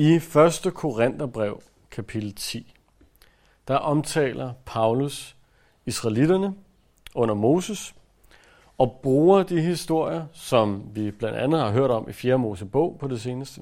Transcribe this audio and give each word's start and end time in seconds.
I 0.00 0.14
1. 0.14 0.74
Korintherbrev, 0.74 1.62
kapitel 1.90 2.34
10, 2.34 2.74
der 3.68 3.76
omtaler 3.76 4.52
Paulus 4.66 5.36
israelitterne 5.86 6.54
under 7.14 7.34
Moses, 7.34 7.94
og 8.78 9.00
bruger 9.02 9.42
de 9.42 9.60
historier, 9.60 10.26
som 10.32 10.90
vi 10.94 11.10
blandt 11.10 11.38
andet 11.38 11.60
har 11.60 11.70
hørt 11.70 11.90
om 11.90 12.08
i 12.08 12.12
4. 12.12 12.38
Mosebog 12.38 12.96
på 13.00 13.08
det 13.08 13.20
seneste, 13.20 13.60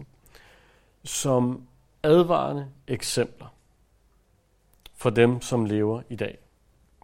som 1.04 1.67
advarende 2.03 2.69
eksempler 2.89 3.55
for 4.95 5.11
dem, 5.11 5.41
som 5.41 5.65
lever 5.65 6.03
i 6.09 6.17
dag. 6.17 6.39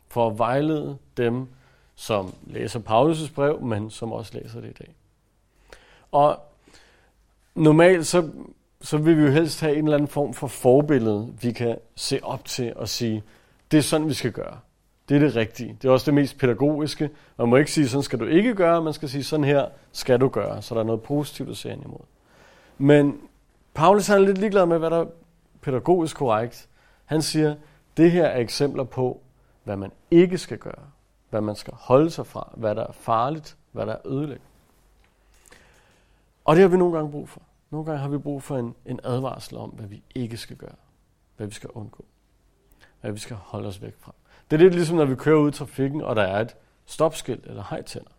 For 0.08 0.30
at 0.30 0.38
vejlede 0.38 0.98
dem, 1.16 1.48
som 1.94 2.34
læser 2.46 2.80
Paulus' 2.80 3.34
brev, 3.34 3.60
men 3.60 3.90
som 3.90 4.12
også 4.12 4.38
læser 4.38 4.60
det 4.60 4.70
i 4.70 4.82
dag. 4.82 4.94
Og 6.12 6.40
normalt 7.54 8.06
så, 8.06 8.30
så 8.84 8.98
vil 8.98 9.16
vi 9.18 9.22
jo 9.22 9.30
helst 9.30 9.60
have 9.60 9.76
en 9.76 9.84
eller 9.84 9.96
anden 9.96 10.08
form 10.08 10.34
for 10.34 10.46
forbillede, 10.46 11.34
vi 11.40 11.52
kan 11.52 11.78
se 11.94 12.20
op 12.22 12.44
til 12.44 12.72
og 12.76 12.88
sige, 12.88 13.22
det 13.70 13.78
er 13.78 13.82
sådan, 13.82 14.08
vi 14.08 14.14
skal 14.14 14.32
gøre. 14.32 14.58
Det 15.08 15.14
er 15.14 15.18
det 15.18 15.36
rigtige. 15.36 15.78
Det 15.82 15.88
er 15.88 15.92
også 15.92 16.06
det 16.06 16.14
mest 16.14 16.38
pædagogiske. 16.38 17.10
Man 17.38 17.48
må 17.48 17.56
ikke 17.56 17.72
sige, 17.72 17.88
sådan 17.88 18.02
skal 18.02 18.18
du 18.18 18.24
ikke 18.24 18.54
gøre, 18.54 18.82
man 18.82 18.92
skal 18.92 19.08
sige, 19.08 19.24
sådan 19.24 19.44
her 19.44 19.66
skal 19.92 20.20
du 20.20 20.28
gøre. 20.28 20.62
Så 20.62 20.74
der 20.74 20.80
er 20.80 20.84
noget 20.84 21.02
positivt 21.02 21.50
at 21.50 21.56
se 21.56 21.72
ind 21.72 21.84
imod. 21.84 22.00
Men 22.78 23.20
Paulus 23.74 24.08
er 24.08 24.18
lidt 24.18 24.38
ligeglad 24.38 24.66
med, 24.66 24.78
hvad 24.78 24.90
der 24.90 25.00
er 25.00 25.06
pædagogisk 25.60 26.16
korrekt. 26.16 26.68
Han 27.04 27.22
siger, 27.22 27.54
det 27.96 28.10
her 28.10 28.24
er 28.24 28.40
eksempler 28.40 28.84
på, 28.84 29.20
hvad 29.64 29.76
man 29.76 29.92
ikke 30.10 30.38
skal 30.38 30.58
gøre. 30.58 30.82
Hvad 31.30 31.40
man 31.40 31.56
skal 31.56 31.74
holde 31.76 32.10
sig 32.10 32.26
fra. 32.26 32.50
Hvad 32.56 32.74
der 32.74 32.86
er 32.86 32.92
farligt. 32.92 33.56
Hvad 33.72 33.86
der 33.86 33.92
er 33.92 34.06
ødelæggende. 34.06 34.48
Og 36.44 36.56
det 36.56 36.62
har 36.62 36.68
vi 36.68 36.76
nogle 36.76 36.94
gange 36.94 37.10
brug 37.10 37.28
for. 37.28 37.40
Nogle 37.74 37.86
gange 37.86 38.00
har 38.00 38.08
vi 38.08 38.18
brug 38.18 38.42
for 38.42 38.58
en, 38.58 38.74
en 38.86 39.00
advarsel 39.04 39.56
om, 39.56 39.70
hvad 39.70 39.86
vi 39.86 40.02
ikke 40.14 40.36
skal 40.36 40.56
gøre. 40.56 40.74
Hvad 41.36 41.46
vi 41.46 41.54
skal 41.54 41.70
undgå. 41.70 42.04
Hvad 43.00 43.12
vi 43.12 43.18
skal 43.18 43.36
holde 43.36 43.68
os 43.68 43.82
væk 43.82 43.94
fra. 43.98 44.14
Det 44.50 44.56
er 44.56 44.60
lidt 44.60 44.74
ligesom, 44.74 44.96
når 44.96 45.04
vi 45.04 45.14
kører 45.14 45.38
ud 45.38 45.48
i 45.48 45.52
trafikken, 45.52 46.02
og 46.02 46.16
der 46.16 46.22
er 46.22 46.40
et 46.40 46.56
stopskilt 46.86 47.46
eller 47.46 47.64
hejtænder. 47.70 48.10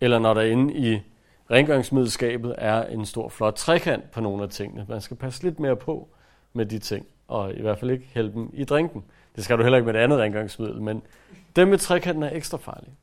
Eller 0.00 0.18
når 0.18 0.34
der 0.34 0.42
inde 0.42 0.74
i 0.74 1.02
rengøringsmiddelskabet 1.50 2.54
er 2.58 2.84
en 2.84 3.06
stor 3.06 3.28
flot 3.28 3.54
trekant 3.54 4.10
på 4.10 4.20
nogle 4.20 4.42
af 4.42 4.48
tingene. 4.48 4.86
Man 4.88 5.00
skal 5.00 5.16
passe 5.16 5.42
lidt 5.42 5.60
mere 5.60 5.76
på 5.76 6.08
med 6.52 6.66
de 6.66 6.78
ting, 6.78 7.06
og 7.28 7.54
i 7.54 7.60
hvert 7.60 7.78
fald 7.78 7.90
ikke 7.90 8.10
hælde 8.14 8.32
dem 8.32 8.50
i 8.52 8.64
drinken. 8.64 9.04
Det 9.36 9.44
skal 9.44 9.58
du 9.58 9.62
heller 9.62 9.78
ikke 9.78 9.86
med 9.86 9.94
et 9.94 10.04
andet 10.04 10.18
rengøringsmiddel, 10.18 10.82
men 10.82 11.02
dem 11.56 11.68
med 11.68 11.78
trekanten 11.78 12.22
er 12.22 12.30
ekstra 12.32 12.58
farlige. 12.58 12.94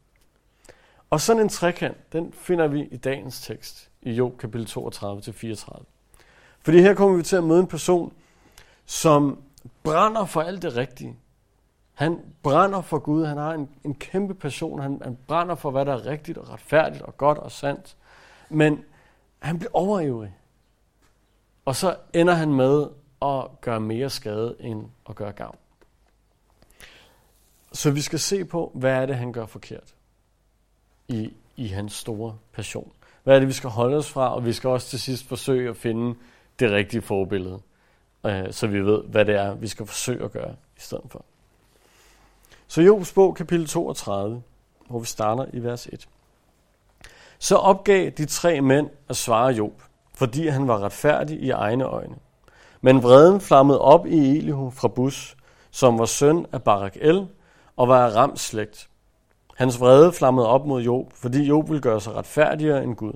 Og 1.09 1.21
sådan 1.21 1.41
en 1.41 1.49
trekant, 1.49 2.13
den 2.13 2.33
finder 2.33 2.67
vi 2.67 2.83
i 2.83 2.97
dagens 2.97 3.41
tekst 3.41 3.91
i 4.05 4.11
Job 4.11 4.37
kapitel 4.37 4.67
32-34. 4.67 5.83
Fordi 6.59 6.81
her 6.81 6.93
kommer 6.93 7.17
vi 7.17 7.23
til 7.23 7.35
at 7.35 7.43
møde 7.43 7.59
en 7.59 7.67
person, 7.67 8.13
som 8.85 9.43
brænder 9.83 10.25
for 10.25 10.41
alt 10.41 10.61
det 10.61 10.75
rigtige. 10.75 11.15
Han 11.93 12.19
brænder 12.43 12.81
for 12.81 12.99
Gud, 12.99 13.25
han 13.25 13.37
har 13.37 13.53
en, 13.53 13.69
en 13.83 13.95
kæmpe 13.95 14.33
passion, 14.33 14.79
han, 14.79 15.01
han 15.03 15.17
brænder 15.27 15.55
for, 15.55 15.71
hvad 15.71 15.85
der 15.85 15.93
er 15.93 16.05
rigtigt 16.05 16.37
og 16.37 16.49
retfærdigt 16.49 17.01
og 17.01 17.17
godt 17.17 17.37
og 17.37 17.51
sandt. 17.51 17.97
Men 18.49 18.83
han 19.39 19.59
bliver 19.59 19.71
overivrig. 19.73 20.35
Og 21.65 21.75
så 21.75 21.97
ender 22.13 22.33
han 22.33 22.53
med 22.53 22.87
at 23.21 23.61
gøre 23.61 23.79
mere 23.79 24.09
skade 24.09 24.55
end 24.59 24.85
at 25.09 25.15
gøre 25.15 25.31
gavn. 25.31 25.57
Så 27.71 27.91
vi 27.91 28.01
skal 28.01 28.19
se 28.19 28.45
på, 28.45 28.71
hvad 28.75 28.91
er 28.91 29.05
det, 29.05 29.15
han 29.15 29.33
gør 29.33 29.45
forkert 29.45 29.95
i, 31.07 31.33
i 31.55 31.67
hans 31.67 31.93
store 31.93 32.37
passion. 32.53 32.91
Hvad 33.25 33.35
er 33.35 33.39
det, 33.39 33.47
vi 33.47 33.53
skal 33.53 33.69
holde 33.69 33.97
os 33.97 34.11
fra, 34.11 34.35
og 34.35 34.45
vi 34.45 34.53
skal 34.53 34.69
også 34.69 34.87
til 34.87 34.99
sidst 34.99 35.27
forsøge 35.27 35.69
at 35.69 35.77
finde 35.77 36.15
det 36.59 36.71
rigtige 36.71 37.01
forbillede, 37.01 37.59
øh, 38.25 38.53
så 38.53 38.67
vi 38.67 38.79
ved, 38.79 39.03
hvad 39.03 39.25
det 39.25 39.35
er, 39.35 39.53
vi 39.53 39.67
skal 39.67 39.85
forsøge 39.85 40.23
at 40.23 40.31
gøre 40.31 40.55
i 40.77 40.79
stedet 40.79 41.05
for. 41.09 41.25
Så 42.67 42.81
Jobs 42.81 43.13
bog, 43.13 43.35
kapitel 43.35 43.67
32, 43.67 44.41
hvor 44.89 44.99
vi 44.99 45.05
starter 45.05 45.45
i 45.53 45.63
vers 45.63 45.87
1. 45.87 46.07
Så 47.39 47.55
opgav 47.55 48.09
de 48.09 48.25
tre 48.25 48.61
mænd 48.61 48.89
at 49.09 49.15
svare 49.15 49.47
Job, 49.47 49.81
fordi 50.13 50.47
han 50.47 50.67
var 50.67 50.83
retfærdig 50.83 51.39
i 51.39 51.49
egne 51.49 51.83
øjne. 51.83 52.15
Men 52.81 53.03
vreden 53.03 53.41
flammede 53.41 53.81
op 53.81 54.05
i 54.05 54.37
Elihu 54.37 54.69
fra 54.69 54.87
Bus, 54.87 55.37
som 55.71 55.99
var 55.99 56.05
søn 56.05 56.45
af 56.51 56.63
Barak 56.63 56.95
El 57.01 57.27
og 57.75 57.87
var 57.87 58.07
af 58.07 58.15
Rams 58.15 58.41
slægt. 58.41 58.89
Hans 59.55 59.79
vrede 59.79 60.13
flammede 60.13 60.47
op 60.47 60.65
mod 60.65 60.81
Job, 60.81 61.13
fordi 61.13 61.43
Job 61.43 61.69
ville 61.69 61.81
gøre 61.81 62.01
sig 62.01 62.13
retfærdigere 62.13 62.83
end 62.83 62.95
Gud. 62.95 63.13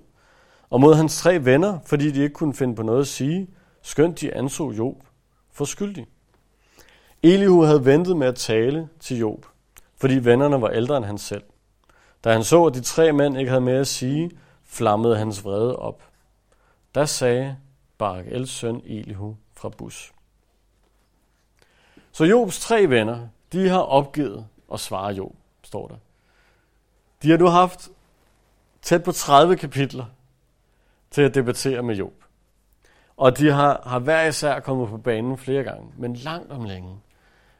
Og 0.70 0.82
mod 0.82 0.96
hans 0.96 1.22
tre 1.22 1.46
venner, 1.46 1.80
fordi 1.86 2.12
de 2.12 2.24
ikke 2.24 2.34
kunne 2.34 2.54
finde 2.54 2.76
på 2.76 2.84
noget 2.84 3.00
at 3.00 3.08
sige, 3.08 3.48
skønt 3.82 4.22
de 4.22 4.34
anså 4.34 4.72
Job 4.72 4.96
for 5.52 5.66
skyldig. 5.66 6.08
Elihu 7.24 7.62
havde 7.62 7.86
ventet 7.86 8.18
med 8.18 8.28
at 8.28 8.36
tale 8.36 8.90
til 9.00 9.18
Job, 9.18 9.46
fordi 9.98 10.16
vennerne 10.16 10.62
var 10.62 10.70
ældre 10.70 10.98
end 10.98 11.06
han 11.06 11.18
selv. 11.18 11.44
Da 12.24 12.32
han 12.32 12.44
så, 12.44 12.66
at 12.66 12.74
de 12.74 12.82
tre 12.82 13.12
mænd 13.12 13.38
ikke 13.38 13.50
havde 13.50 13.62
mere 13.62 13.80
at 13.80 13.88
sige, 13.88 14.32
flammede 14.66 15.18
hans 15.18 15.44
vrede 15.44 15.76
op. 15.76 16.04
Der 16.96 17.06
sagde 17.06 17.58
Barak 17.98 18.26
Els 18.28 18.50
søn 18.50 18.82
Elihu 18.86 19.36
fra 19.54 19.70
Bus. 19.70 20.14
Så 22.12 22.26
Jobs 22.26 22.60
tre 22.60 22.90
venner, 22.90 23.28
de 23.52 23.70
har 23.70 23.80
opgivet 23.80 24.48
at 24.74 24.80
svare 24.80 25.14
Job, 25.14 25.36
står 25.64 25.88
der. 25.88 25.96
De 27.24 27.30
har 27.30 27.38
nu 27.38 27.48
haft 27.48 27.90
tæt 28.82 29.04
på 29.04 29.12
30 29.12 29.56
kapitler 29.56 30.06
til 31.12 31.22
at 31.22 31.36
debattere 31.36 31.84
med 31.84 31.96
Job. 31.96 32.14
Og 33.18 33.38
de 33.38 33.52
har, 33.52 33.82
har 33.86 34.00
hver 34.00 34.24
især 34.24 34.60
kommet 34.60 34.90
på 34.90 34.98
banen 34.98 35.38
flere 35.38 35.64
gange, 35.64 35.92
men 35.98 36.14
langt 36.14 36.52
om 36.52 36.64
længe 36.64 37.00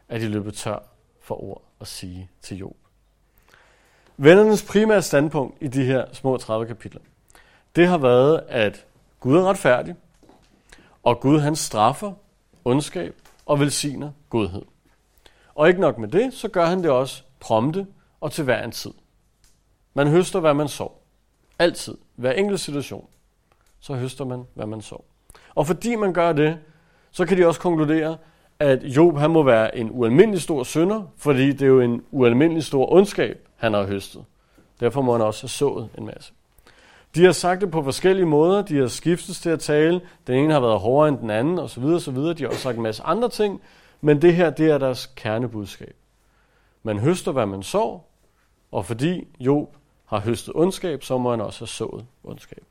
er 0.10 0.18
de 0.18 0.28
løbet 0.28 0.54
tør 0.54 0.80
for 1.22 1.44
ord 1.44 1.62
at 1.82 1.88
sige 1.88 2.30
til 2.42 2.58
Job. 2.58 2.76
Vennernes 4.18 4.64
primære 4.64 5.02
standpunkt 5.02 5.58
i 5.62 5.68
de 5.68 5.86
her 5.86 6.06
små 6.14 6.38
30 6.38 6.68
kapitler, 6.68 7.02
det 7.76 7.88
har 7.88 7.98
været, 7.98 8.44
at 8.48 8.86
Gud 9.20 9.38
er 9.38 9.44
retfærdig, 9.44 9.96
og 11.04 11.20
Gud 11.20 11.40
han 11.40 11.56
straffer 11.56 12.14
ondskab 12.66 13.16
og 13.46 13.60
velsigner 13.60 14.12
godhed. 14.30 14.66
Og 15.56 15.68
ikke 15.68 15.82
nok 15.82 15.98
med 15.98 16.08
det, 16.08 16.34
så 16.34 16.48
gør 16.48 16.66
han 16.66 16.84
det 16.84 16.92
også 16.92 17.24
prompte 17.40 17.88
og 18.22 18.32
til 18.32 18.44
hver 18.44 18.64
en 18.64 18.72
tid. 18.72 18.92
Man 19.94 20.08
høster, 20.08 20.40
hvad 20.40 20.54
man 20.54 20.68
så. 20.68 20.92
Altid. 21.60 21.98
Hver 22.16 22.32
enkelt 22.32 22.60
situation. 22.60 23.08
Så 23.80 23.94
høster 23.94 24.26
man, 24.26 24.44
hvad 24.54 24.66
man 24.66 24.82
så. 24.82 25.04
Og 25.56 25.68
fordi 25.68 25.96
man 25.96 26.14
gør 26.14 26.34
det, 26.34 26.58
så 27.12 27.26
kan 27.26 27.38
de 27.38 27.48
også 27.48 27.60
konkludere, 27.60 28.18
at 28.60 28.84
Job 28.84 29.18
han 29.18 29.32
må 29.32 29.44
være 29.44 29.78
en 29.78 29.90
ualmindelig 29.92 30.42
stor 30.42 30.64
synder, 30.64 31.04
fordi 31.18 31.52
det 31.52 31.62
er 31.62 31.68
jo 31.68 31.82
en 31.82 32.04
ualmindelig 32.12 32.64
stor 32.64 32.94
ondskab, 32.94 33.48
han 33.56 33.74
har 33.74 33.84
høstet. 33.84 34.26
Derfor 34.80 35.02
må 35.02 35.12
han 35.12 35.22
også 35.22 35.44
have 35.44 35.50
sået 35.50 35.90
en 35.98 36.06
masse. 36.06 36.34
De 37.16 37.26
har 37.26 37.32
sagt 37.32 37.62
det 37.62 37.72
på 37.72 37.84
forskellige 37.84 38.26
måder. 38.26 38.62
De 38.62 38.78
har 38.78 38.88
skiftet 38.88 39.36
til 39.36 39.50
at 39.50 39.60
tale. 39.60 40.02
Den 40.28 40.36
ene 40.36 40.54
har 40.54 40.60
været 40.60 40.80
hårdere 40.80 41.10
end 41.10 41.18
den 41.18 41.30
anden, 41.30 41.60
osv. 41.60 41.84
osv. 41.84 42.18
De 42.18 42.36
har 42.40 42.48
også 42.48 42.62
sagt 42.62 42.78
en 42.78 42.84
masse 42.84 43.04
andre 43.04 43.30
ting. 43.30 43.62
Men 44.02 44.22
det 44.22 44.36
her, 44.36 44.50
det 44.50 44.72
er 44.72 44.78
deres 44.78 45.06
kernebudskab. 45.16 45.96
Man 46.84 47.00
høster, 47.00 47.32
hvad 47.32 47.46
man 47.46 47.64
så, 47.64 48.00
og 48.72 48.86
fordi 48.86 49.28
Job 49.40 49.76
har 50.10 50.20
høstet 50.20 50.56
ondskab, 50.56 51.04
så 51.04 51.18
må 51.18 51.30
han 51.30 51.42
også 51.42 51.60
have 51.60 51.68
sået 51.68 52.06
ondskab. 52.24 52.64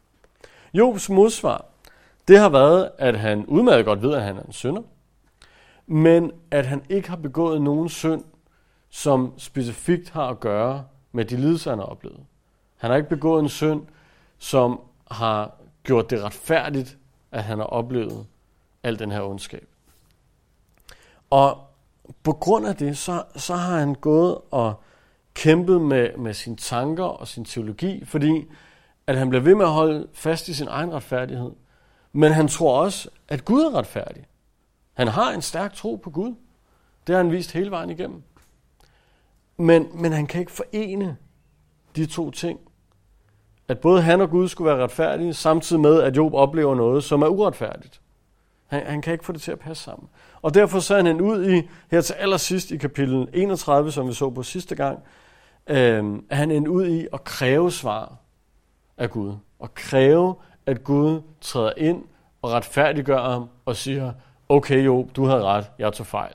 Jobs 0.74 1.10
modsvar, 1.10 1.64
det 2.28 2.38
har 2.38 2.48
været, 2.48 2.90
at 2.98 3.18
han 3.18 3.46
udmærket 3.46 3.84
godt 3.84 4.02
ved, 4.02 4.14
at 4.14 4.22
han 4.22 4.36
er 4.36 4.42
en 4.42 4.52
synder, 4.52 4.82
men 5.86 6.32
at 6.50 6.66
han 6.66 6.82
ikke 6.88 7.08
har 7.08 7.16
begået 7.16 7.62
nogen 7.62 7.88
synd, 7.88 8.24
som 8.90 9.32
specifikt 9.38 10.10
har 10.10 10.28
at 10.28 10.40
gøre 10.40 10.84
med 11.12 11.24
de 11.24 11.36
lidelser, 11.36 11.70
han 11.70 11.78
har 11.78 11.86
oplevet. 11.86 12.20
Han 12.76 12.90
har 12.90 12.96
ikke 12.96 13.08
begået 13.08 13.42
en 13.42 13.48
synd, 13.48 13.82
som 14.38 14.80
har 15.10 15.54
gjort 15.82 16.10
det 16.10 16.22
retfærdigt, 16.22 16.98
at 17.32 17.44
han 17.44 17.58
har 17.58 17.66
oplevet 17.66 18.26
al 18.82 18.98
den 18.98 19.10
her 19.10 19.22
ondskab. 19.22 19.68
Og 21.30 21.58
på 22.22 22.32
grund 22.32 22.66
af 22.66 22.76
det, 22.76 22.98
så, 22.98 23.24
så 23.36 23.54
har 23.54 23.78
han 23.78 23.94
gået 23.94 24.38
og 24.50 24.82
kæmpet 25.38 25.80
med, 25.80 26.16
med 26.16 26.34
sine 26.34 26.56
tanker 26.56 27.04
og 27.04 27.28
sin 27.28 27.44
teologi, 27.44 28.04
fordi 28.04 28.44
at 29.06 29.18
han 29.18 29.28
bliver 29.28 29.42
ved 29.42 29.54
med 29.54 29.64
at 29.64 29.72
holde 29.72 30.08
fast 30.12 30.48
i 30.48 30.54
sin 30.54 30.68
egen 30.68 30.92
retfærdighed. 30.92 31.50
Men 32.12 32.32
han 32.32 32.48
tror 32.48 32.80
også, 32.80 33.08
at 33.28 33.44
Gud 33.44 33.62
er 33.62 33.74
retfærdig. 33.74 34.26
Han 34.94 35.08
har 35.08 35.32
en 35.32 35.42
stærk 35.42 35.74
tro 35.74 35.96
på 35.96 36.10
Gud. 36.10 36.34
Det 37.06 37.14
har 37.14 37.22
han 37.22 37.32
vist 37.32 37.52
hele 37.52 37.70
vejen 37.70 37.90
igennem. 37.90 38.22
Men, 39.56 39.88
men 39.94 40.12
han 40.12 40.26
kan 40.26 40.40
ikke 40.40 40.52
forene 40.52 41.16
de 41.96 42.06
to 42.06 42.30
ting. 42.30 42.60
At 43.68 43.78
både 43.78 44.02
han 44.02 44.20
og 44.20 44.30
Gud 44.30 44.48
skulle 44.48 44.70
være 44.70 44.82
retfærdige, 44.82 45.34
samtidig 45.34 45.82
med, 45.82 46.02
at 46.02 46.16
Job 46.16 46.34
oplever 46.34 46.74
noget, 46.74 47.04
som 47.04 47.22
er 47.22 47.26
uretfærdigt. 47.26 48.00
Han, 48.66 48.86
han 48.86 49.02
kan 49.02 49.12
ikke 49.12 49.24
få 49.24 49.32
det 49.32 49.42
til 49.42 49.52
at 49.52 49.58
passe 49.58 49.82
sammen. 49.82 50.08
Og 50.42 50.54
derfor 50.54 50.80
så 50.80 50.96
han 50.96 51.20
ud 51.20 51.50
i, 51.50 51.68
her 51.90 52.00
til 52.00 52.12
allersidst 52.12 52.70
i 52.70 52.76
kapitel 52.76 53.28
31, 53.32 53.92
som 53.92 54.08
vi 54.08 54.12
så 54.12 54.30
på 54.30 54.42
sidste 54.42 54.74
gang, 54.74 54.98
øh, 55.68 56.22
er 56.30 56.34
han 56.34 56.50
endt 56.50 56.68
ud 56.68 56.86
i 56.86 57.06
at 57.12 57.24
kræve 57.24 57.72
svar 57.72 58.16
af 58.96 59.10
Gud. 59.10 59.34
Og 59.58 59.74
kræve, 59.74 60.34
at 60.66 60.84
Gud 60.84 61.22
træder 61.40 61.72
ind 61.76 62.04
og 62.42 62.50
retfærdiggør 62.50 63.30
ham 63.30 63.48
og 63.64 63.76
siger, 63.76 64.12
okay 64.48 64.86
Job, 64.86 65.16
du 65.16 65.24
havde 65.24 65.42
ret, 65.42 65.70
jeg 65.78 65.92
tog 65.92 66.06
fejl. 66.06 66.32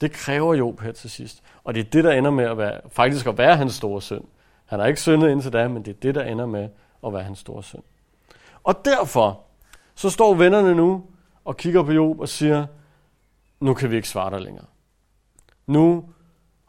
Det 0.00 0.12
kræver 0.12 0.54
Job 0.54 0.80
her 0.80 0.92
til 0.92 1.10
sidst. 1.10 1.42
Og 1.64 1.74
det 1.74 1.80
er 1.80 1.90
det, 1.90 2.04
der 2.04 2.12
ender 2.12 2.30
med 2.30 2.44
at 2.44 2.58
være, 2.58 2.80
faktisk 2.88 3.26
at 3.26 3.38
være 3.38 3.56
hans 3.56 3.74
store 3.74 4.02
synd. 4.02 4.24
Han 4.66 4.80
har 4.80 4.86
ikke 4.86 5.00
syndet 5.00 5.30
indtil 5.30 5.52
da, 5.52 5.68
men 5.68 5.84
det 5.84 5.90
er 5.90 6.00
det, 6.02 6.14
der 6.14 6.22
ender 6.22 6.46
med 6.46 6.68
at 7.06 7.12
være 7.12 7.22
hans 7.22 7.38
store 7.38 7.62
synd. 7.62 7.82
Og 8.62 8.84
derfor, 8.84 9.40
så 9.94 10.10
står 10.10 10.34
vennerne 10.34 10.74
nu 10.74 11.04
og 11.44 11.56
kigger 11.56 11.82
på 11.82 11.92
Job 11.92 12.20
og 12.20 12.28
siger, 12.28 12.66
nu 13.60 13.74
kan 13.74 13.90
vi 13.90 13.96
ikke 13.96 14.08
svare 14.08 14.30
dig 14.30 14.40
længere. 14.40 14.66
Nu 15.66 16.04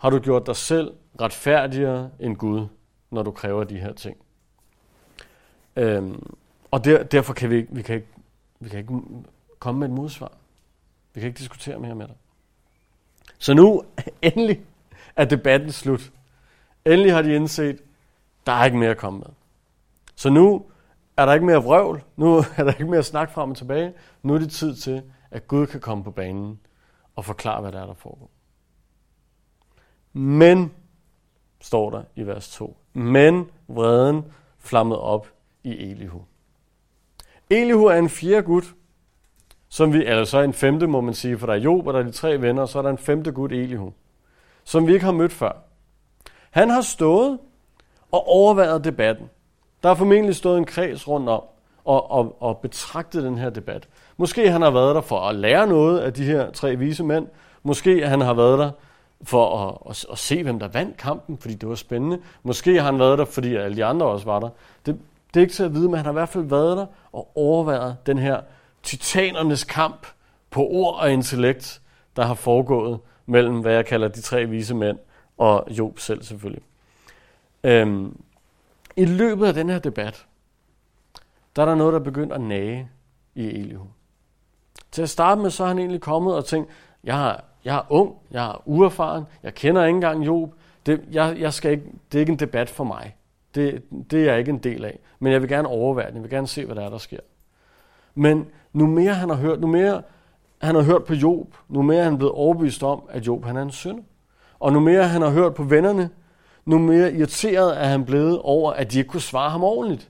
har 0.03 0.09
du 0.09 0.19
gjort 0.19 0.47
dig 0.47 0.55
selv 0.55 0.94
retfærdigere 1.21 2.09
end 2.19 2.35
Gud, 2.35 2.67
når 3.11 3.23
du 3.23 3.31
kræver 3.31 3.63
de 3.63 3.79
her 3.79 3.94
ting. 3.94 4.17
Øhm, 5.75 6.35
og 6.71 6.85
der, 6.85 7.03
derfor 7.03 7.33
kan 7.33 7.50
vi, 7.50 7.65
vi, 7.69 7.81
kan 7.81 7.95
ikke, 7.95 8.07
vi 8.59 8.69
kan 8.69 8.79
ikke 8.79 8.94
komme 9.59 9.79
med 9.79 9.88
et 9.88 9.94
modsvar. 9.94 10.31
Vi 11.13 11.19
kan 11.19 11.27
ikke 11.27 11.38
diskutere 11.38 11.79
mere 11.79 11.95
med 11.95 12.07
dig. 12.07 12.15
Så 13.38 13.53
nu, 13.53 13.83
endelig, 14.21 14.61
er 15.15 15.25
debatten 15.25 15.71
slut. 15.71 16.11
Endelig 16.85 17.13
har 17.13 17.21
de 17.21 17.35
indset, 17.35 17.81
der 18.45 18.51
er 18.51 18.65
ikke 18.65 18.77
mere 18.77 18.91
at 18.91 18.97
komme 18.97 19.19
med. 19.19 19.29
Så 20.15 20.29
nu 20.29 20.65
er 21.17 21.25
der 21.25 21.33
ikke 21.33 21.45
mere 21.45 21.63
vrøvl, 21.63 22.03
nu 22.15 22.38
er 22.57 22.63
der 22.63 22.71
ikke 22.71 22.91
mere 22.91 23.03
snak 23.03 23.31
frem 23.31 23.51
og 23.51 23.57
tilbage. 23.57 23.94
Nu 24.23 24.33
er 24.33 24.39
det 24.39 24.51
tid 24.51 24.75
til, 24.75 25.03
at 25.31 25.47
Gud 25.47 25.67
kan 25.67 25.79
komme 25.79 26.03
på 26.03 26.11
banen 26.11 26.59
og 27.15 27.25
forklare, 27.25 27.61
hvad 27.61 27.71
der 27.71 27.81
er, 27.81 27.85
der 27.85 27.94
foregår. 27.94 28.32
Men, 30.13 30.71
står 31.62 31.89
der 31.89 32.04
i 32.15 32.21
vers 32.21 32.50
2, 32.50 32.77
men 32.94 33.50
vreden 33.68 34.25
flammede 34.60 35.01
op 35.01 35.27
i 35.63 35.92
Elihu. 35.92 36.21
Elihu 37.50 37.86
er 37.86 37.95
en 37.95 38.10
fjerde 38.10 38.44
gut, 38.44 38.74
som 39.69 39.94
vi, 39.94 40.06
eller 40.06 40.24
så 40.24 40.39
en 40.39 40.54
femte, 40.54 40.88
må 40.88 41.01
man 41.01 41.13
sige, 41.13 41.38
for 41.38 41.48
der 41.48 41.54
er 41.54 41.57
Job, 41.57 41.88
og 41.88 41.94
der 41.94 42.00
er 42.00 42.04
de 42.04 42.12
tre 42.12 42.42
venner, 42.42 42.62
og 42.62 42.69
så 42.69 42.77
er 42.77 42.81
der 42.81 42.89
en 42.89 42.98
femte 42.98 43.31
gut, 43.31 43.51
Elihu, 43.51 43.94
som 44.63 44.88
vi 44.88 44.94
ikke 44.94 45.06
har 45.06 45.12
mødt 45.12 45.33
før. 45.33 45.51
Han 46.51 46.69
har 46.69 46.81
stået 46.81 47.39
og 48.12 48.27
overværet 48.27 48.83
debatten. 48.83 49.30
Der 49.83 49.89
har 49.89 49.95
formentlig 49.95 50.36
stået 50.36 50.57
en 50.57 50.65
kreds 50.65 51.07
rundt 51.07 51.30
om 51.30 51.44
og, 51.86 52.12
og, 52.12 52.42
og 52.42 52.57
betragtet 52.57 53.24
den 53.24 53.38
her 53.38 53.50
debat. 53.50 53.88
Måske 54.18 54.51
han 54.51 54.62
har 54.62 54.71
været 54.71 54.95
der 54.95 55.01
for 55.01 55.19
at 55.19 55.36
lære 55.36 55.68
noget 55.68 56.00
af 56.00 56.13
de 56.13 56.24
her 56.24 56.51
tre 56.51 56.75
vise 56.75 57.04
mænd. 57.04 57.27
Måske 57.63 58.07
han 58.07 58.21
har 58.21 58.33
været 58.33 58.60
der 58.60 58.71
for 59.24 59.58
at, 59.58 59.90
at, 59.90 60.06
at 60.12 60.18
se, 60.18 60.44
hvem 60.44 60.60
der 60.60 60.68
vandt 60.68 60.98
kampen, 60.98 61.38
fordi 61.38 61.54
det 61.54 61.70
var 61.70 61.75
spændende. 61.75 62.20
Måske 62.44 62.75
har 62.75 62.86
han 62.86 63.00
været 63.00 63.18
der, 63.18 63.25
fordi 63.25 63.56
alle 63.56 63.78
de 63.78 63.86
andre 63.86 64.06
også 64.06 64.25
var 64.25 64.40
der. 64.40 64.50
Det, 64.86 65.00
det 65.34 65.40
er 65.40 65.42
ikke 65.42 65.54
til 65.54 65.64
at 65.64 65.74
vide, 65.74 65.90
men 65.90 65.96
han 65.96 66.06
har 66.06 66.12
i 66.12 66.14
hvert 66.14 66.30
fald 66.30 66.44
været 66.44 66.78
der 66.78 66.86
og 67.12 67.31
overværet 67.36 67.98
den 68.06 68.18
her 68.18 68.42
titanernes 68.84 69.64
kamp 69.64 70.08
på 70.50 70.68
ord 70.68 71.00
og 71.00 71.12
intellekt, 71.12 71.81
der 72.16 72.25
har 72.25 72.34
foregået 72.34 73.00
mellem, 73.25 73.60
hvad 73.60 73.74
jeg 73.74 73.86
kalder 73.86 74.08
de 74.08 74.22
tre 74.22 74.46
vise 74.46 74.75
mænd, 74.75 74.98
og 75.38 75.68
Job 75.70 76.00
selv 76.00 76.24
selvfølgelig. 76.24 76.64
Øhm, 77.64 78.22
I 78.96 79.06
løbet 79.06 79.46
af 79.48 79.54
den 79.54 79.70
her 79.70 79.80
debat, 79.80 80.25
der 81.56 81.62
er 81.62 81.66
der 81.66 81.75
noget, 81.75 81.94
der 81.94 82.00
er 82.00 82.04
begyndt 82.04 82.34
at 82.34 82.42
nage 82.42 82.90
i 83.36 83.46
Elihu. 83.46 83.88
Til 84.92 85.02
at 85.02 85.10
starte 85.10 85.42
med, 85.42 85.50
så 85.50 85.64
er 85.64 85.68
han 85.68 85.80
egentlig 85.80 86.02
kommet 86.02 86.36
og 86.36 86.46
tænkt, 86.46 86.70
jeg 87.04 87.18
har 87.18 87.44
jeg 87.65 87.77
er 87.77 87.81
ung, 87.89 88.15
jeg 88.31 88.45
er 88.45 88.62
uerfaren, 88.65 89.24
jeg 89.44 89.54
kender 89.54 89.86
ikke 89.86 89.95
engang 89.95 90.25
Job, 90.25 90.54
det, 90.86 91.01
jeg, 91.12 91.36
jeg 91.39 91.54
skal 91.54 91.71
ikke, 91.71 91.86
det 92.12 92.18
er 92.18 92.19
ikke 92.19 92.31
en 92.31 92.39
debat 92.39 92.69
for 92.69 92.83
mig. 92.83 93.15
Det, 93.56 93.83
det 94.12 94.19
er 94.19 94.31
jeg 94.31 94.39
ikke 94.39 94.50
en 94.50 94.57
del 94.57 94.86
af. 94.86 95.00
Men 95.19 95.33
jeg 95.33 95.42
vil 95.42 95.50
gerne 95.50 95.68
overvære 95.68 96.07
den, 96.07 96.15
jeg 96.15 96.24
vil 96.24 96.31
gerne 96.31 96.48
se, 96.48 96.65
hvad 96.65 96.75
der 96.75 96.86
er, 96.86 96.89
der 96.89 96.98
sker. 96.98 97.19
Men 98.15 98.48
nu 98.74 98.88
mere 98.88 99.13
han 99.13 99.30
har 99.30 99.36
hørt, 99.36 99.60
nu 99.60 99.68
mere 99.68 100.01
han 100.62 100.75
har 100.75 100.81
hørt 100.81 101.04
på 101.04 101.13
Job, 101.13 101.56
nu 101.69 101.81
mere 101.81 102.00
er 102.00 102.04
han 102.04 102.18
blevet 102.18 102.33
overbevist 102.33 102.83
om, 102.83 103.04
at 103.10 103.27
Job 103.27 103.45
han 103.45 103.57
er 103.57 103.62
en 103.62 103.71
synd. 103.71 104.04
Og 104.60 104.74
nu 104.74 104.80
mere 104.80 105.07
han 105.07 105.21
har 105.21 105.30
hørt 105.30 105.54
på 105.54 105.63
vennerne, 105.63 106.10
nu 106.65 106.77
mere 106.77 107.13
irriteret 107.13 107.81
er 107.81 107.86
han 107.86 108.06
blevet 108.06 108.39
over, 108.39 108.71
at 108.71 108.92
de 108.92 108.98
ikke 108.98 109.10
kunne 109.10 109.21
svare 109.21 109.50
ham 109.50 109.63
ordentligt. 109.63 110.10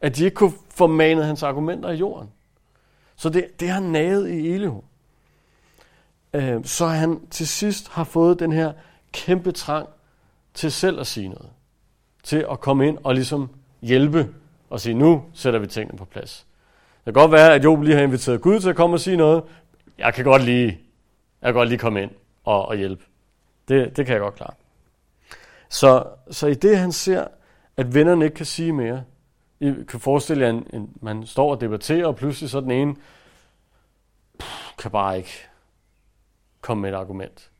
At 0.00 0.16
de 0.16 0.24
ikke 0.24 0.34
kunne 0.34 0.52
formane 0.70 1.24
hans 1.24 1.42
argumenter 1.42 1.90
i 1.90 1.96
jorden. 1.96 2.28
Så 3.16 3.28
det, 3.28 3.60
det 3.60 3.68
har 3.68 3.80
naget 3.80 4.28
i 4.28 4.52
Elihu. 4.52 4.82
Øh, 6.34 6.64
så 6.64 6.86
han 6.86 7.26
til 7.30 7.48
sidst 7.48 7.88
har 7.88 8.04
fået 8.04 8.38
den 8.38 8.52
her 8.52 8.72
kæmpe 9.12 9.52
trang 9.52 9.88
til 10.54 10.72
selv 10.72 11.00
at 11.00 11.06
sige 11.06 11.28
noget. 11.28 11.50
Til 12.22 12.46
at 12.50 12.60
komme 12.60 12.88
ind 12.88 12.98
og 13.04 13.14
ligesom 13.14 13.50
hjælpe 13.82 14.34
og 14.70 14.80
sige, 14.80 14.94
nu 14.94 15.24
sætter 15.34 15.60
vi 15.60 15.66
tingene 15.66 15.98
på 15.98 16.04
plads. 16.04 16.46
Det 16.96 17.14
kan 17.14 17.22
godt 17.22 17.32
være, 17.32 17.54
at 17.54 17.64
Job 17.64 17.82
lige 17.82 17.96
har 17.96 18.02
inviteret 18.02 18.40
Gud 18.40 18.60
til 18.60 18.70
at 18.70 18.76
komme 18.76 18.96
og 18.96 19.00
sige 19.00 19.16
noget. 19.16 19.42
Jeg 19.98 20.14
kan 20.14 20.24
godt 20.24 20.44
lige, 20.44 20.80
jeg 21.42 21.48
kan 21.48 21.54
godt 21.54 21.68
lige 21.68 21.78
komme 21.78 22.02
ind 22.02 22.10
og, 22.44 22.68
og 22.68 22.76
hjælpe. 22.76 23.04
Det, 23.68 23.96
det 23.96 24.06
kan 24.06 24.12
jeg 24.12 24.20
godt 24.20 24.34
klare. 24.34 24.54
Så, 25.68 26.04
så 26.30 26.46
i 26.46 26.54
det, 26.54 26.78
han 26.78 26.92
ser, 26.92 27.26
at 27.76 27.94
vennerne 27.94 28.24
ikke 28.24 28.36
kan 28.36 28.46
sige 28.46 28.72
mere, 28.72 29.02
I 29.60 29.74
kan 29.88 30.00
forestille 30.00 30.46
jer, 30.46 30.60
at 30.72 30.82
man 31.02 31.26
står 31.26 31.50
og 31.50 31.60
debatterer, 31.60 32.06
og 32.06 32.16
pludselig 32.16 32.50
så 32.50 32.60
den 32.60 32.70
ene 32.70 32.94
pff, 34.38 34.72
kan 34.78 34.90
bare 34.90 35.16
ikke 35.18 35.49
komme 36.60 36.80
med 36.80 36.90
et 36.90 36.96
argument. 36.96 37.50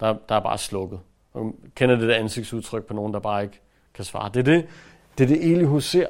Der, 0.00 0.16
der 0.28 0.34
er 0.34 0.40
bare 0.40 0.58
slukket. 0.58 1.00
Og 1.32 1.54
kender 1.74 1.96
det 1.96 2.08
der 2.08 2.14
ansigtsudtryk 2.14 2.84
på 2.84 2.94
nogen, 2.94 3.14
der 3.14 3.20
bare 3.20 3.42
ikke 3.42 3.60
kan 3.94 4.04
svare. 4.04 4.30
Det 4.34 4.40
er 4.40 4.44
det, 4.44 4.68
det, 5.18 5.24
er 5.24 5.28
det 5.28 5.52
Elihu 5.52 5.80
ser 5.80 6.06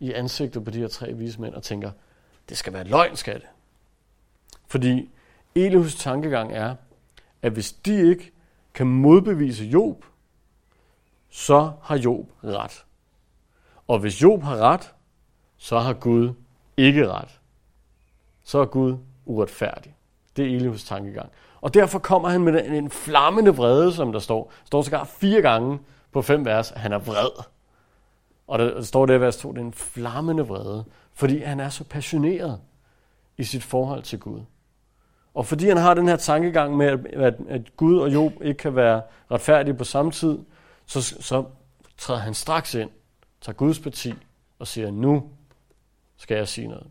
i 0.00 0.12
ansigtet 0.12 0.64
på 0.64 0.70
de 0.70 0.78
her 0.78 0.88
tre 0.88 1.12
vise 1.12 1.40
mænd 1.40 1.54
og 1.54 1.62
tænker, 1.62 1.90
det 2.48 2.56
skal 2.56 2.72
være 2.72 2.84
løgn, 2.84 3.16
skal 3.16 3.34
det. 3.34 3.48
Fordi 4.66 5.10
Elihus 5.54 5.94
tankegang 5.94 6.52
er, 6.52 6.74
at 7.42 7.52
hvis 7.52 7.72
de 7.72 8.10
ikke 8.10 8.32
kan 8.74 8.86
modbevise 8.86 9.64
Job, 9.64 10.04
så 11.30 11.72
har 11.82 11.96
Job 11.96 12.26
ret. 12.44 12.84
Og 13.86 13.98
hvis 13.98 14.22
Job 14.22 14.42
har 14.42 14.56
ret, 14.56 14.94
så 15.56 15.78
har 15.78 15.92
Gud 15.92 16.32
ikke 16.76 17.08
ret. 17.08 17.40
Så 18.42 18.58
er 18.58 18.66
Gud 18.66 18.98
uretfærdig. 19.24 19.96
Det 20.36 20.44
er 20.44 20.56
Elihus 20.56 20.84
tankegang. 20.84 21.32
Og 21.64 21.74
derfor 21.74 21.98
kommer 21.98 22.28
han 22.28 22.40
med 22.40 22.64
en 22.64 22.90
flammende 22.90 23.56
vrede, 23.56 23.92
som 23.92 24.12
der 24.12 24.18
står. 24.18 24.52
Der 24.60 24.66
står 24.66 24.82
sågar 24.82 25.04
fire 25.04 25.42
gange 25.42 25.78
på 26.12 26.22
fem 26.22 26.44
vers, 26.44 26.72
at 26.72 26.80
han 26.80 26.92
er 26.92 26.98
vred. 26.98 27.44
Og 28.46 28.58
der 28.58 28.82
står 28.82 29.06
der 29.06 29.14
i 29.14 29.20
vers 29.20 29.36
2, 29.36 29.52
det 29.52 29.58
er 29.58 29.64
en 29.64 29.72
flammende 29.72 30.46
vrede, 30.46 30.84
fordi 31.14 31.38
han 31.38 31.60
er 31.60 31.68
så 31.68 31.84
passioneret 31.84 32.60
i 33.38 33.44
sit 33.44 33.62
forhold 33.62 34.02
til 34.02 34.18
Gud. 34.18 34.40
Og 35.34 35.46
fordi 35.46 35.68
han 35.68 35.76
har 35.76 35.94
den 35.94 36.08
her 36.08 36.16
tankegang 36.16 36.76
med, 36.76 36.86
at, 37.12 37.34
at 37.48 37.76
Gud 37.76 37.98
og 37.98 38.14
Job 38.14 38.32
ikke 38.42 38.58
kan 38.58 38.76
være 38.76 39.02
retfærdige 39.30 39.74
på 39.74 39.84
samme 39.84 40.10
tid, 40.10 40.38
så, 40.86 41.02
så 41.02 41.44
træder 41.98 42.20
han 42.20 42.34
straks 42.34 42.74
ind, 42.74 42.90
tager 43.40 43.56
Guds 43.56 43.80
parti 43.80 44.14
og 44.58 44.66
siger, 44.66 44.90
nu 44.90 45.22
skal 46.16 46.36
jeg 46.36 46.48
sige 46.48 46.68
noget. 46.68 46.86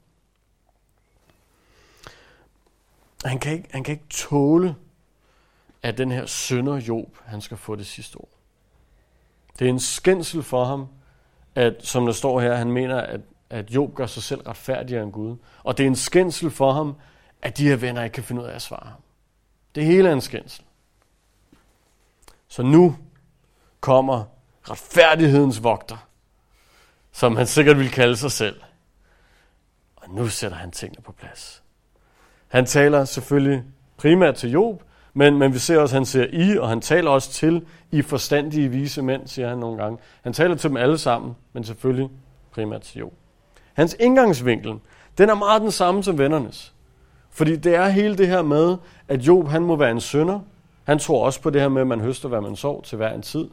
Han 3.26 3.40
kan 3.40 3.54
ikke, 3.54 3.70
han 3.72 3.84
kan 3.84 3.92
ikke 3.92 4.08
tåle, 4.10 4.76
at 5.84 5.98
den 5.98 6.12
her 6.12 6.26
sønder 6.26 6.76
Job, 6.76 7.18
han 7.26 7.42
skal 7.42 7.58
få 7.58 7.76
det 7.76 7.88
sidste 7.88 8.16
ord. 8.16 8.30
Det 9.60 9.66
er 9.66 9.70
en 9.70 9.80
skændsel 9.80 10.44
for 10.44 10.66
ham, 10.66 10.88
at, 11.56 11.76
som 11.80 12.06
der 12.06 12.14
står 12.14 12.42
her, 12.42 12.56
han 12.56 12.72
mener, 12.72 12.98
at, 12.98 13.22
at 13.50 13.70
Job 13.70 13.94
gør 13.94 14.06
sig 14.06 14.24
selv 14.24 14.42
retfærdigere 14.42 15.04
end 15.04 15.12
Gud. 15.12 15.38
Og 15.64 15.78
det 15.78 15.84
er 15.84 15.88
en 15.88 15.96
skændsel 15.96 16.52
for 16.52 16.72
ham, 16.72 16.96
at 17.42 17.58
de 17.58 17.68
her 17.68 17.76
venner 17.76 18.04
ikke 18.04 18.14
kan 18.14 18.24
finde 18.24 18.42
ud 18.42 18.48
af 18.48 18.56
at 18.56 18.62
svare 18.62 18.88
ham. 18.88 19.02
Det 19.76 19.86
hele 19.86 20.10
er 20.10 20.14
en 20.14 20.22
skændsel. 20.22 20.64
Så 22.48 22.64
nu 22.64 22.96
kommer 23.80 24.24
retfærdighedens 24.70 25.64
vogter, 25.64 26.08
som 27.12 27.36
han 27.36 27.48
sikkert 27.48 27.80
vil 27.80 27.92
kalde 27.92 28.18
sig 28.18 28.32
selv. 28.32 28.62
Og 29.96 30.10
nu 30.10 30.28
sætter 30.28 30.58
han 30.58 30.72
tingene 30.72 31.02
på 31.02 31.12
plads. 31.12 31.63
Han 32.54 32.66
taler 32.66 33.06
selvfølgelig 33.06 33.64
primært 33.98 34.36
til 34.36 34.52
Job, 34.52 34.84
men, 35.14 35.38
men 35.38 35.54
vi 35.54 35.60
ser 35.60 35.80
også, 35.80 35.96
at 35.96 35.98
han 35.98 36.06
siger 36.06 36.26
I, 36.32 36.58
og 36.58 36.70
han 36.70 36.82
taler 36.82 37.10
også 37.10 37.32
til 37.32 37.66
I 37.92 38.02
forstandige 38.02 38.70
vise 38.70 39.02
mænd, 39.02 39.28
siger 39.28 39.50
han 39.50 39.58
nogle 39.58 39.84
gange. 39.84 39.98
Han 40.24 40.34
taler 40.34 40.56
til 40.56 40.70
dem 40.70 40.78
alle 40.78 40.98
sammen, 40.98 41.36
men 41.54 41.64
selvfølgelig 41.64 42.10
primært 42.52 42.82
til 42.82 43.00
Job. 43.00 43.14
Hans 43.74 43.96
indgangsvinkel, 44.00 44.74
den 45.18 45.30
er 45.30 45.34
meget 45.34 45.62
den 45.62 45.72
samme 45.72 46.04
som 46.04 46.18
vennernes. 46.18 46.74
Fordi 47.30 47.56
det 47.56 47.76
er 47.76 47.88
hele 47.88 48.18
det 48.18 48.28
her 48.28 48.42
med, 48.42 48.78
at 49.08 49.20
Job 49.20 49.48
han 49.48 49.64
må 49.64 49.76
være 49.76 49.92
en 49.92 50.02
sønder. 50.02 50.40
Han 50.84 51.00
tror 51.00 51.26
også 51.26 51.42
på 51.42 51.50
det 51.50 51.62
her 51.62 51.70
med, 51.70 51.82
at 51.82 51.88
man 51.88 52.02
høster, 52.02 52.30
hvad 52.30 52.42
man 52.42 52.56
sår 52.56 52.82
til 52.82 52.96
hver 52.96 53.14
en 53.14 53.22
tid. 53.22 53.50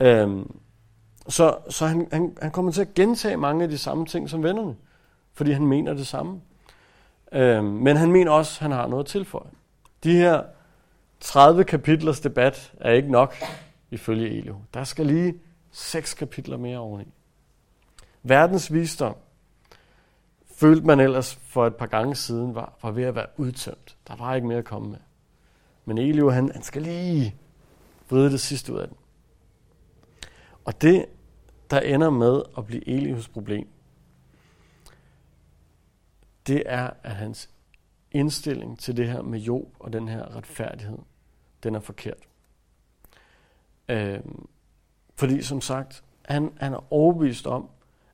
Øhm, 0.00 0.56
så 1.28 1.56
så 1.70 1.86
han, 1.86 2.08
han, 2.12 2.36
han 2.42 2.50
kommer 2.50 2.72
til 2.72 2.80
at 2.80 2.94
gentage 2.94 3.36
mange 3.36 3.64
af 3.64 3.70
de 3.70 3.78
samme 3.78 4.06
ting 4.06 4.30
som 4.30 4.42
vennerne, 4.42 4.74
fordi 5.34 5.50
han 5.52 5.66
mener 5.66 5.94
det 5.94 6.06
samme. 6.06 6.40
Øhm, 7.32 7.64
men 7.64 7.96
han 7.96 8.12
mener 8.12 8.30
også, 8.30 8.58
at 8.58 8.62
han 8.62 8.70
har 8.70 8.86
noget 8.86 9.04
at 9.04 9.10
tilføje. 9.10 9.50
De 10.04 10.12
her 10.12 10.42
30 11.20 11.64
kapitlers 11.64 12.20
debat 12.20 12.72
er 12.80 12.92
ikke 12.92 13.10
nok, 13.10 13.34
ifølge 13.90 14.30
Elio. 14.30 14.56
Der 14.74 14.84
skal 14.84 15.06
lige 15.06 15.34
seks 15.70 16.14
kapitler 16.14 16.56
mere 16.56 16.78
oveni. 16.78 17.08
Verdens 18.22 18.72
visdom 18.72 19.16
følte 20.54 20.86
man 20.86 21.00
ellers 21.00 21.34
for 21.34 21.66
et 21.66 21.74
par 21.74 21.86
gange 21.86 22.14
siden 22.14 22.54
var, 22.54 22.72
var 22.82 22.90
ved 22.90 23.04
at 23.04 23.14
være 23.14 23.26
udtømt. 23.36 23.96
Der 24.08 24.16
var 24.16 24.34
ikke 24.34 24.46
mere 24.46 24.58
at 24.58 24.64
komme 24.64 24.88
med. 24.88 24.98
Men 25.84 25.98
Eliu, 25.98 26.30
han, 26.30 26.50
han 26.52 26.62
skal 26.62 26.82
lige 26.82 27.34
vride 28.10 28.30
det 28.30 28.40
sidste 28.40 28.72
ud 28.72 28.78
af 28.78 28.88
den. 28.88 28.96
Og 30.64 30.82
det, 30.82 31.06
der 31.70 31.80
ender 31.80 32.10
med 32.10 32.42
at 32.58 32.66
blive 32.66 32.88
Elius 32.88 33.28
problem, 33.28 33.68
det 36.46 36.62
er, 36.66 36.90
at 37.02 37.10
hans 37.10 37.50
indstilling 38.10 38.78
til 38.78 38.96
det 38.96 39.08
her 39.08 39.22
med 39.22 39.38
Job 39.38 39.76
og 39.78 39.92
den 39.92 40.08
her 40.08 40.36
retfærdighed, 40.36 40.98
den 41.62 41.74
er 41.74 41.80
forkert. 41.80 42.28
Øh, 43.88 44.20
fordi 45.14 45.42
som 45.42 45.60
sagt, 45.60 46.04
han, 46.24 46.52
han 46.56 46.72
er 46.72 46.92
overbevist 46.92 47.46
om, 47.46 47.68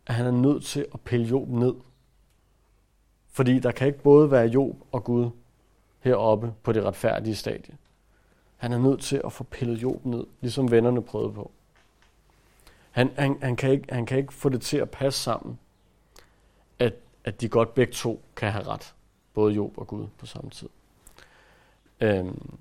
at 0.07 0.15
han 0.15 0.27
er 0.27 0.31
nødt 0.31 0.65
til 0.65 0.87
at 0.95 1.01
pille 1.01 1.27
Job 1.27 1.49
ned. 1.49 1.75
Fordi 3.31 3.59
der 3.59 3.73
kan 3.73 3.87
ikke 3.87 4.03
både 4.03 4.31
være 4.31 4.47
Job 4.47 4.77
og 4.93 5.05
Gud 5.05 5.31
heroppe 6.01 6.55
på 6.63 6.73
det 6.73 6.85
retfærdige 6.85 7.37
stadie. 7.37 7.77
Han 8.57 8.73
er 8.73 8.79
nødt 8.79 9.01
til 9.01 9.21
at 9.25 9.33
få 9.33 9.45
pillet 9.45 9.83
Job 9.83 10.05
ned, 10.05 10.27
ligesom 10.41 10.71
vennerne 10.71 11.03
prøvede 11.03 11.33
på. 11.33 11.51
Han, 12.91 13.11
han, 13.19 13.39
han, 13.43 13.57
kan 13.57 13.71
ikke, 13.71 13.95
han 13.95 14.07
kan 14.07 14.19
ikke 14.19 14.35
få 14.35 14.49
det 14.49 14.63
til 14.63 14.77
at 14.77 14.91
passe 14.91 15.21
sammen, 15.21 15.59
at, 17.29 17.41
de 17.41 17.49
godt 17.49 17.75
begge 17.75 17.93
to 17.93 18.25
kan 18.37 18.53
have 18.53 18.67
ret. 18.67 18.95
Både 19.35 19.55
Job 19.55 19.79
og 19.79 19.87
Gud 19.87 20.07
på 20.19 20.27
samme 20.27 20.51
tid. 20.51 20.69
Øhm, 22.01 22.59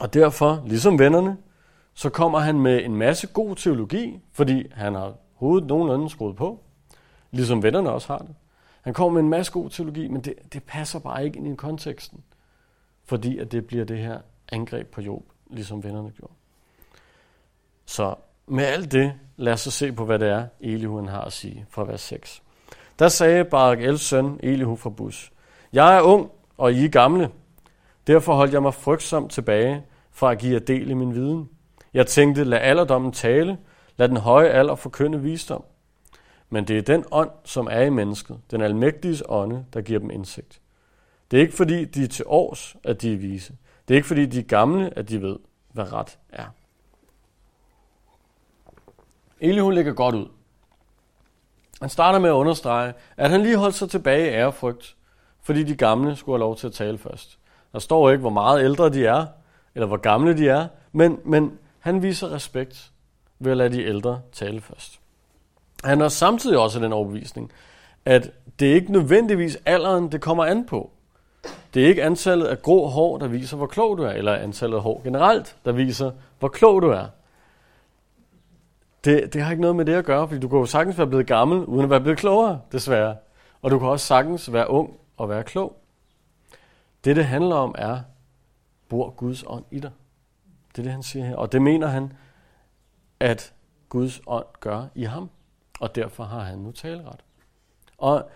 og 0.00 0.14
derfor, 0.14 0.62
ligesom 0.66 0.98
vennerne, 0.98 1.36
så 1.94 2.10
kommer 2.10 2.38
han 2.38 2.60
med 2.60 2.84
en 2.84 2.96
masse 2.96 3.26
god 3.26 3.56
teologi, 3.56 4.20
fordi 4.32 4.72
han 4.72 4.94
har 4.94 5.14
hovedet 5.34 5.68
nogenlunde 5.68 6.10
skruet 6.10 6.36
på, 6.36 6.60
ligesom 7.30 7.62
vennerne 7.62 7.90
også 7.90 8.08
har 8.08 8.18
det. 8.18 8.34
Han 8.82 8.94
kommer 8.94 9.14
med 9.14 9.22
en 9.22 9.28
masse 9.28 9.52
god 9.52 9.70
teologi, 9.70 10.08
men 10.08 10.20
det, 10.20 10.34
det 10.52 10.64
passer 10.64 10.98
bare 10.98 11.24
ikke 11.24 11.38
ind 11.38 11.52
i 11.52 11.56
konteksten, 11.56 12.24
fordi 13.04 13.38
at 13.38 13.52
det 13.52 13.66
bliver 13.66 13.84
det 13.84 13.98
her 13.98 14.20
angreb 14.52 14.86
på 14.86 15.00
Job, 15.00 15.22
ligesom 15.50 15.84
vennerne 15.84 16.10
gjorde. 16.10 16.32
Så 17.86 18.14
med 18.46 18.64
alt 18.64 18.92
det, 18.92 19.12
lad 19.36 19.52
os 19.52 19.60
så 19.60 19.70
se 19.70 19.92
på, 19.92 20.04
hvad 20.04 20.18
det 20.18 20.28
er, 20.28 20.46
Elihu 20.60 21.06
har 21.06 21.20
at 21.20 21.32
sige 21.32 21.66
fra 21.68 21.84
vers 21.84 22.00
6. 22.00 22.42
Der 23.00 23.08
sagde 23.08 23.44
Barak 23.44 23.80
Els 23.80 24.00
søn, 24.00 24.40
Elihu 24.42 24.76
fra 24.76 24.90
Bus, 24.90 25.32
Jeg 25.72 25.96
er 25.96 26.00
ung, 26.00 26.30
og 26.56 26.72
I 26.72 26.84
er 26.84 26.88
gamle. 26.88 27.30
Derfor 28.06 28.34
holdt 28.34 28.52
jeg 28.52 28.62
mig 28.62 28.74
frygtsomt 28.74 29.32
tilbage 29.32 29.84
fra 30.10 30.32
at 30.32 30.38
give 30.38 30.52
jer 30.52 30.58
del 30.58 30.90
i 30.90 30.94
min 30.94 31.14
viden. 31.14 31.48
Jeg 31.94 32.06
tænkte, 32.06 32.44
lad 32.44 32.58
alderdommen 32.58 33.12
tale, 33.12 33.58
lad 33.96 34.08
den 34.08 34.16
høje 34.16 34.48
alder 34.48 34.74
forkynde 34.74 35.20
visdom. 35.20 35.64
Men 36.50 36.64
det 36.64 36.78
er 36.78 36.82
den 36.82 37.04
ånd, 37.10 37.30
som 37.44 37.68
er 37.70 37.80
i 37.80 37.90
mennesket, 37.90 38.40
den 38.50 38.60
almægtiges 38.60 39.22
ånde, 39.28 39.64
der 39.72 39.80
giver 39.80 39.98
dem 39.98 40.10
indsigt. 40.10 40.60
Det 41.30 41.36
er 41.36 41.40
ikke 41.40 41.56
fordi, 41.56 41.84
de 41.84 42.04
er 42.04 42.08
til 42.08 42.24
års, 42.28 42.76
at 42.84 43.02
de 43.02 43.12
er 43.12 43.16
vise. 43.16 43.56
Det 43.88 43.94
er 43.94 43.96
ikke 43.96 44.08
fordi, 44.08 44.26
de 44.26 44.38
er 44.38 44.42
gamle, 44.42 44.98
at 44.98 45.08
de 45.08 45.22
ved, 45.22 45.36
hvad 45.72 45.92
ret 45.92 46.18
er. 46.28 46.46
Elihu 49.40 49.70
ligger 49.70 49.92
godt 49.92 50.14
ud. 50.14 50.26
Han 51.80 51.88
starter 51.88 52.18
med 52.18 52.30
at 52.30 52.34
understrege, 52.34 52.92
at 53.16 53.30
han 53.30 53.42
lige 53.42 53.56
holdt 53.56 53.74
sig 53.74 53.90
tilbage 53.90 54.26
i 54.26 54.34
ærefrygt, 54.34 54.96
fordi 55.42 55.62
de 55.62 55.74
gamle 55.74 56.16
skulle 56.16 56.36
have 56.36 56.40
lov 56.40 56.56
til 56.56 56.66
at 56.66 56.72
tale 56.72 56.98
først. 56.98 57.38
Der 57.72 57.78
står 57.78 58.10
ikke, 58.10 58.20
hvor 58.20 58.30
meget 58.30 58.64
ældre 58.64 58.90
de 58.90 59.06
er, 59.06 59.26
eller 59.74 59.86
hvor 59.86 59.96
gamle 59.96 60.36
de 60.36 60.48
er, 60.48 60.66
men, 60.92 61.18
men 61.24 61.58
han 61.78 62.02
viser 62.02 62.32
respekt 62.32 62.90
ved 63.38 63.50
at 63.50 63.56
lade 63.56 63.72
de 63.72 63.84
ældre 63.84 64.20
tale 64.32 64.60
først. 64.60 65.00
Han 65.84 66.00
har 66.00 66.08
samtidig 66.08 66.58
også 66.58 66.80
den 66.80 66.92
overbevisning, 66.92 67.52
at 68.04 68.30
det 68.58 68.70
er 68.70 68.74
ikke 68.74 68.92
nødvendigvis 68.92 69.58
alderen, 69.66 70.12
det 70.12 70.20
kommer 70.20 70.44
an 70.44 70.66
på. 70.66 70.90
Det 71.74 71.84
er 71.84 71.88
ikke 71.88 72.02
antallet 72.02 72.46
af 72.46 72.62
grå 72.62 72.86
hår, 72.86 73.18
der 73.18 73.28
viser, 73.28 73.56
hvor 73.56 73.66
klog 73.66 73.98
du 73.98 74.02
er, 74.02 74.10
eller 74.10 74.34
antallet 74.34 74.76
af 74.76 74.82
hår 74.82 75.00
generelt, 75.04 75.56
der 75.64 75.72
viser, 75.72 76.10
hvor 76.38 76.48
klog 76.48 76.82
du 76.82 76.88
er. 76.88 77.06
Det, 79.04 79.32
det 79.32 79.42
har 79.42 79.50
ikke 79.50 79.60
noget 79.60 79.76
med 79.76 79.84
det 79.84 79.94
at 79.94 80.04
gøre, 80.04 80.28
fordi 80.28 80.40
du 80.40 80.48
kan 80.48 80.58
jo 80.58 80.66
sagtens 80.66 80.98
være 80.98 81.06
blevet 81.06 81.26
gammel, 81.26 81.64
uden 81.64 81.84
at 81.84 81.90
være 81.90 82.00
blevet 82.00 82.18
klogere, 82.18 82.60
desværre. 82.72 83.16
Og 83.62 83.70
du 83.70 83.78
kan 83.78 83.88
også 83.88 84.06
sagtens 84.06 84.52
være 84.52 84.70
ung 84.70 84.96
og 85.16 85.28
være 85.28 85.44
klog. 85.44 85.76
Det, 87.04 87.16
det 87.16 87.24
handler 87.24 87.56
om, 87.56 87.74
er, 87.78 88.00
bor 88.88 89.10
Guds 89.10 89.44
ånd 89.46 89.64
i 89.70 89.80
dig? 89.80 89.90
Det 90.72 90.78
er 90.78 90.82
det, 90.82 90.92
han 90.92 91.02
siger 91.02 91.24
her. 91.24 91.36
Og 91.36 91.52
det 91.52 91.62
mener 91.62 91.86
han, 91.86 92.12
at 93.20 93.52
Guds 93.88 94.20
ånd 94.26 94.46
gør 94.60 94.84
i 94.94 95.04
ham. 95.04 95.30
Og 95.80 95.94
derfor 95.94 96.24
har 96.24 96.40
han 96.40 96.58
nu 96.58 96.72
taleret. 96.72 97.20
Og 97.98 98.30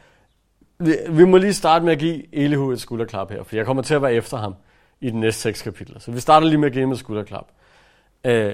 vi, 0.78 0.96
vi 1.10 1.24
må 1.24 1.36
lige 1.36 1.54
starte 1.54 1.84
med 1.84 1.92
at 1.92 1.98
give 1.98 2.34
Elihu 2.34 2.70
et 2.70 2.80
skulderklap 2.80 3.30
her, 3.30 3.42
for 3.42 3.56
jeg 3.56 3.66
kommer 3.66 3.82
til 3.82 3.94
at 3.94 4.02
være 4.02 4.14
efter 4.14 4.36
ham 4.36 4.54
i 5.00 5.10
de 5.10 5.20
næste 5.20 5.40
seks 5.40 5.62
kapitler. 5.62 5.98
Så 5.98 6.12
vi 6.12 6.20
starter 6.20 6.46
lige 6.46 6.58
med 6.58 6.66
at 6.66 6.72
give 6.72 6.82
ham 6.82 6.92
et 6.92 6.98
skulderklap. 6.98 7.46
Uh, 8.28 8.52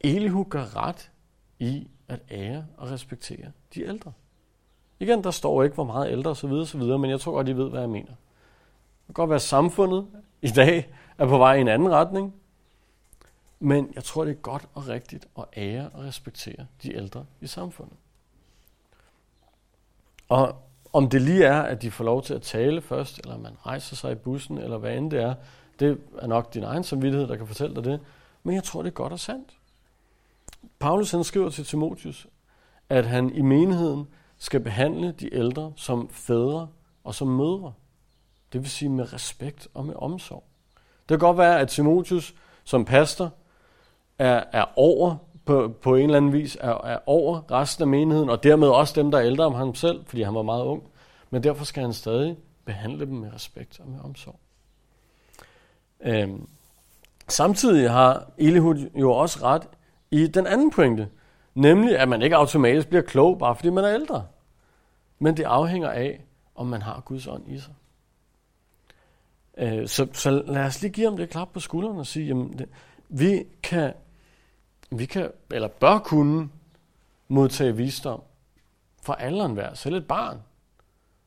Elihu 0.00 0.46
gør 0.50 0.76
ret 0.76 1.10
i 1.64 1.90
at 2.08 2.20
ære 2.30 2.66
og 2.76 2.90
respektere 2.90 3.52
de 3.74 3.82
ældre. 3.82 4.12
Igen, 5.00 5.24
der 5.24 5.30
står 5.30 5.62
ikke, 5.62 5.74
hvor 5.74 5.84
meget 5.84 6.12
ældre 6.12 6.30
osv. 6.30 6.50
osv., 6.52 6.80
men 6.80 7.10
jeg 7.10 7.20
tror 7.20 7.32
godt, 7.32 7.48
I 7.48 7.56
ved, 7.56 7.70
hvad 7.70 7.80
jeg 7.80 7.90
mener. 7.90 8.06
Det 8.06 9.06
kan 9.06 9.12
godt 9.12 9.30
være, 9.30 9.36
at 9.36 9.42
samfundet 9.42 10.06
i 10.42 10.48
dag 10.48 10.94
er 11.18 11.26
på 11.26 11.38
vej 11.38 11.54
i 11.54 11.60
en 11.60 11.68
anden 11.68 11.92
retning, 11.92 12.34
men 13.60 13.92
jeg 13.94 14.04
tror, 14.04 14.24
det 14.24 14.30
er 14.30 14.40
godt 14.40 14.68
og 14.74 14.88
rigtigt 14.88 15.28
at 15.38 15.44
ære 15.56 15.90
og 15.94 16.04
respektere 16.04 16.66
de 16.82 16.94
ældre 16.94 17.26
i 17.40 17.46
samfundet. 17.46 17.96
Og 20.28 20.56
om 20.92 21.08
det 21.08 21.22
lige 21.22 21.44
er, 21.44 21.62
at 21.62 21.82
de 21.82 21.90
får 21.90 22.04
lov 22.04 22.22
til 22.22 22.34
at 22.34 22.42
tale 22.42 22.82
først, 22.82 23.18
eller 23.18 23.38
man 23.38 23.56
rejser 23.66 23.96
sig 23.96 24.12
i 24.12 24.14
bussen, 24.14 24.58
eller 24.58 24.78
hvad 24.78 24.96
end 24.96 25.10
det 25.10 25.22
er, 25.22 25.34
det 25.78 26.00
er 26.18 26.26
nok 26.26 26.54
din 26.54 26.62
egen 26.62 26.84
samvittighed, 26.84 27.28
der 27.28 27.36
kan 27.36 27.46
fortælle 27.46 27.74
dig 27.74 27.84
det. 27.84 28.00
Men 28.42 28.54
jeg 28.54 28.64
tror, 28.64 28.82
det 28.82 28.88
er 28.88 28.94
godt 28.94 29.12
og 29.12 29.20
sandt. 29.20 29.56
Paulus 30.78 31.10
han 31.10 31.24
skriver 31.24 31.50
til 31.50 31.64
Timotius, 31.64 32.26
at 32.88 33.06
han 33.06 33.34
i 33.34 33.42
menigheden 33.42 34.08
skal 34.38 34.60
behandle 34.60 35.12
de 35.12 35.34
ældre 35.34 35.72
som 35.76 36.08
fædre 36.08 36.68
og 37.04 37.14
som 37.14 37.28
mødre. 37.28 37.72
Det 38.52 38.60
vil 38.60 38.70
sige 38.70 38.88
med 38.88 39.12
respekt 39.12 39.68
og 39.74 39.86
med 39.86 39.94
omsorg. 39.96 40.44
Det 40.98 41.08
kan 41.08 41.18
godt 41.18 41.38
være, 41.38 41.60
at 41.60 41.68
Timotius 41.68 42.34
som 42.64 42.84
pastor 42.84 43.30
er, 44.18 44.44
er 44.52 44.64
over 44.76 45.16
på, 45.44 45.74
på 45.82 45.94
en 45.94 46.04
eller 46.04 46.16
anden 46.16 46.32
vis, 46.32 46.56
er, 46.60 46.84
er 46.84 46.98
over 47.06 47.50
resten 47.50 47.82
af 47.82 47.88
menigheden, 47.88 48.30
og 48.30 48.42
dermed 48.42 48.68
også 48.68 49.02
dem, 49.02 49.10
der 49.10 49.18
er 49.18 49.24
ældre 49.24 49.44
om 49.44 49.54
ham 49.54 49.74
selv, 49.74 50.04
fordi 50.06 50.22
han 50.22 50.34
var 50.34 50.42
meget 50.42 50.64
ung. 50.64 50.82
Men 51.30 51.42
derfor 51.42 51.64
skal 51.64 51.82
han 51.82 51.92
stadig 51.92 52.36
behandle 52.64 53.06
dem 53.06 53.14
med 53.14 53.34
respekt 53.34 53.80
og 53.80 53.88
med 53.88 54.00
omsorg. 54.00 54.38
Øhm, 56.00 56.48
samtidig 57.28 57.90
har 57.90 58.30
Elihud 58.38 58.90
jo 58.94 59.12
også 59.12 59.38
ret 59.42 59.68
i 60.14 60.26
den 60.26 60.46
anden 60.46 60.70
pointe, 60.70 61.08
nemlig 61.54 61.98
at 61.98 62.08
man 62.08 62.22
ikke 62.22 62.36
automatisk 62.36 62.88
bliver 62.88 63.02
klog, 63.02 63.38
bare 63.38 63.56
fordi 63.56 63.70
man 63.70 63.84
er 63.84 63.94
ældre. 63.94 64.26
Men 65.18 65.36
det 65.36 65.44
afhænger 65.44 65.90
af, 65.90 66.24
om 66.54 66.66
man 66.66 66.82
har 66.82 67.00
Guds 67.00 67.26
ånd 67.26 67.48
i 67.48 67.58
sig. 67.58 67.74
Øh, 69.58 69.88
så, 69.88 70.08
så 70.12 70.30
lad 70.30 70.64
os 70.64 70.82
lige 70.82 70.92
give 70.92 71.06
ham 71.06 71.16
det 71.16 71.30
klap 71.30 71.48
på 71.52 71.60
skulderen 71.60 71.98
og 71.98 72.06
sige, 72.06 72.26
jamen, 72.26 72.58
det, 72.58 72.68
vi 73.08 73.44
kan, 73.62 73.92
vi 74.90 75.06
kan, 75.06 75.30
eller 75.50 75.68
bør 75.68 75.98
kunne 75.98 76.48
modtage 77.28 77.76
visdom 77.76 78.22
fra 79.02 79.16
alderen 79.18 79.52
hver, 79.52 79.74
selv 79.74 79.94
et 79.94 80.06
barn, 80.06 80.38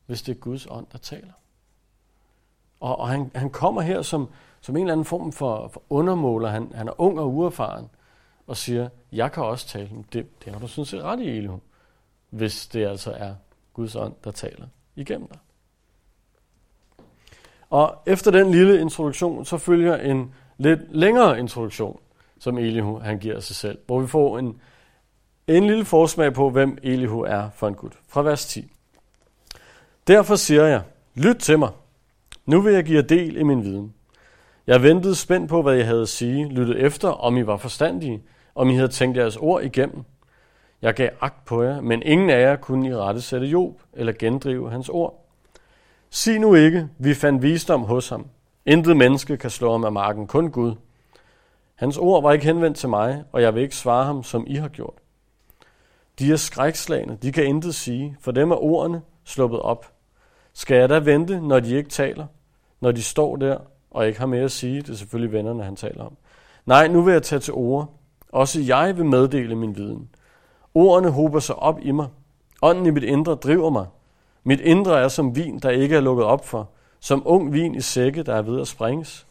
hvis 0.06 0.22
det 0.22 0.36
er 0.36 0.40
Guds 0.40 0.66
ånd, 0.70 0.86
der 0.92 0.98
taler. 0.98 1.32
Og, 2.80 2.98
og 2.98 3.08
han, 3.08 3.30
han 3.34 3.50
kommer 3.50 3.80
her 3.80 4.02
som, 4.02 4.28
som 4.60 4.76
en 4.76 4.82
eller 4.82 4.92
anden 4.92 5.04
form 5.04 5.32
for, 5.32 5.68
for 5.68 5.82
undermåler. 5.90 6.48
Han, 6.48 6.72
han 6.74 6.88
er 6.88 7.00
ung 7.00 7.20
og 7.20 7.34
uerfaren 7.34 7.88
og 8.48 8.56
siger, 8.56 8.88
jeg 9.12 9.32
kan 9.32 9.42
også 9.42 9.68
tale. 9.68 9.90
Det, 10.12 10.44
det 10.44 10.52
har 10.52 10.60
du 10.60 10.68
sådan 10.68 10.84
set 10.84 11.02
ret 11.02 11.20
i, 11.20 11.28
Elihu, 11.28 11.60
hvis 12.30 12.66
det 12.66 12.86
altså 12.86 13.12
er 13.12 13.34
Guds 13.72 13.96
ånd, 13.96 14.14
der 14.24 14.30
taler 14.30 14.66
igennem 14.96 15.28
dig. 15.28 15.38
Og 17.70 18.02
efter 18.06 18.30
den 18.30 18.50
lille 18.50 18.80
introduktion, 18.80 19.44
så 19.44 19.58
følger 19.58 19.96
en 19.96 20.34
lidt 20.58 20.80
længere 20.90 21.38
introduktion, 21.38 22.00
som 22.38 22.58
Elihu 22.58 22.98
han 22.98 23.18
giver 23.18 23.40
sig 23.40 23.56
selv, 23.56 23.78
hvor 23.86 24.00
vi 24.00 24.06
får 24.06 24.38
en, 24.38 24.60
en 25.46 25.66
lille 25.66 25.84
forsmag 25.84 26.34
på, 26.34 26.50
hvem 26.50 26.78
Elihu 26.82 27.20
er 27.20 27.50
for 27.50 27.68
en 27.68 27.74
Gud. 27.74 27.90
Fra 28.08 28.22
vers 28.22 28.46
10. 28.46 28.72
Derfor 30.06 30.36
siger 30.36 30.64
jeg, 30.64 30.82
lyt 31.14 31.36
til 31.36 31.58
mig. 31.58 31.70
Nu 32.46 32.60
vil 32.60 32.74
jeg 32.74 32.84
give 32.84 32.96
jer 32.96 33.06
del 33.06 33.36
i 33.36 33.42
min 33.42 33.64
viden. 33.64 33.94
Jeg 34.66 34.82
ventede 34.82 35.14
spændt 35.14 35.48
på, 35.50 35.62
hvad 35.62 35.74
jeg 35.74 35.86
havde 35.86 36.02
at 36.02 36.08
sige, 36.08 36.48
lyttede 36.48 36.78
efter, 36.78 37.08
om 37.08 37.36
I 37.36 37.46
var 37.46 37.56
forstandige, 37.56 38.22
om 38.58 38.70
I 38.70 38.74
havde 38.74 38.88
tænkt 38.88 39.16
jeres 39.16 39.36
ord 39.36 39.62
igennem. 39.62 40.04
Jeg 40.82 40.94
gav 40.94 41.08
agt 41.20 41.44
på 41.44 41.62
jer, 41.62 41.80
men 41.80 42.02
ingen 42.02 42.30
af 42.30 42.40
jer 42.40 42.56
kunne 42.56 42.88
i 42.88 42.94
rette 42.94 43.22
sætte 43.22 43.46
Job 43.46 43.80
eller 43.92 44.12
gendrive 44.18 44.70
hans 44.70 44.88
ord. 44.88 45.24
Sig 46.10 46.38
nu 46.38 46.54
ikke, 46.54 46.88
vi 46.98 47.14
fandt 47.14 47.42
visdom 47.42 47.82
hos 47.82 48.08
ham. 48.08 48.26
Intet 48.66 48.96
menneske 48.96 49.36
kan 49.36 49.50
slå 49.50 49.72
ham 49.72 49.84
af 49.84 49.92
marken, 49.92 50.26
kun 50.26 50.50
Gud. 50.50 50.74
Hans 51.74 51.98
ord 51.98 52.22
var 52.22 52.32
ikke 52.32 52.44
henvendt 52.44 52.78
til 52.78 52.88
mig, 52.88 53.24
og 53.32 53.42
jeg 53.42 53.54
vil 53.54 53.62
ikke 53.62 53.76
svare 53.76 54.04
ham, 54.04 54.22
som 54.22 54.44
I 54.46 54.54
har 54.54 54.68
gjort. 54.68 54.94
De 56.18 56.32
er 56.32 56.36
skrækslagende, 56.36 57.18
de 57.22 57.32
kan 57.32 57.44
intet 57.44 57.74
sige, 57.74 58.16
for 58.20 58.32
dem 58.32 58.50
er 58.50 58.62
ordene 58.62 59.02
sluppet 59.24 59.60
op. 59.60 59.92
Skal 60.52 60.76
jeg 60.76 60.88
da 60.88 60.98
vente, 60.98 61.40
når 61.40 61.60
de 61.60 61.76
ikke 61.76 61.90
taler? 61.90 62.26
Når 62.80 62.92
de 62.92 63.02
står 63.02 63.36
der 63.36 63.58
og 63.90 64.06
ikke 64.06 64.18
har 64.18 64.26
mere 64.26 64.44
at 64.44 64.50
sige? 64.50 64.82
Det 64.82 64.90
er 64.90 64.94
selvfølgelig 64.94 65.32
vennerne, 65.32 65.64
han 65.64 65.76
taler 65.76 66.04
om. 66.04 66.16
Nej, 66.66 66.88
nu 66.88 67.02
vil 67.02 67.12
jeg 67.12 67.22
tage 67.22 67.40
til 67.40 67.54
ord. 67.54 67.97
Også 68.32 68.60
jeg 68.60 68.96
vil 68.96 69.04
meddele 69.04 69.54
min 69.54 69.76
viden. 69.76 70.08
Ordene 70.74 71.10
hober 71.10 71.38
sig 71.38 71.56
op 71.56 71.78
i 71.82 71.90
mig. 71.90 72.08
Ånden 72.62 72.86
i 72.86 72.90
mit 72.90 73.02
indre 73.02 73.34
driver 73.34 73.70
mig. 73.70 73.86
Mit 74.44 74.60
indre 74.60 75.00
er 75.00 75.08
som 75.08 75.36
vin, 75.36 75.58
der 75.58 75.70
ikke 75.70 75.96
er 75.96 76.00
lukket 76.00 76.26
op 76.26 76.46
for. 76.46 76.70
Som 77.00 77.22
ung 77.24 77.52
vin 77.52 77.74
i 77.74 77.80
sække, 77.80 78.22
der 78.22 78.34
er 78.34 78.42
ved 78.42 78.60
at 78.60 78.68
springes. 78.68 79.26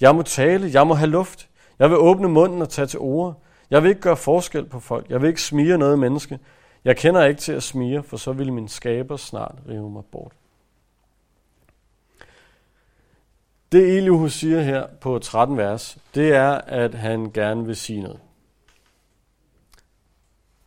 Jeg 0.00 0.14
må 0.14 0.22
tale, 0.22 0.70
jeg 0.72 0.86
må 0.86 0.94
have 0.94 1.10
luft. 1.10 1.48
Jeg 1.78 1.90
vil 1.90 1.98
åbne 1.98 2.28
munden 2.28 2.62
og 2.62 2.68
tage 2.68 2.86
til 2.86 2.98
ord. 3.00 3.42
Jeg 3.70 3.82
vil 3.82 3.88
ikke 3.88 4.00
gøre 4.00 4.16
forskel 4.16 4.64
på 4.64 4.80
folk. 4.80 5.10
Jeg 5.10 5.22
vil 5.22 5.28
ikke 5.28 5.42
smire 5.42 5.78
noget 5.78 5.98
menneske. 5.98 6.38
Jeg 6.84 6.96
kender 6.96 7.24
ikke 7.24 7.40
til 7.40 7.52
at 7.52 7.62
smire, 7.62 8.02
for 8.02 8.16
så 8.16 8.32
vil 8.32 8.52
min 8.52 8.68
skaber 8.68 9.16
snart 9.16 9.54
rive 9.68 9.90
mig 9.90 10.04
bort. 10.12 10.32
Det 13.72 13.96
Elihu 13.96 14.28
siger 14.28 14.60
her 14.60 14.86
på 15.00 15.18
13 15.18 15.56
vers, 15.56 15.98
det 16.14 16.34
er, 16.34 16.50
at 16.52 16.94
han 16.94 17.30
gerne 17.34 17.66
vil 17.66 17.76
sige 17.76 18.02
noget. 18.02 18.18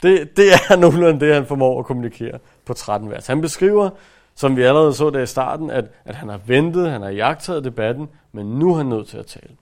Det, 0.03 0.38
det 0.38 0.46
er 0.53 0.75
nogenlunde 0.82 1.25
det, 1.25 1.34
han 1.34 1.46
formår 1.46 1.79
at 1.79 1.86
kommunikere 1.86 2.39
på 2.65 2.74
13 2.74 3.10
vers. 3.10 3.27
Han 3.27 3.41
beskriver, 3.41 3.89
som 4.36 4.58
vi 4.58 4.63
allerede 4.63 4.94
så 4.94 5.10
der 5.10 5.22
i 5.22 5.25
starten, 5.25 5.70
at, 5.70 5.86
at 6.06 6.15
han 6.15 6.29
har 6.29 6.39
ventet, 6.46 6.91
han 6.91 7.01
har 7.01 7.10
jagtet 7.10 7.63
debatten, 7.63 8.10
men 8.32 8.46
nu 8.46 8.74
er 8.74 8.77
han 8.77 8.86
nødt 8.86 9.08
til 9.08 9.18
at 9.18 9.25
tale. 9.25 9.56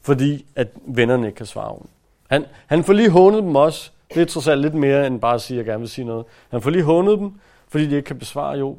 Fordi 0.00 0.46
at 0.56 0.68
vennerne 0.86 1.26
ikke 1.26 1.36
kan 1.36 1.46
svare 1.46 1.68
om. 1.68 1.88
Han, 2.30 2.44
han 2.66 2.84
får 2.84 2.92
lige 2.92 3.10
hånet 3.10 3.42
dem 3.42 3.56
også. 3.56 3.90
Det 4.14 4.22
er 4.22 4.26
trods 4.26 4.48
alt 4.48 4.60
lidt 4.60 4.74
mere 4.74 5.06
end 5.06 5.20
bare 5.20 5.34
at 5.34 5.40
sige, 5.40 5.56
at 5.56 5.58
jeg 5.58 5.72
gerne 5.72 5.80
vil 5.80 5.88
sige 5.88 6.04
noget. 6.04 6.24
Han 6.50 6.62
får 6.62 6.70
lige 6.70 6.82
hånet 6.82 7.18
dem, 7.18 7.32
fordi 7.68 7.86
de 7.86 7.96
ikke 7.96 8.06
kan 8.06 8.18
besvare 8.18 8.58
jo. 8.58 8.78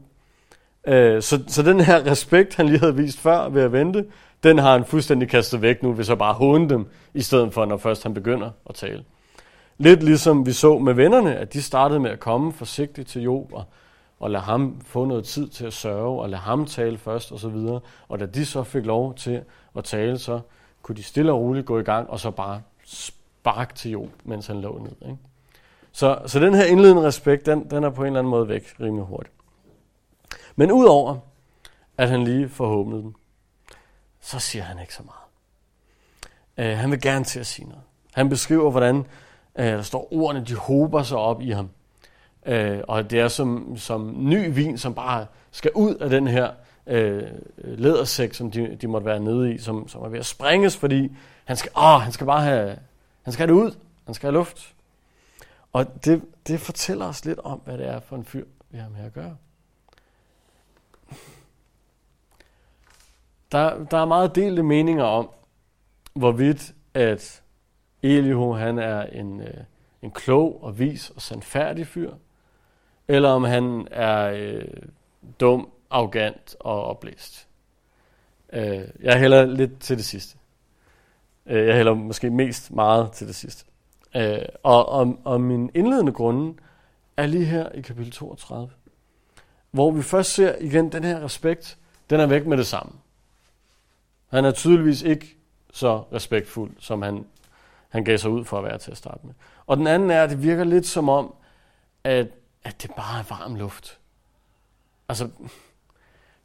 Øh, 0.87 1.21
så, 1.21 1.43
så 1.47 1.63
den 1.63 1.79
her 1.79 2.05
respekt, 2.11 2.55
han 2.55 2.65
lige 2.65 2.79
havde 2.79 2.95
vist 2.95 3.19
før 3.19 3.49
ved 3.49 3.61
at 3.61 3.71
vente, 3.71 4.05
den 4.43 4.57
har 4.57 4.71
han 4.71 4.85
fuldstændig 4.85 5.29
kastet 5.29 5.61
væk 5.61 5.83
nu, 5.83 5.93
hvis 5.93 6.09
jeg 6.09 6.17
bare 6.17 6.33
håne 6.33 6.69
dem, 6.69 6.87
i 7.13 7.21
stedet 7.21 7.53
for 7.53 7.65
når 7.65 7.77
først 7.77 8.03
han 8.03 8.13
begynder 8.13 8.49
at 8.69 8.75
tale. 8.75 9.03
Lidt 9.77 10.03
ligesom 10.03 10.45
vi 10.45 10.51
så 10.51 10.77
med 10.77 10.93
vennerne, 10.93 11.35
at 11.35 11.53
de 11.53 11.61
startede 11.61 11.99
med 11.99 12.11
at 12.11 12.19
komme 12.19 12.53
forsigtigt 12.53 13.07
til 13.07 13.21
Job 13.21 13.53
og, 13.53 13.63
og 14.19 14.31
lade 14.31 14.43
ham 14.43 14.81
få 14.85 15.05
noget 15.05 15.25
tid 15.25 15.47
til 15.47 15.65
at 15.65 15.73
sørge 15.73 16.21
og 16.21 16.29
lade 16.29 16.41
ham 16.41 16.65
tale 16.65 16.97
først 16.97 17.31
og 17.31 17.39
så 17.39 17.49
videre. 17.49 17.79
Og 18.07 18.19
da 18.19 18.25
de 18.25 18.45
så 18.45 18.63
fik 18.63 18.85
lov 18.85 19.15
til 19.15 19.41
at 19.77 19.83
tale, 19.83 20.17
så 20.17 20.39
kunne 20.81 20.95
de 20.95 21.03
stille 21.03 21.31
og 21.31 21.39
roligt 21.39 21.65
gå 21.65 21.79
i 21.79 21.83
gang 21.83 22.09
og 22.09 22.19
så 22.19 22.31
bare 22.31 22.61
spark 22.85 23.75
til 23.75 23.91
Job, 23.91 24.09
mens 24.23 24.47
han 24.47 24.61
lå 24.61 24.77
ned. 24.77 25.09
Ikke? 25.09 25.21
Så, 25.91 26.19
så 26.25 26.39
den 26.39 26.53
her 26.53 26.63
indledende 26.63 27.03
respekt, 27.03 27.45
den, 27.45 27.69
den 27.69 27.83
er 27.83 27.89
på 27.89 28.01
en 28.01 28.07
eller 28.07 28.19
anden 28.19 28.31
måde 28.31 28.47
væk 28.47 28.75
rimelig 28.79 29.05
hurtigt. 29.05 29.35
Men 30.55 30.71
udover 30.71 31.19
at 31.97 32.09
han 32.09 32.23
lige 32.23 32.49
forhåbnede 32.49 33.01
dem, 33.01 33.13
så 34.21 34.39
siger 34.39 34.63
han 34.63 34.79
ikke 34.79 34.93
så 34.93 35.03
meget. 35.03 36.71
Øh, 36.71 36.77
han 36.77 36.91
vil 36.91 37.01
gerne 37.01 37.25
til 37.25 37.39
at 37.39 37.45
sige 37.45 37.67
noget. 37.67 37.83
Han 38.13 38.29
beskriver, 38.29 38.71
hvordan 38.71 39.05
øh, 39.55 39.65
der 39.65 39.81
står 39.81 40.13
ordene, 40.13 40.45
de 40.45 40.55
hober 40.55 41.03
sig 41.03 41.17
op 41.17 41.41
i 41.41 41.51
ham. 41.51 41.69
Øh, 42.45 42.79
og 42.87 43.11
det 43.11 43.19
er 43.19 43.27
som, 43.27 43.77
som 43.77 44.13
ny 44.17 44.53
vin, 44.53 44.77
som 44.77 44.93
bare 44.93 45.25
skal 45.51 45.71
ud 45.75 45.95
af 45.95 46.09
den 46.09 46.27
her 46.27 46.51
øh, 46.87 47.23
lædersæk, 47.57 48.33
som 48.33 48.51
de, 48.51 48.77
de 48.81 48.87
måtte 48.87 49.05
være 49.05 49.19
nede 49.19 49.53
i, 49.53 49.57
som, 49.57 49.87
som 49.87 50.01
er 50.01 50.09
ved 50.09 50.19
at 50.19 50.25
sprænges, 50.25 50.77
fordi 50.77 51.11
han 51.45 51.57
skal, 51.57 51.71
åh, 51.77 52.01
han 52.01 52.11
skal 52.11 52.27
bare 52.27 52.41
have, 52.41 52.77
han 53.23 53.33
skal 53.33 53.47
have 53.47 53.59
det 53.59 53.65
ud. 53.65 53.75
Han 54.05 54.13
skal 54.13 54.27
have 54.27 54.33
luft. 54.33 54.73
Og 55.73 56.05
det, 56.05 56.21
det 56.47 56.59
fortæller 56.59 57.05
os 57.05 57.25
lidt 57.25 57.39
om, 57.39 57.61
hvad 57.65 57.77
det 57.77 57.87
er 57.87 57.99
for 57.99 58.15
en 58.15 58.25
fyr, 58.25 58.45
vi 58.69 58.77
har 58.77 58.89
med 58.89 59.05
at 59.05 59.13
gøre. 59.13 59.35
Der, 63.51 63.83
der 63.83 63.97
er 63.97 64.05
meget 64.05 64.35
delte 64.35 64.63
meninger 64.63 65.03
om, 65.03 65.29
hvorvidt 66.13 66.73
at 66.93 67.43
Elihu 68.03 68.53
han 68.53 68.79
er 68.79 69.03
en, 69.03 69.41
øh, 69.41 69.63
en 70.01 70.11
klog 70.11 70.63
og 70.63 70.79
vis 70.79 71.09
og 71.09 71.21
sandfærdig 71.21 71.87
fyr, 71.87 72.11
eller 73.07 73.29
om 73.29 73.43
han 73.43 73.87
er 73.91 74.31
øh, 74.35 74.67
dum, 75.39 75.69
arrogant 75.89 76.55
og 76.59 76.83
oplæst. 76.83 77.47
Øh, 78.53 78.81
jeg 79.01 79.19
hælder 79.19 79.45
lidt 79.45 79.79
til 79.79 79.97
det 79.97 80.05
sidste. 80.05 80.37
Øh, 81.45 81.67
jeg 81.67 81.75
hælder 81.75 81.93
måske 81.93 82.29
mest 82.29 82.71
meget 82.71 83.11
til 83.11 83.27
det 83.27 83.35
sidste. 83.35 83.65
Øh, 84.15 84.39
og, 84.63 84.89
og, 84.89 85.17
og 85.23 85.41
min 85.41 85.71
indledende 85.73 86.11
grunde 86.11 86.53
er 87.17 87.25
lige 87.25 87.45
her 87.45 87.69
i 87.69 87.81
kapitel 87.81 88.11
32, 88.11 88.71
hvor 89.71 89.91
vi 89.91 90.01
først 90.01 90.33
ser 90.33 90.55
igen 90.59 90.91
den 90.91 91.03
her 91.03 91.23
respekt, 91.23 91.77
den 92.09 92.19
er 92.19 92.25
væk 92.25 92.45
med 92.45 92.57
det 92.57 92.67
samme. 92.67 92.91
Han 94.35 94.45
er 94.45 94.51
tydeligvis 94.51 95.01
ikke 95.01 95.37
så 95.73 96.03
respektfuld, 96.13 96.71
som 96.79 97.01
han, 97.01 97.25
han 97.89 98.03
gav 98.03 98.17
sig 98.17 98.31
ud 98.31 98.45
for 98.45 98.57
at 98.57 98.63
være 98.63 98.77
til 98.77 98.91
at 98.91 98.97
starte 98.97 99.19
med. 99.23 99.33
Og 99.67 99.77
den 99.77 99.87
anden 99.87 100.11
er, 100.11 100.23
at 100.23 100.29
det 100.29 100.43
virker 100.43 100.63
lidt 100.63 100.85
som 100.85 101.09
om, 101.09 101.33
at, 102.03 102.27
at 102.63 102.81
det 102.81 102.91
bare 102.95 103.19
er 103.19 103.23
varm 103.29 103.55
luft. 103.55 103.99
Altså, 105.09 105.29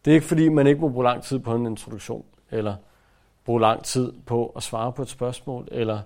det 0.04 0.10
er 0.10 0.14
ikke 0.14 0.26
fordi, 0.26 0.48
man 0.48 0.66
ikke 0.66 0.80
må 0.80 0.88
bruge 0.88 1.04
lang 1.04 1.22
tid 1.22 1.38
på 1.38 1.54
en 1.54 1.66
introduktion, 1.66 2.24
eller 2.50 2.76
bruge 3.44 3.60
lang 3.60 3.84
tid 3.84 4.12
på 4.26 4.46
at 4.56 4.62
svare 4.62 4.92
på 4.92 5.02
et 5.02 5.08
spørgsmål, 5.08 5.68
eller 5.72 6.00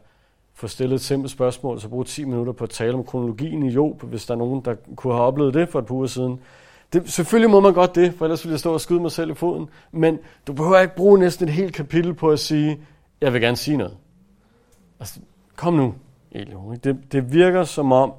få 0.54 0.68
stillet 0.68 0.94
et 0.94 1.00
simpelt 1.00 1.32
spørgsmål, 1.32 1.80
så 1.80 1.88
bruge 1.88 2.04
10 2.04 2.24
minutter 2.24 2.52
på 2.52 2.64
at 2.64 2.70
tale 2.70 2.94
om 2.94 3.04
kronologien 3.04 3.62
i 3.62 3.70
Job, 3.70 4.02
hvis 4.02 4.26
der 4.26 4.34
er 4.34 4.38
nogen, 4.38 4.64
der 4.64 4.74
kunne 4.96 5.14
have 5.14 5.26
oplevet 5.26 5.54
det 5.54 5.68
for 5.68 5.78
et 5.78 5.86
par 5.86 5.94
uger 5.94 6.06
siden. 6.06 6.40
Det, 6.92 7.12
selvfølgelig 7.12 7.50
må 7.50 7.60
man 7.60 7.74
godt 7.74 7.94
det, 7.94 8.14
for 8.14 8.24
ellers 8.24 8.44
ville 8.44 8.52
jeg 8.52 8.60
stå 8.60 8.72
og 8.72 8.80
skyde 8.80 9.00
mig 9.00 9.12
selv 9.12 9.30
i 9.30 9.34
foden. 9.34 9.68
Men 9.92 10.18
du 10.46 10.52
behøver 10.52 10.80
ikke 10.80 10.96
bruge 10.96 11.18
næsten 11.18 11.48
et 11.48 11.54
helt 11.54 11.74
kapitel 11.74 12.14
på 12.14 12.30
at 12.30 12.38
sige, 12.38 12.80
jeg 13.20 13.32
vil 13.32 13.40
gerne 13.40 13.56
sige 13.56 13.76
noget. 13.76 13.96
Altså, 15.00 15.20
kom 15.56 15.74
nu, 15.74 15.94
Elio. 16.30 16.74
Det, 16.84 17.12
det 17.12 17.32
virker 17.32 17.64
som 17.64 17.92
om, 17.92 18.12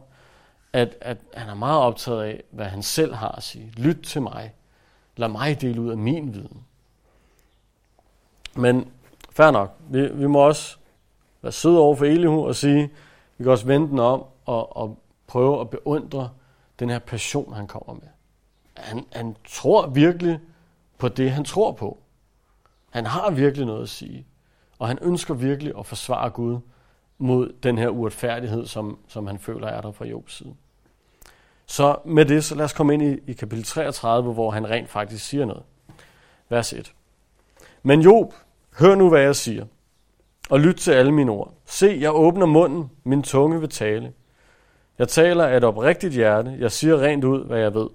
at, 0.73 0.97
at 1.01 1.17
han 1.33 1.49
er 1.49 1.53
meget 1.55 1.81
optaget 1.81 2.23
af, 2.23 2.43
hvad 2.51 2.65
han 2.65 2.83
selv 2.83 3.13
har 3.13 3.31
at 3.31 3.43
sige. 3.43 3.73
Lyt 3.77 3.97
til 4.03 4.21
mig. 4.21 4.53
Lad 5.17 5.27
mig 5.27 5.61
dele 5.61 5.81
ud 5.81 5.89
af 5.89 5.97
min 5.97 6.33
viden. 6.33 6.63
Men 8.55 8.87
fair 9.31 9.51
nok. 9.51 9.75
Vi, 9.89 10.07
vi 10.07 10.27
må 10.27 10.39
også 10.39 10.77
være 11.41 11.51
søde 11.51 11.79
over 11.79 11.95
for 11.95 12.05
Elihu 12.05 12.47
og 12.47 12.55
sige, 12.55 12.89
vi 13.37 13.43
kan 13.43 13.51
også 13.51 13.65
vende 13.65 13.87
den 13.87 13.99
om 13.99 14.23
og, 14.45 14.77
og 14.77 14.99
prøve 15.27 15.61
at 15.61 15.69
beundre 15.69 16.29
den 16.79 16.89
her 16.89 16.99
passion, 16.99 17.53
han 17.53 17.67
kommer 17.67 17.93
med. 17.93 18.09
Han, 18.75 19.05
han 19.11 19.35
tror 19.47 19.87
virkelig 19.87 20.39
på 20.97 21.07
det, 21.07 21.31
han 21.31 21.45
tror 21.45 21.71
på. 21.71 21.99
Han 22.89 23.05
har 23.05 23.31
virkelig 23.31 23.65
noget 23.65 23.83
at 23.83 23.89
sige. 23.89 24.25
Og 24.79 24.87
han 24.87 24.99
ønsker 25.01 25.33
virkelig 25.33 25.73
at 25.79 25.85
forsvare 25.85 26.29
Gud 26.29 26.59
mod 27.17 27.53
den 27.63 27.77
her 27.77 27.89
uretfærdighed, 27.89 28.65
som, 28.65 28.99
som 29.07 29.27
han 29.27 29.39
føler 29.39 29.67
er 29.67 29.81
der 29.81 29.91
fra 29.91 30.05
Jobs 30.05 30.37
side. 30.37 30.55
Så 31.65 31.97
med 32.05 32.25
det, 32.25 32.43
så 32.43 32.55
lad 32.55 32.65
os 32.65 32.73
komme 32.73 32.93
ind 32.93 33.03
i, 33.03 33.31
i 33.31 33.33
kapitel 33.33 33.63
33, 33.63 34.33
hvor 34.33 34.51
han 34.51 34.69
rent 34.69 34.89
faktisk 34.89 35.25
siger 35.25 35.45
noget. 35.45 35.63
Vers 36.49 36.73
1. 36.73 36.93
Men 37.83 38.01
Job, 38.01 38.33
hør 38.79 38.95
nu, 38.95 39.09
hvad 39.09 39.21
jeg 39.21 39.35
siger 39.35 39.65
og 40.49 40.59
lyt 40.59 40.75
til 40.75 40.91
alle 40.91 41.11
mine 41.11 41.31
ord. 41.31 41.53
Se, 41.65 41.97
jeg 42.01 42.13
åbner 42.13 42.45
munden, 42.45 42.91
min 43.03 43.23
tunge 43.23 43.59
vil 43.59 43.69
tale. 43.69 44.13
Jeg 44.99 45.07
taler 45.07 45.45
af 45.45 45.57
et 45.57 45.63
oprigtigt 45.63 46.13
hjerte, 46.13 46.55
jeg 46.59 46.71
siger 46.71 47.01
rent 47.01 47.23
ud, 47.23 47.45
hvad 47.45 47.59
jeg 47.59 47.73
ved. 47.73 47.87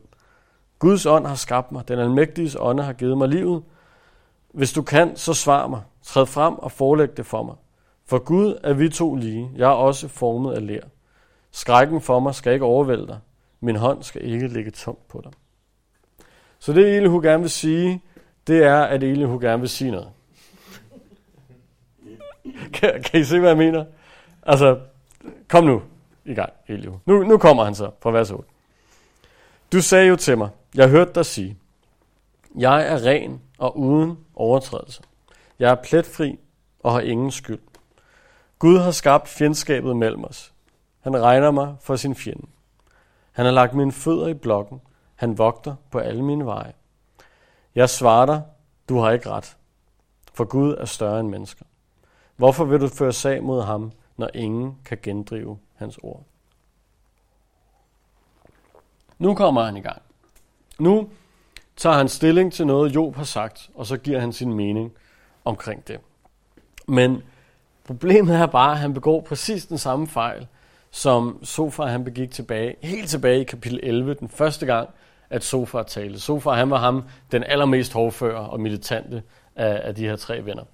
Guds 0.80 1.06
ånd 1.06 1.26
har 1.26 1.34
skabt 1.34 1.72
mig, 1.72 1.88
den 1.88 1.98
almægtiges 1.98 2.56
ånd 2.60 2.80
har 2.80 2.92
givet 2.92 3.18
mig 3.18 3.28
livet. 3.28 3.62
Hvis 4.52 4.72
du 4.72 4.82
kan, 4.82 5.16
så 5.16 5.34
svar 5.34 5.66
mig. 5.66 5.82
Træd 6.02 6.26
frem 6.26 6.54
og 6.54 6.72
forelæg 6.72 7.16
det 7.16 7.26
for 7.26 7.42
mig. 7.42 7.54
For 8.06 8.18
Gud 8.18 8.58
er 8.62 8.72
vi 8.72 8.88
to 8.88 9.14
lige, 9.14 9.50
jeg 9.56 9.64
er 9.70 9.74
også 9.74 10.08
formet 10.08 10.54
af 10.54 10.66
lær. 10.66 10.80
Skrækken 11.50 12.00
for 12.00 12.20
mig 12.20 12.34
skal 12.34 12.52
ikke 12.52 12.64
overvælde 12.64 13.06
dig. 13.06 13.18
Min 13.60 13.76
hånd 13.76 14.02
skal 14.02 14.24
ikke 14.24 14.48
ligge 14.48 14.70
tungt 14.70 15.08
på 15.08 15.20
dig. 15.24 15.32
Så 16.58 16.72
det 16.72 16.96
Elihu 16.96 17.20
gerne 17.20 17.40
vil 17.40 17.50
sige, 17.50 18.02
det 18.46 18.64
er, 18.64 18.82
at 18.82 19.02
Elihu 19.02 19.38
gerne 19.38 19.60
vil 19.60 19.68
sige 19.68 19.90
noget. 19.90 20.08
kan, 22.74 23.02
kan 23.02 23.20
I 23.20 23.24
se, 23.24 23.38
hvad 23.38 23.48
jeg 23.48 23.58
mener? 23.58 23.84
Altså, 24.42 24.80
kom 25.48 25.64
nu 25.64 25.82
i 26.24 26.34
gang, 26.34 26.52
Elihu. 26.68 27.00
Nu, 27.06 27.22
nu 27.22 27.38
kommer 27.38 27.64
han 27.64 27.74
så 27.74 27.90
fra 28.02 28.10
vers 28.10 28.30
8. 28.30 28.48
Du 29.72 29.80
sagde 29.80 30.06
jo 30.06 30.16
til 30.16 30.38
mig, 30.38 30.50
jeg 30.74 30.88
hørte 30.88 31.12
dig 31.14 31.26
sige, 31.26 31.58
jeg 32.58 32.86
er 32.86 33.06
ren 33.06 33.40
og 33.58 33.78
uden 33.78 34.18
overtrædelse. 34.34 35.02
Jeg 35.58 35.70
er 35.70 35.74
pletfri 35.74 36.38
og 36.80 36.92
har 36.92 37.00
ingen 37.00 37.30
skyld. 37.30 37.60
Gud 38.58 38.78
har 38.78 38.90
skabt 38.90 39.28
fjendskabet 39.28 39.96
mellem 39.96 40.24
os. 40.24 40.52
Han 41.00 41.22
regner 41.22 41.50
mig 41.50 41.76
for 41.80 41.96
sin 41.96 42.14
fjende. 42.14 42.46
Han 43.32 43.44
har 43.44 43.52
lagt 43.52 43.74
mine 43.74 43.92
fødder 43.92 44.26
i 44.26 44.34
blokken. 44.34 44.80
Han 45.14 45.38
vogter 45.38 45.74
på 45.90 45.98
alle 45.98 46.24
mine 46.24 46.46
veje. 46.46 46.72
Jeg 47.74 47.90
svarer 47.90 48.26
dig, 48.26 48.42
du 48.88 48.98
har 48.98 49.10
ikke 49.10 49.30
ret, 49.30 49.56
for 50.34 50.44
Gud 50.44 50.74
er 50.78 50.84
større 50.84 51.20
end 51.20 51.28
mennesker. 51.28 51.64
Hvorfor 52.36 52.64
vil 52.64 52.80
du 52.80 52.88
føre 52.88 53.12
sag 53.12 53.42
mod 53.42 53.62
ham, 53.62 53.92
når 54.16 54.30
ingen 54.34 54.78
kan 54.84 54.98
gendrive 55.02 55.58
hans 55.74 55.98
ord? 56.02 56.22
Nu 59.20 59.34
kommer 59.34 59.62
han 59.62 59.76
i 59.76 59.80
gang. 59.80 60.02
Nu 60.78 61.08
tager 61.76 61.96
han 61.96 62.08
stilling 62.08 62.52
til 62.52 62.66
noget, 62.66 62.94
Job 62.94 63.16
har 63.16 63.24
sagt, 63.24 63.70
og 63.74 63.86
så 63.86 63.96
giver 63.96 64.20
han 64.20 64.32
sin 64.32 64.52
mening 64.52 64.92
omkring 65.44 65.88
det. 65.88 66.00
Men 66.88 67.22
problemet 67.84 68.36
er 68.36 68.46
bare, 68.46 68.72
at 68.72 68.78
han 68.78 68.94
begår 68.94 69.20
præcis 69.20 69.66
den 69.66 69.78
samme 69.78 70.06
fejl, 70.06 70.46
som 70.90 71.44
Sofar 71.44 71.86
han 71.86 72.04
begik 72.04 72.30
tilbage, 72.30 72.76
helt 72.82 73.08
tilbage 73.08 73.40
i 73.40 73.44
kapitel 73.44 73.80
11, 73.82 74.14
den 74.14 74.28
første 74.28 74.66
gang, 74.66 74.88
at 75.30 75.44
Sofar 75.44 75.82
talte. 75.82 76.20
Sofar 76.20 76.54
han 76.54 76.70
var 76.70 76.78
ham 76.78 77.04
den 77.32 77.44
allermest 77.44 77.92
hårdfører 77.92 78.40
og 78.40 78.60
militante 78.60 79.22
af, 79.56 79.80
af 79.84 79.94
de 79.94 80.04
her 80.04 80.16
tre 80.16 80.44
venner. 80.44 80.64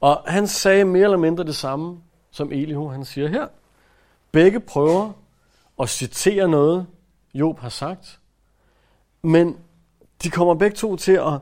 Og 0.00 0.22
han 0.26 0.46
sagde 0.46 0.84
mere 0.84 1.04
eller 1.04 1.18
mindre 1.18 1.44
det 1.44 1.56
samme, 1.56 1.98
som 2.30 2.52
Elihu 2.52 2.88
han 2.88 3.04
siger 3.04 3.28
her. 3.28 3.46
Begge 4.32 4.60
prøver 4.60 5.12
at 5.80 5.88
citere 5.88 6.48
noget, 6.48 6.86
Job 7.34 7.58
har 7.58 7.68
sagt, 7.68 8.20
men 9.22 9.56
de 10.22 10.30
kommer 10.30 10.54
begge 10.54 10.76
to 10.76 10.96
til 10.96 11.12
at, 11.12 11.38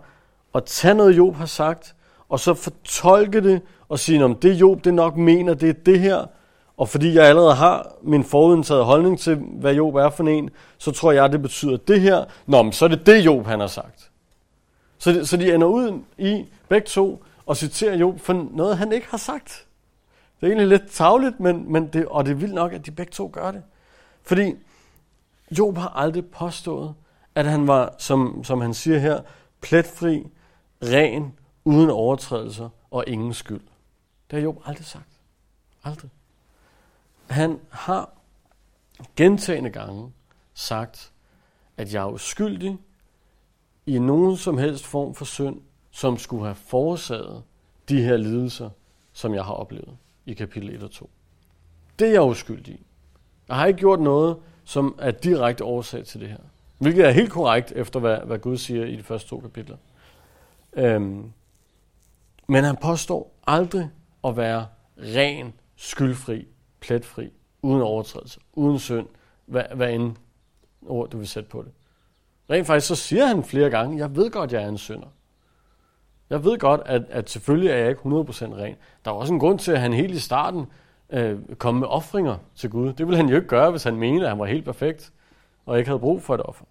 at 0.55 0.65
tage 0.65 0.95
noget, 0.95 1.17
Job 1.17 1.35
har 1.35 1.47
sagt, 1.47 1.95
og 2.29 2.41
så 2.41 2.55
fortolke 2.55 3.41
det 3.41 3.63
og 3.89 3.99
sige, 3.99 4.25
om 4.25 4.35
det 4.35 4.55
Job 4.55 4.85
det 4.85 4.95
nok 4.95 5.17
mener, 5.17 5.55
det 5.55 5.69
er 5.69 5.73
det 5.73 6.01
her, 6.01 6.27
og 6.77 6.89
fordi 6.89 7.15
jeg 7.15 7.25
allerede 7.25 7.55
har 7.55 7.93
min 8.03 8.25
forudindtaget 8.25 8.85
holdning 8.85 9.19
til, 9.19 9.35
hvad 9.35 9.75
Job 9.75 9.95
er 9.95 10.11
for 10.11 10.25
en, 10.25 10.51
så 10.79 10.93
tror 10.93 11.13
jeg, 11.13 11.33
det 11.33 11.43
betyder 11.43 11.77
det 11.77 12.01
her. 12.01 12.25
Nå, 12.47 12.63
men 12.63 12.73
så 12.73 12.85
er 12.85 12.89
det 12.89 13.07
det, 13.07 13.25
Job 13.25 13.47
han 13.47 13.61
har 13.61 13.67
sagt. 13.67 14.11
Så, 14.99 15.13
de, 15.13 15.27
så 15.27 15.37
de 15.37 15.55
ender 15.55 15.67
ud 15.67 16.01
i 16.19 16.45
begge 16.69 16.87
to 16.87 17.25
og 17.47 17.57
citerer 17.57 17.97
Job 17.97 18.21
for 18.21 18.47
noget, 18.53 18.79
han 18.79 18.93
ikke 18.93 19.07
har 19.11 19.19
sagt. 19.19 19.67
Det 20.41 20.47
er 20.47 20.47
egentlig 20.47 20.69
lidt 20.69 20.91
tavligt, 20.91 21.41
men, 21.41 21.73
men 21.73 21.87
det, 21.87 22.07
og 22.07 22.25
det 22.25 22.31
er 22.31 22.35
vildt 22.35 22.55
nok, 22.55 22.73
at 22.73 22.87
de 22.87 22.91
begge 22.91 23.13
to 23.13 23.31
gør 23.33 23.51
det. 23.51 23.63
Fordi 24.23 24.55
Job 25.59 25.77
har 25.77 25.89
aldrig 25.89 26.27
påstået, 26.27 26.95
at 27.35 27.47
han 27.47 27.67
var, 27.67 27.95
som, 27.99 28.45
som 28.45 28.61
han 28.61 28.75
siger 28.75 28.99
her, 28.99 29.23
pletfri, 29.61 30.27
ren, 30.83 31.33
uden 31.65 31.91
overtrædelser 31.91 32.69
og 32.91 33.05
ingen 33.07 33.35
skyld. 33.35 33.61
Det 34.31 34.39
har 34.39 34.41
Job 34.41 34.63
aldrig 34.65 34.87
sagt. 34.87 35.21
Aldrig. 35.85 36.11
Han 37.27 37.61
har 37.71 38.11
gentagende 39.17 39.71
gange 39.71 40.13
sagt, 40.55 41.13
at 41.77 41.95
jeg 41.95 42.03
er 42.03 42.13
uskyldig 42.13 42.79
i 43.87 43.99
nogen 43.99 44.37
som 44.37 44.59
helst 44.59 44.87
form 44.87 45.15
for 45.15 45.25
synd, 45.25 45.61
som 45.91 46.19
skulle 46.19 46.45
have 46.45 46.55
forårsaget 46.55 47.43
de 47.89 48.03
her 48.03 48.17
lidelser, 48.17 48.71
som 49.13 49.35
jeg 49.35 49.45
har 49.45 49.53
oplevet 49.53 49.97
i 50.27 50.35
kapitel 50.35 50.75
1 50.75 50.83
og 50.83 50.91
2. 50.91 51.11
Det 51.99 52.09
er 52.09 52.13
jeg 52.13 52.23
uskyldig 52.23 52.75
i. 52.75 52.87
Jeg 53.49 53.57
har 53.57 53.67
ikke 53.67 53.79
gjort 53.79 54.01
noget, 54.01 54.37
som 54.71 54.99
er 54.99 55.11
direkte 55.11 55.65
årsag 55.65 56.05
til 56.05 56.21
det 56.21 56.29
her. 56.29 56.39
Hvilket 56.79 57.07
er 57.07 57.11
helt 57.11 57.31
korrekt 57.31 57.73
efter, 57.73 58.01
hvad, 58.01 58.17
hvad 58.17 58.39
Gud 58.39 58.57
siger 58.57 58.85
i 58.85 58.97
de 58.97 59.03
første 59.03 59.29
to 59.29 59.41
kapitler. 59.41 59.77
Øhm, 60.73 61.33
men 62.47 62.65
han 62.65 62.77
påstår 62.77 63.35
aldrig 63.47 63.91
at 64.25 64.37
være 64.37 64.67
ren, 64.99 65.53
skyldfri, 65.77 66.47
pletfri, 66.81 67.33
uden 67.63 67.83
overtrædelse, 67.83 68.41
uden 68.53 68.79
synd, 68.79 69.07
hvad, 69.47 69.65
hvad 69.75 69.93
end 69.93 70.17
ord 70.87 71.11
du 71.11 71.19
vil 71.19 71.29
sætte 71.29 71.49
på 71.49 71.63
det. 71.63 71.73
Rent 72.51 72.67
faktisk 72.67 72.89
så 72.89 72.95
siger 72.95 73.27
han 73.27 73.45
flere 73.45 73.71
gange, 73.71 73.99
jeg 73.99 74.17
ved 74.17 74.31
godt, 74.31 74.53
jeg 74.53 74.63
er 74.63 74.69
en 74.69 74.79
synder. 74.79 75.09
Jeg 76.31 76.45
ved 76.45 76.59
godt, 76.59 76.81
at, 76.87 77.03
at 77.09 77.31
selvfølgelig 77.31 77.71
er 77.71 77.77
jeg 77.77 77.89
ikke 77.89 78.01
100% 78.01 78.07
ren. 78.09 78.77
Der 79.05 79.11
er 79.11 79.15
også 79.15 79.33
en 79.33 79.41
grund 79.41 79.59
til, 79.59 79.73
at 79.73 79.81
han 79.81 79.93
helt 79.93 80.15
i 80.15 80.21
starten 80.21 80.67
øh, 81.13 81.57
komme 81.59 81.81
med 81.81 81.89
offringer 81.89 82.37
til 82.57 82.71
Gud. 82.71 82.93
Det 82.93 83.07
ville 83.07 83.17
han 83.17 83.29
jo 83.29 83.37
ikke 83.37 83.49
gøre, 83.49 83.71
hvis 83.71 83.85
han 83.85 83.97
mente, 83.97 84.25
at 84.25 84.31
han 84.31 84.39
var 84.39 84.47
helt 84.47 84.65
perfekt, 84.65 85.13
og 85.67 85.79
ikke 85.79 85.89
havde 85.89 86.01
brug 86.01 86.23
for 86.23 86.35
et 86.35 86.43
offer. 86.43 86.65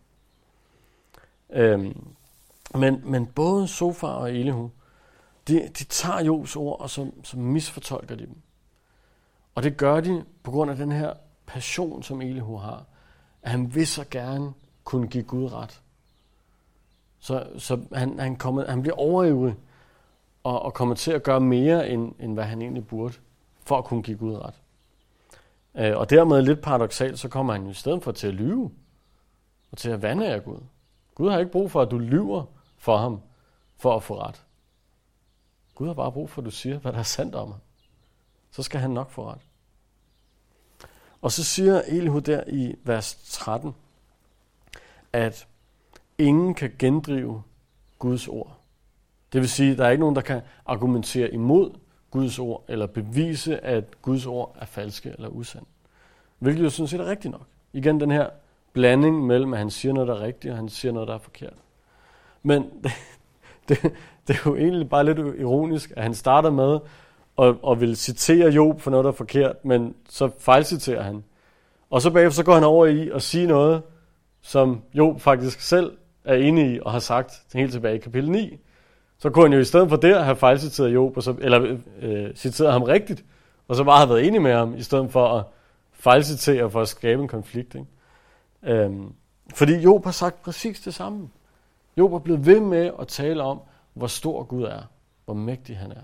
Øhm, 1.49 2.07
men, 2.75 3.01
men 3.03 3.25
både 3.25 3.67
Sofar 3.67 4.07
og 4.07 4.31
Elihu, 4.31 4.71
de, 5.47 5.69
de 5.79 5.83
tager 5.83 6.23
Jobs 6.23 6.55
ord, 6.55 6.79
og 6.79 6.89
så, 6.89 7.11
så 7.23 7.37
misfortolker 7.37 8.15
de 8.15 8.25
dem. 8.25 8.37
Og 9.55 9.63
det 9.63 9.77
gør 9.77 9.99
de 9.99 10.23
på 10.43 10.51
grund 10.51 10.71
af 10.71 10.77
den 10.77 10.91
her 10.91 11.13
passion, 11.45 12.03
som 12.03 12.21
Elihu 12.21 12.57
har. 12.57 12.85
At 13.41 13.51
han 13.51 13.75
vil 13.75 13.87
så 13.87 14.05
gerne 14.11 14.53
kunne 14.83 15.07
give 15.07 15.23
Gud 15.23 15.53
ret. 15.53 15.81
Så, 17.19 17.47
så 17.57 17.79
han, 17.93 18.19
han, 18.19 18.35
kommer, 18.35 18.69
han 18.69 18.81
bliver 18.81 18.95
overivrig 18.95 19.55
og, 20.43 20.61
og 20.61 20.73
kommer 20.73 20.95
til 20.95 21.11
at 21.11 21.23
gøre 21.23 21.39
mere, 21.39 21.89
end, 21.89 22.13
end 22.19 22.33
hvad 22.33 22.43
han 22.43 22.61
egentlig 22.61 22.87
burde, 22.87 23.13
for 23.69 23.77
at 23.77 23.85
kunne 23.85 24.03
give 24.03 24.17
Gud 24.17 24.35
ret. 24.35 24.61
Øh, 25.75 25.97
og 25.97 26.09
dermed 26.09 26.41
lidt 26.41 26.61
paradoxalt, 26.61 27.19
så 27.19 27.29
kommer 27.29 27.53
han 27.53 27.63
jo 27.63 27.69
i 27.69 27.73
stedet 27.73 28.03
for 28.03 28.11
til 28.11 28.27
at 28.27 28.33
lyve 28.33 28.71
og 29.71 29.77
til 29.77 29.89
at 29.89 30.01
vande 30.01 30.27
af 30.27 30.43
Gud. 30.43 30.59
Gud 31.15 31.29
har 31.29 31.39
ikke 31.39 31.51
brug 31.51 31.71
for, 31.71 31.81
at 31.81 31.91
du 31.91 31.97
lyver 31.97 32.45
for 32.77 32.97
ham 32.97 33.21
for 33.77 33.95
at 33.95 34.03
få 34.03 34.21
ret. 34.21 34.45
Gud 35.75 35.87
har 35.87 35.93
bare 35.93 36.11
brug 36.11 36.29
for, 36.29 36.41
at 36.41 36.45
du 36.45 36.51
siger, 36.51 36.79
hvad 36.79 36.91
der 36.91 36.99
er 36.99 37.03
sandt 37.03 37.35
om 37.35 37.51
ham. 37.51 37.59
Så 38.51 38.63
skal 38.63 38.79
han 38.79 38.91
nok 38.91 39.09
få 39.09 39.31
ret. 39.31 39.41
Og 41.21 41.31
så 41.31 41.43
siger 41.43 41.81
Elihu 41.81 42.19
der 42.19 42.43
i 42.47 42.75
vers 42.83 43.15
13, 43.23 43.75
at 45.13 45.47
ingen 46.17 46.53
kan 46.53 46.75
gendrive 46.79 47.43
Guds 47.99 48.27
ord. 48.27 48.57
Det 49.33 49.41
vil 49.41 49.49
sige, 49.49 49.71
at 49.71 49.77
der 49.77 49.85
er 49.85 49.89
ikke 49.89 50.01
nogen, 50.01 50.15
der 50.15 50.21
kan 50.21 50.41
argumentere 50.65 51.33
imod 51.33 51.71
Guds 52.11 52.39
ord, 52.39 52.63
eller 52.67 52.87
bevise, 52.87 53.65
at 53.65 54.01
Guds 54.01 54.25
ord 54.25 54.55
er 54.59 54.65
falske 54.65 55.09
eller 55.09 55.29
usand. 55.29 55.65
Hvilket 56.39 56.63
jo 56.63 56.69
sådan 56.69 56.87
set 56.87 56.99
er 56.99 57.05
rigtigt 57.05 57.31
nok. 57.31 57.45
Igen 57.73 57.99
den 57.99 58.11
her 58.11 58.29
blanding 58.73 59.25
mellem, 59.25 59.53
at 59.53 59.59
han 59.59 59.69
siger 59.69 59.93
noget, 59.93 60.07
der 60.07 60.15
er 60.15 60.21
rigtigt, 60.21 60.51
og 60.51 60.57
han 60.57 60.69
siger 60.69 60.91
noget, 60.91 61.07
der 61.07 61.13
er 61.13 61.19
forkert. 61.19 61.53
Men 62.43 62.63
det, 62.83 62.91
det, 63.69 63.81
det 64.27 64.35
er 64.35 64.41
jo 64.45 64.55
egentlig 64.55 64.89
bare 64.89 65.05
lidt 65.05 65.19
ironisk, 65.19 65.91
at 65.97 66.03
han 66.03 66.13
starter 66.13 66.49
med 66.49 66.79
at, 67.39 67.55
at 67.71 67.79
vil 67.79 67.97
citere 67.97 68.49
Job 68.49 68.81
for 68.81 68.91
noget, 68.91 69.03
der 69.03 69.11
er 69.11 69.15
forkert, 69.15 69.65
men 69.65 69.95
så 70.09 70.29
fejlciterer 70.39 71.01
han. 71.01 71.23
Og 71.89 72.01
så 72.01 72.11
bagefter 72.11 72.35
så 72.35 72.43
går 72.43 72.53
han 72.53 72.63
over 72.63 72.85
i 72.85 73.09
at 73.09 73.21
sige 73.21 73.47
noget, 73.47 73.81
som 74.41 74.81
Job 74.93 75.21
faktisk 75.21 75.61
selv 75.61 75.97
er 76.25 76.35
enig 76.35 76.75
i 76.75 76.79
og 76.81 76.91
har 76.91 76.99
sagt 76.99 77.43
helt 77.53 77.71
tilbage 77.71 77.95
i 77.95 77.99
kapitel 77.99 78.31
9. 78.31 78.59
Så 79.19 79.29
kunne 79.29 79.45
han 79.45 79.53
jo 79.53 79.59
i 79.59 79.65
stedet 79.65 79.89
for 79.89 79.95
det 79.95 80.23
have 80.23 80.35
fejlciteret 80.35 80.93
Job, 80.93 81.17
og 81.17 81.23
så, 81.23 81.35
eller 81.39 81.77
øh, 82.01 82.35
citeret 82.35 82.71
ham 82.71 82.83
rigtigt, 82.83 83.25
og 83.67 83.75
så 83.75 83.83
bare 83.83 83.97
have 83.97 84.09
været 84.09 84.27
enig 84.27 84.41
med 84.41 84.53
ham, 84.53 84.75
i 84.75 84.81
stedet 84.81 85.11
for 85.11 85.27
at 85.27 85.45
fejlcitere 85.91 86.71
for 86.71 86.81
at 86.81 86.87
skabe 86.87 87.21
en 87.21 87.27
konflikt. 87.27 87.75
Ikke? 87.75 87.87
Øhm, 88.63 89.13
fordi 89.53 89.73
Job 89.73 90.03
har 90.03 90.11
sagt 90.11 90.41
præcis 90.41 90.79
det 90.79 90.93
samme. 90.93 91.29
Job 91.97 92.13
er 92.13 92.19
blevet 92.19 92.45
ved 92.45 92.59
med 92.59 92.91
at 92.99 93.07
tale 93.07 93.43
om, 93.43 93.61
hvor 93.93 94.07
stor 94.07 94.43
Gud 94.43 94.63
er, 94.63 94.81
hvor 95.25 95.33
mægtig 95.33 95.77
han 95.77 95.91
er. 95.91 96.01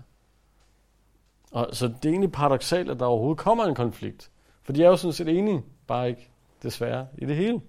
Og 1.51 1.67
så 1.71 1.88
det 1.88 2.06
er 2.06 2.10
egentlig 2.10 2.32
paradoxalt, 2.32 2.91
at 2.91 2.99
der 2.99 3.06
overhovedet 3.06 3.38
kommer 3.38 3.65
en 3.65 3.75
konflikt. 3.75 4.30
For 4.63 4.73
de 4.73 4.84
er 4.84 4.88
jo 4.88 4.97
sådan 4.97 5.13
set 5.13 5.28
enige, 5.28 5.63
bare 5.88 6.10
ikke 6.10 6.30
desværre 6.63 7.08
i 7.17 7.25
det 7.25 7.36
hele. 7.36 7.62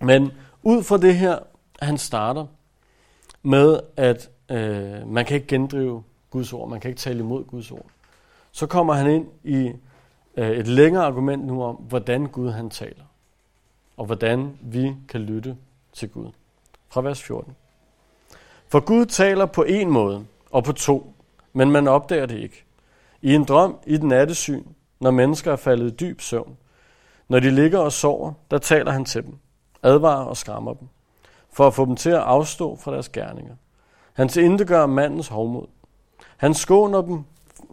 Men 0.00 0.32
ud 0.62 0.82
fra 0.82 0.96
det 0.96 1.16
her, 1.16 1.38
han 1.80 1.98
starter 1.98 2.46
med, 3.46 3.80
at 3.96 4.30
øh, 4.50 5.08
man 5.08 5.24
kan 5.24 5.34
ikke 5.34 5.46
gendrive 5.46 6.02
Guds 6.30 6.52
ord, 6.52 6.68
man 6.68 6.80
kan 6.80 6.88
ikke 6.88 7.00
tale 7.00 7.18
imod 7.18 7.44
Guds 7.44 7.70
ord. 7.70 7.86
Så 8.52 8.66
kommer 8.66 8.94
han 8.94 9.10
ind 9.10 9.26
i 9.44 9.72
øh, 10.36 10.50
et 10.50 10.66
længere 10.66 11.04
argument 11.04 11.44
nu 11.44 11.62
om, 11.62 11.74
hvordan 11.74 12.26
Gud 12.26 12.50
han 12.50 12.70
taler, 12.70 13.04
og 13.96 14.06
hvordan 14.06 14.58
vi 14.60 14.94
kan 15.08 15.20
lytte 15.20 15.56
til 15.92 16.08
Gud. 16.08 16.30
Fra 16.88 17.00
vers 17.00 17.22
14. 17.22 17.56
For 18.68 18.80
Gud 18.80 19.06
taler 19.06 19.46
på 19.46 19.62
en 19.62 19.90
måde 19.90 20.26
og 20.50 20.64
på 20.64 20.72
to, 20.72 21.14
men 21.52 21.70
man 21.70 21.88
opdager 21.88 22.26
det 22.26 22.38
ikke. 22.38 22.64
I 23.22 23.34
en 23.34 23.44
drøm, 23.44 23.76
i 23.86 23.96
den 23.96 24.08
nattesyn, 24.08 24.64
når 25.00 25.10
mennesker 25.10 25.52
er 25.52 25.56
faldet 25.56 25.92
i 25.92 25.96
dyb 25.96 26.20
søvn. 26.20 26.56
Når 27.28 27.40
de 27.40 27.50
ligger 27.50 27.78
og 27.78 27.92
sover, 27.92 28.32
der 28.50 28.58
taler 28.58 28.90
han 28.90 29.04
til 29.04 29.22
dem, 29.22 29.38
advarer 29.82 30.24
og 30.24 30.36
skræmmer 30.36 30.74
dem, 30.74 30.88
for 31.56 31.66
at 31.66 31.74
få 31.74 31.84
dem 31.84 31.96
til 31.96 32.10
at 32.10 32.20
afstå 32.20 32.76
fra 32.76 32.92
deres 32.92 33.08
gerninger. 33.08 33.54
Han 34.12 34.28
tilindegør 34.28 34.86
mandens 34.86 35.28
hovmod. 35.28 35.66
Han 36.36 36.54
skåner 36.54 37.02
dem 37.02 37.24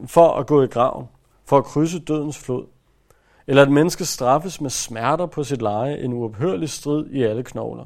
for 0.07 0.29
at 0.29 0.47
gå 0.47 0.61
i 0.63 0.67
graven, 0.67 1.05
for 1.45 1.57
at 1.57 1.63
krydse 1.63 1.99
dødens 1.99 2.37
flod. 2.37 2.65
Eller 3.47 3.61
at 3.61 3.71
menneske 3.71 4.05
straffes 4.05 4.61
med 4.61 4.69
smerter 4.69 5.25
på 5.25 5.43
sit 5.43 5.61
leje, 5.61 5.97
en 5.97 6.13
uophørlig 6.13 6.69
strid 6.69 7.05
i 7.05 7.23
alle 7.23 7.43
knogler. 7.43 7.85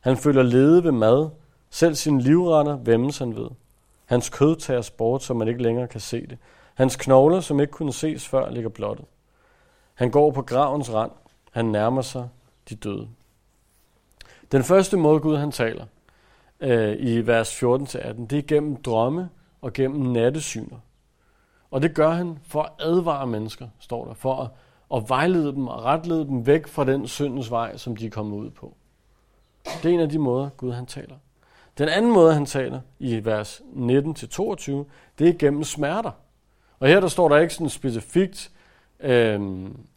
Han 0.00 0.16
føler 0.16 0.42
lede 0.42 0.84
ved 0.84 0.92
mad, 0.92 1.30
selv 1.70 1.94
sin 1.94 2.20
livretter 2.20 2.76
vemmes 2.76 3.18
han 3.18 3.36
ved. 3.36 3.48
Hans 4.04 4.28
kød 4.28 4.56
tages 4.56 4.90
bort, 4.90 5.22
så 5.22 5.34
man 5.34 5.48
ikke 5.48 5.62
længere 5.62 5.88
kan 5.88 6.00
se 6.00 6.26
det. 6.26 6.38
Hans 6.74 6.96
knogler, 6.96 7.40
som 7.40 7.60
ikke 7.60 7.72
kunne 7.72 7.92
ses 7.92 8.28
før, 8.28 8.50
ligger 8.50 8.70
blottet. 8.70 9.06
Han 9.94 10.10
går 10.10 10.30
på 10.30 10.42
gravens 10.42 10.92
rand. 10.92 11.12
Han 11.52 11.64
nærmer 11.64 12.02
sig 12.02 12.28
de 12.68 12.74
døde. 12.74 13.08
Den 14.52 14.62
første 14.62 14.96
måde, 14.96 15.20
Gud 15.20 15.36
han 15.36 15.52
taler 15.52 15.84
øh, 16.60 16.96
i 16.98 17.26
vers 17.26 17.62
14-18, 17.62 18.26
det 18.26 18.32
er 18.32 18.42
gennem 18.48 18.76
drømme 18.76 19.28
og 19.60 19.72
gennem 19.72 20.00
nattesyner. 20.00 20.76
Og 21.70 21.82
det 21.82 21.94
gør 21.94 22.10
han 22.10 22.38
for 22.42 22.62
at 22.62 22.72
advare 22.78 23.26
mennesker, 23.26 23.68
står 23.78 24.04
der, 24.04 24.14
for 24.14 24.36
at, 24.36 24.48
at 24.96 25.08
vejlede 25.08 25.52
dem 25.52 25.68
og 25.68 25.84
retlede 25.84 26.24
dem 26.24 26.46
væk 26.46 26.66
fra 26.66 26.84
den 26.84 27.08
syndens 27.08 27.50
vej, 27.50 27.76
som 27.76 27.96
de 27.96 28.06
er 28.06 28.10
kommet 28.10 28.36
ud 28.36 28.50
på. 28.50 28.74
Det 29.64 29.84
er 29.84 29.94
en 29.94 30.00
af 30.00 30.08
de 30.08 30.18
måder, 30.18 30.48
Gud 30.56 30.72
han 30.72 30.86
taler. 30.86 31.14
Den 31.78 31.88
anden 31.88 32.12
måde, 32.12 32.34
han 32.34 32.46
taler 32.46 32.80
i 32.98 33.24
vers 33.24 33.62
19-22, 33.74 34.72
det 35.18 35.28
er 35.28 35.38
gennem 35.38 35.64
smerter. 35.64 36.10
Og 36.78 36.88
her 36.88 37.00
der 37.00 37.08
står 37.08 37.28
der 37.28 37.38
ikke 37.38 37.54
sådan 37.54 37.68
specifikt, 37.68 38.50
øh, 39.00 39.40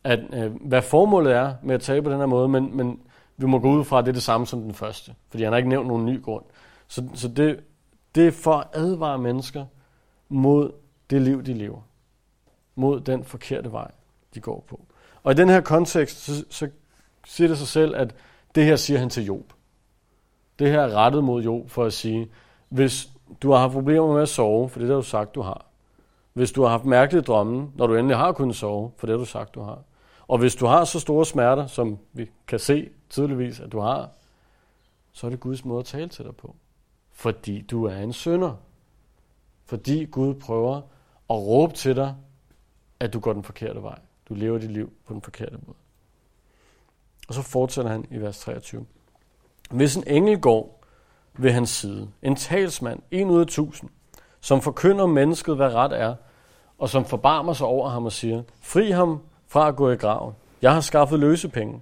at, 0.04 0.20
øh, 0.34 0.68
hvad 0.68 0.82
formålet 0.82 1.34
er 1.34 1.54
med 1.64 1.76
at 1.76 1.82
tale 1.82 2.02
på 2.02 2.10
den 2.10 2.20
her 2.20 2.26
måde, 2.26 2.48
men, 2.48 2.78
men 2.78 3.00
vi 3.38 3.46
må 3.46 3.60
gå 3.60 3.72
ud 3.72 3.84
fra, 3.84 4.00
at 4.00 4.06
det 4.06 4.12
er 4.12 4.14
det 4.14 4.24
samme 4.24 4.48
som 4.48 4.62
den 4.62 4.74
første, 4.74 5.16
fordi 5.30 5.44
han 5.44 5.54
har 5.54 5.58
ikke 5.58 5.70
nævnt 5.70 5.88
nogen 5.88 6.06
ny 6.06 6.22
grund. 6.22 6.44
Så, 6.88 7.08
så 7.14 7.28
det, 7.28 7.60
det 8.16 8.28
er 8.28 8.32
for 8.32 8.54
at 8.54 8.68
advare 8.74 9.18
mennesker 9.18 9.66
mod 10.30 10.72
det 11.10 11.22
liv, 11.22 11.44
de 11.44 11.54
lever. 11.54 11.82
Mod 12.76 13.00
den 13.00 13.24
forkerte 13.24 13.72
vej, 13.72 13.92
de 14.34 14.40
går 14.40 14.66
på. 14.68 14.86
Og 15.24 15.32
i 15.32 15.36
den 15.36 15.50
her 15.50 15.62
kontekst, 15.62 16.26
så, 16.26 16.46
så 16.50 16.70
siger 17.26 17.48
det 17.48 17.58
sig 17.58 17.68
selv, 17.68 17.96
at 17.96 18.16
det 18.56 18.66
her 18.66 18.76
siger 18.76 19.00
han 19.00 19.10
til 19.10 19.26
Job. 19.26 19.54
Det 20.60 20.72
her 20.72 20.82
er 20.82 20.96
rettet 20.96 21.24
mod 21.24 21.44
Job 21.44 21.70
for 21.70 21.84
at 21.84 21.94
sige, 21.94 22.28
hvis 22.70 23.10
du 23.42 23.52
har 23.52 23.60
haft 23.60 23.74
problemer 23.74 24.14
med 24.14 24.22
at 24.22 24.30
sove, 24.30 24.70
for 24.70 24.80
det 24.80 24.88
har 24.88 24.96
du 24.96 25.02
sagt, 25.02 25.36
du 25.36 25.42
har. 25.42 25.66
Hvis 26.34 26.52
du 26.52 26.62
har 26.62 26.70
haft 26.70 26.86
mærkelige 26.86 27.22
drømme, 27.22 27.72
når 27.76 27.88
du 27.88 27.96
endelig 27.96 28.18
har 28.18 28.32
kunnet 28.32 28.56
sove, 28.56 28.92
for 28.98 29.08
det 29.08 29.14
har 29.14 29.18
du 29.18 29.26
sagt, 29.26 29.56
du 29.56 29.62
har. 29.62 29.80
Og 30.28 30.38
hvis 30.38 30.56
du 30.56 30.66
har 30.66 30.84
så 30.84 31.00
store 31.00 31.26
smerter, 31.26 31.68
som 31.68 31.98
vi 32.14 32.30
kan 32.48 32.60
se 32.60 32.90
tydeligvis, 33.10 33.60
at 33.60 33.72
du 33.72 33.80
har, 33.80 34.10
så 35.12 35.28
er 35.28 35.30
det 35.30 35.40
Guds 35.40 35.66
måde 35.66 35.80
at 35.80 35.86
tale 35.86 36.10
til 36.10 36.26
dig 36.26 36.36
på. 36.36 36.56
Fordi 37.12 37.62
du 37.62 37.84
er 37.84 37.98
en 37.98 38.14
synder. 38.14 38.56
Fordi 39.66 40.06
Gud 40.06 40.34
prøver 40.34 40.76
at 41.30 41.36
råbe 41.36 41.74
til 41.74 41.96
dig, 41.96 42.16
at 43.00 43.14
du 43.14 43.20
går 43.20 43.34
den 43.34 43.44
forkerte 43.44 43.84
vej. 43.84 44.00
Du 44.30 44.34
lever 44.34 44.58
dit 44.58 44.72
liv 44.72 44.94
på 45.06 45.14
den 45.14 45.22
forkerte 45.22 45.58
måde. 45.66 45.78
Og 47.28 47.34
så 47.34 47.42
fortsætter 47.42 47.92
han 47.92 48.06
i 48.12 48.18
vers 48.18 48.40
23. 48.40 48.86
Hvis 49.72 49.96
en 49.96 50.04
engel 50.08 50.40
går 50.40 50.84
ved 51.34 51.52
hans 51.52 51.70
side, 51.70 52.10
en 52.22 52.36
talsmand, 52.36 53.02
en 53.12 53.30
ud 53.30 53.40
af 53.40 53.48
tusind, 53.48 53.90
som 54.42 54.62
forkynder 54.62 55.06
mennesket, 55.06 55.56
hvad 55.56 55.74
ret 55.74 56.02
er, 56.02 56.16
og 56.78 56.90
som 56.90 57.06
forbarmer 57.06 57.54
sig 57.54 57.68
over 57.68 57.90
ham 57.90 58.06
og 58.06 58.12
siger, 58.12 58.44
fri 58.62 58.92
ham 58.92 59.22
fra 59.48 59.68
at 59.68 59.76
gå 59.76 59.92
i 59.92 59.96
graven. 59.96 60.34
Jeg 60.62 60.74
har 60.74 60.82
skaffet 60.82 61.20
løsepenge. 61.20 61.82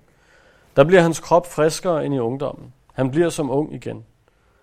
Der 0.75 0.83
bliver 0.83 1.01
hans 1.01 1.19
krop 1.19 1.47
friskere 1.47 2.05
end 2.05 2.15
i 2.15 2.19
ungdommen. 2.19 2.73
Han 2.93 3.11
bliver 3.11 3.29
som 3.29 3.51
ung 3.51 3.73
igen. 3.73 4.05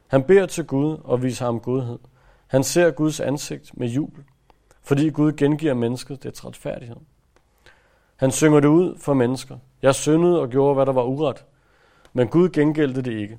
Han 0.06 0.22
beder 0.22 0.46
til 0.46 0.66
Gud 0.66 0.96
og 1.04 1.22
viser 1.22 1.44
ham 1.44 1.60
godhed. 1.60 1.98
Han 2.46 2.64
ser 2.64 2.90
Guds 2.90 3.20
ansigt 3.20 3.78
med 3.78 3.88
jubel, 3.88 4.24
fordi 4.82 5.10
Gud 5.10 5.32
gengiver 5.32 5.74
mennesket 5.74 6.22
det 6.22 6.44
retfærdighed. 6.44 6.96
Han 8.16 8.30
synger 8.30 8.60
det 8.60 8.68
ud 8.68 8.98
for 8.98 9.14
mennesker. 9.14 9.58
Jeg 9.82 9.94
syndede 9.94 10.40
og 10.40 10.48
gjorde, 10.48 10.74
hvad 10.74 10.86
der 10.86 10.92
var 10.92 11.02
uret. 11.02 11.44
Men 12.12 12.28
Gud 12.28 12.48
gengældte 12.48 13.02
det 13.02 13.12
ikke. 13.12 13.38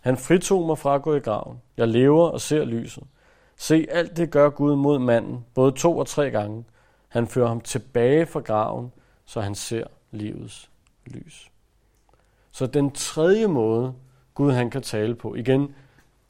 Han 0.00 0.16
fritog 0.16 0.66
mig 0.66 0.78
fra 0.78 0.94
at 0.94 1.02
gå 1.02 1.14
i 1.14 1.20
graven. 1.20 1.58
Jeg 1.76 1.88
lever 1.88 2.28
og 2.28 2.40
ser 2.40 2.64
lyset. 2.64 3.04
Se, 3.56 3.86
alt 3.90 4.16
det 4.16 4.30
gør 4.30 4.50
Gud 4.50 4.76
mod 4.76 4.98
manden, 4.98 5.44
både 5.54 5.72
to 5.72 5.98
og 5.98 6.06
tre 6.06 6.30
gange. 6.30 6.64
Han 7.08 7.26
fører 7.26 7.48
ham 7.48 7.60
tilbage 7.60 8.26
fra 8.26 8.40
graven, 8.40 8.92
så 9.24 9.40
han 9.40 9.54
ser 9.54 9.84
livets 10.10 10.70
lys. 11.06 11.50
Så 12.52 12.66
den 12.66 12.90
tredje 12.90 13.46
måde, 13.46 13.94
Gud 14.34 14.52
han 14.52 14.70
kan 14.70 14.82
tale 14.82 15.14
på, 15.14 15.34
igen, 15.34 15.74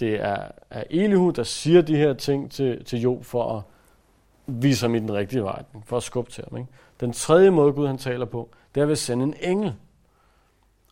det 0.00 0.14
er, 0.20 0.48
er 0.70 0.84
Elihu, 0.90 1.30
der 1.30 1.42
siger 1.42 1.82
de 1.82 1.96
her 1.96 2.14
ting 2.14 2.50
til, 2.50 2.84
til 2.84 3.00
Job 3.00 3.24
for 3.24 3.56
at 3.56 3.62
vise 4.46 4.86
ham 4.86 4.94
i 4.94 4.98
den 4.98 5.12
rigtige 5.12 5.42
vej, 5.42 5.62
for 5.84 5.96
at 5.96 6.02
skubbe 6.02 6.30
til 6.30 6.44
ham. 6.48 6.58
Ikke? 6.58 6.70
Den 7.00 7.12
tredje 7.12 7.50
måde, 7.50 7.72
Gud 7.72 7.86
han 7.86 7.98
taler 7.98 8.26
på, 8.26 8.48
det 8.74 8.80
er 8.80 8.84
ved 8.84 8.92
at 8.92 8.98
sende 8.98 9.24
en 9.24 9.34
engel. 9.40 9.74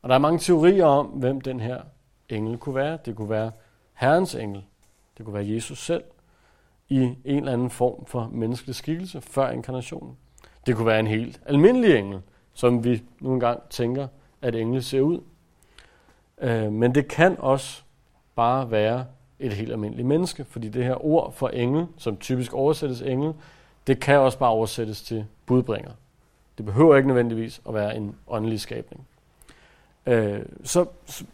Og 0.03 0.09
der 0.09 0.15
er 0.15 0.19
mange 0.19 0.39
teorier 0.39 0.87
om, 0.87 1.07
hvem 1.07 1.41
den 1.41 1.61
her 1.61 1.81
engel 2.29 2.59
kunne 2.59 2.75
være. 2.75 2.99
Det 3.05 3.17
kunne 3.17 3.31
være 3.31 3.53
Herrens 3.95 4.35
engel. 4.35 4.65
Det 5.19 5.25
kunne 5.25 5.35
være 5.35 5.49
Jesus 5.49 5.85
selv 5.85 6.05
i 6.89 6.97
en 6.97 7.17
eller 7.25 7.53
anden 7.53 7.71
form 7.71 8.07
for 8.07 8.31
menneskelig 8.33 8.75
skikkelse 8.75 9.21
før 9.21 9.51
inkarnationen. 9.51 10.17
Det 10.67 10.77
kunne 10.77 10.87
være 10.87 11.01
en 11.01 11.07
helt 11.07 11.41
almindelig 11.47 11.97
engel, 11.97 12.21
som 12.55 12.85
vi 12.85 13.03
nogle 13.21 13.35
engang 13.35 13.63
tænker, 13.71 14.09
at 14.43 14.55
engle 14.55 14.83
ser 14.83 15.01
ud. 15.01 15.21
Øh, 16.41 16.73
men 16.73 16.95
det 16.95 17.09
kan 17.09 17.37
også 17.39 17.83
bare 18.37 18.71
være 18.71 19.05
et 19.39 19.53
helt 19.53 19.73
almindeligt 19.73 20.09
menneske, 20.09 20.45
fordi 20.45 20.69
det 20.69 20.85
her 20.85 21.05
ord 21.05 21.33
for 21.33 21.49
engel, 21.49 21.87
som 21.97 22.17
typisk 22.17 22.55
oversættes 22.55 23.03
engel, 23.03 23.33
det 23.87 24.01
kan 24.01 24.19
også 24.19 24.39
bare 24.39 24.51
oversættes 24.51 25.03
til 25.03 25.25
budbringer. 25.47 25.91
Det 26.59 26.67
behøver 26.67 26.97
ikke 26.97 27.09
nødvendigvis 27.09 27.61
at 27.69 27.75
være 27.75 27.97
en 27.97 28.15
åndelig 28.29 28.61
skabning. 28.61 29.07
Øh, 30.07 30.41
så, 30.65 30.87
så 31.07 31.25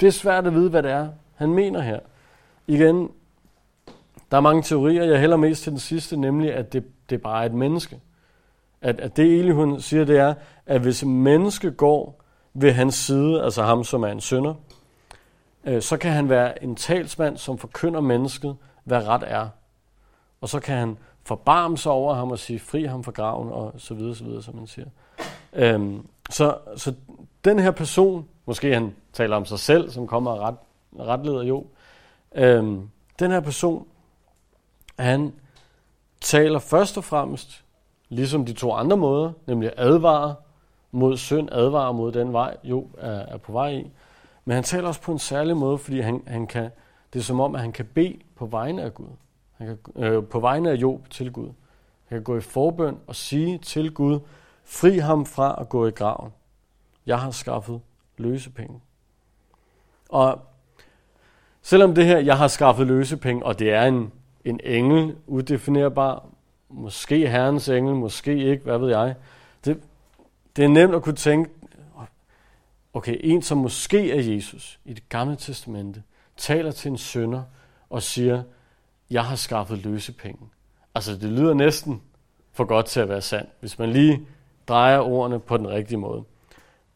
det 0.00 0.06
er 0.06 0.10
svært 0.10 0.46
at 0.46 0.54
vide, 0.54 0.70
hvad 0.70 0.82
det 0.82 0.90
er, 0.90 1.08
han 1.34 1.54
mener 1.54 1.80
her. 1.80 2.00
Igen, 2.66 3.10
der 4.30 4.36
er 4.36 4.40
mange 4.40 4.62
teorier. 4.62 5.04
Jeg 5.04 5.20
hælder 5.20 5.36
mest 5.36 5.62
til 5.62 5.72
den 5.72 5.78
sidste, 5.78 6.16
nemlig 6.16 6.54
at 6.54 6.72
det, 6.72 6.84
det 7.10 7.22
bare 7.22 7.42
er 7.42 7.46
et 7.46 7.54
menneske. 7.54 8.00
At, 8.80 9.00
at 9.00 9.16
det 9.16 9.38
Elihun 9.38 9.80
siger, 9.80 10.04
det 10.04 10.18
er, 10.18 10.34
at 10.66 10.80
hvis 10.80 11.02
et 11.02 11.08
menneske 11.08 11.70
går 11.70 12.19
ved 12.54 12.72
hans 12.72 12.94
side, 12.94 13.42
altså 13.42 13.62
ham, 13.62 13.84
som 13.84 14.02
er 14.02 14.08
en 14.08 14.20
sønder, 14.20 14.54
øh, 15.64 15.82
så 15.82 15.96
kan 15.96 16.12
han 16.12 16.28
være 16.28 16.62
en 16.64 16.76
talsmand, 16.76 17.36
som 17.36 17.58
forkynder 17.58 18.00
mennesket, 18.00 18.56
hvad 18.84 19.06
ret 19.06 19.24
er. 19.26 19.48
Og 20.40 20.48
så 20.48 20.60
kan 20.60 20.76
han 20.76 20.98
forbarme 21.24 21.78
sig 21.78 21.92
over 21.92 22.14
ham 22.14 22.30
og 22.30 22.38
sige, 22.38 22.58
fri 22.58 22.84
ham 22.84 23.04
fra 23.04 23.12
graven, 23.12 23.48
og 23.52 23.74
så 23.78 23.94
videre, 23.94 24.14
så 24.14 24.24
videre, 24.24 24.42
som 24.42 24.56
man 24.56 24.66
siger. 24.66 24.86
Øhm, 25.52 26.06
så, 26.30 26.58
så 26.76 26.94
den 27.44 27.58
her 27.58 27.70
person, 27.70 28.28
måske 28.46 28.74
han 28.74 28.94
taler 29.12 29.36
om 29.36 29.44
sig 29.44 29.58
selv, 29.58 29.90
som 29.90 30.06
kommer 30.06 30.30
og 30.30 30.40
ret, 30.40 30.56
retleder 30.98 31.42
jo, 31.42 31.66
øhm, 32.34 32.88
den 33.18 33.30
her 33.30 33.40
person, 33.40 33.86
han 34.98 35.32
taler 36.20 36.58
først 36.58 36.96
og 36.96 37.04
fremmest, 37.04 37.64
ligesom 38.08 38.44
de 38.44 38.52
to 38.52 38.72
andre 38.72 38.96
måder, 38.96 39.32
nemlig 39.46 39.72
advarer 39.76 40.34
mod 40.92 41.16
synd, 41.16 41.48
advare 41.52 41.94
mod 41.94 42.12
den 42.12 42.32
vej, 42.32 42.56
jo 42.64 42.86
er, 42.98 43.10
er 43.10 43.36
på 43.36 43.52
vej 43.52 43.70
i. 43.70 43.90
Men 44.44 44.54
han 44.54 44.64
taler 44.64 44.88
også 44.88 45.00
på 45.00 45.12
en 45.12 45.18
særlig 45.18 45.56
måde, 45.56 45.78
fordi 45.78 46.00
han, 46.00 46.22
han 46.26 46.46
kan, 46.46 46.70
det 47.12 47.18
er 47.18 47.22
som 47.22 47.40
om, 47.40 47.54
at 47.54 47.60
han 47.60 47.72
kan 47.72 47.86
bede 47.94 48.18
på 48.36 48.46
vegne 48.46 48.82
af 48.82 48.94
Gud. 48.94 49.08
Han 49.56 49.66
kan, 49.66 50.04
øh, 50.04 50.24
på 50.24 50.40
vegne 50.40 50.70
af 50.70 50.74
Job 50.74 51.10
til 51.10 51.32
Gud. 51.32 51.48
Han 52.08 52.16
kan 52.18 52.22
gå 52.22 52.36
i 52.36 52.40
forbøn 52.40 52.98
og 53.06 53.16
sige 53.16 53.58
til 53.58 53.94
Gud, 53.94 54.20
fri 54.64 54.98
ham 54.98 55.26
fra 55.26 55.56
at 55.60 55.68
gå 55.68 55.86
i 55.86 55.90
graven. 55.90 56.32
Jeg 57.06 57.20
har 57.20 57.30
skaffet 57.30 57.80
løsepenge. 58.16 58.80
Og 60.08 60.40
selvom 61.62 61.94
det 61.94 62.06
her, 62.06 62.18
jeg 62.18 62.38
har 62.38 62.48
skaffet 62.48 62.86
løsepenge, 62.86 63.46
og 63.46 63.58
det 63.58 63.72
er 63.72 63.82
en, 63.82 64.12
en 64.44 64.60
engel, 64.64 65.16
udefinerbar, 65.26 66.26
måske 66.68 67.28
herrens 67.28 67.68
engel, 67.68 67.94
måske 67.94 68.38
ikke, 68.38 68.64
hvad 68.64 68.78
ved 68.78 68.88
jeg, 68.88 69.14
det, 69.64 69.80
det 70.56 70.64
er 70.64 70.68
nemt 70.68 70.94
at 70.94 71.02
kunne 71.02 71.16
tænke, 71.16 71.50
okay, 72.92 73.16
en 73.20 73.42
som 73.42 73.58
måske 73.58 74.12
er 74.12 74.20
Jesus 74.20 74.80
i 74.84 74.94
det 74.94 75.08
gamle 75.08 75.36
testamente, 75.36 76.02
taler 76.36 76.70
til 76.70 76.90
en 76.90 76.98
sønder 76.98 77.42
og 77.90 78.02
siger, 78.02 78.42
jeg 79.10 79.24
har 79.24 79.36
skaffet 79.36 79.78
løsepenge. 79.78 80.48
Altså 80.94 81.12
det 81.12 81.30
lyder 81.30 81.54
næsten 81.54 82.02
for 82.52 82.64
godt 82.64 82.86
til 82.86 83.00
at 83.00 83.08
være 83.08 83.20
sandt, 83.20 83.50
hvis 83.60 83.78
man 83.78 83.90
lige 83.90 84.26
drejer 84.68 84.98
ordene 84.98 85.40
på 85.40 85.56
den 85.56 85.68
rigtige 85.68 85.98
måde. 85.98 86.24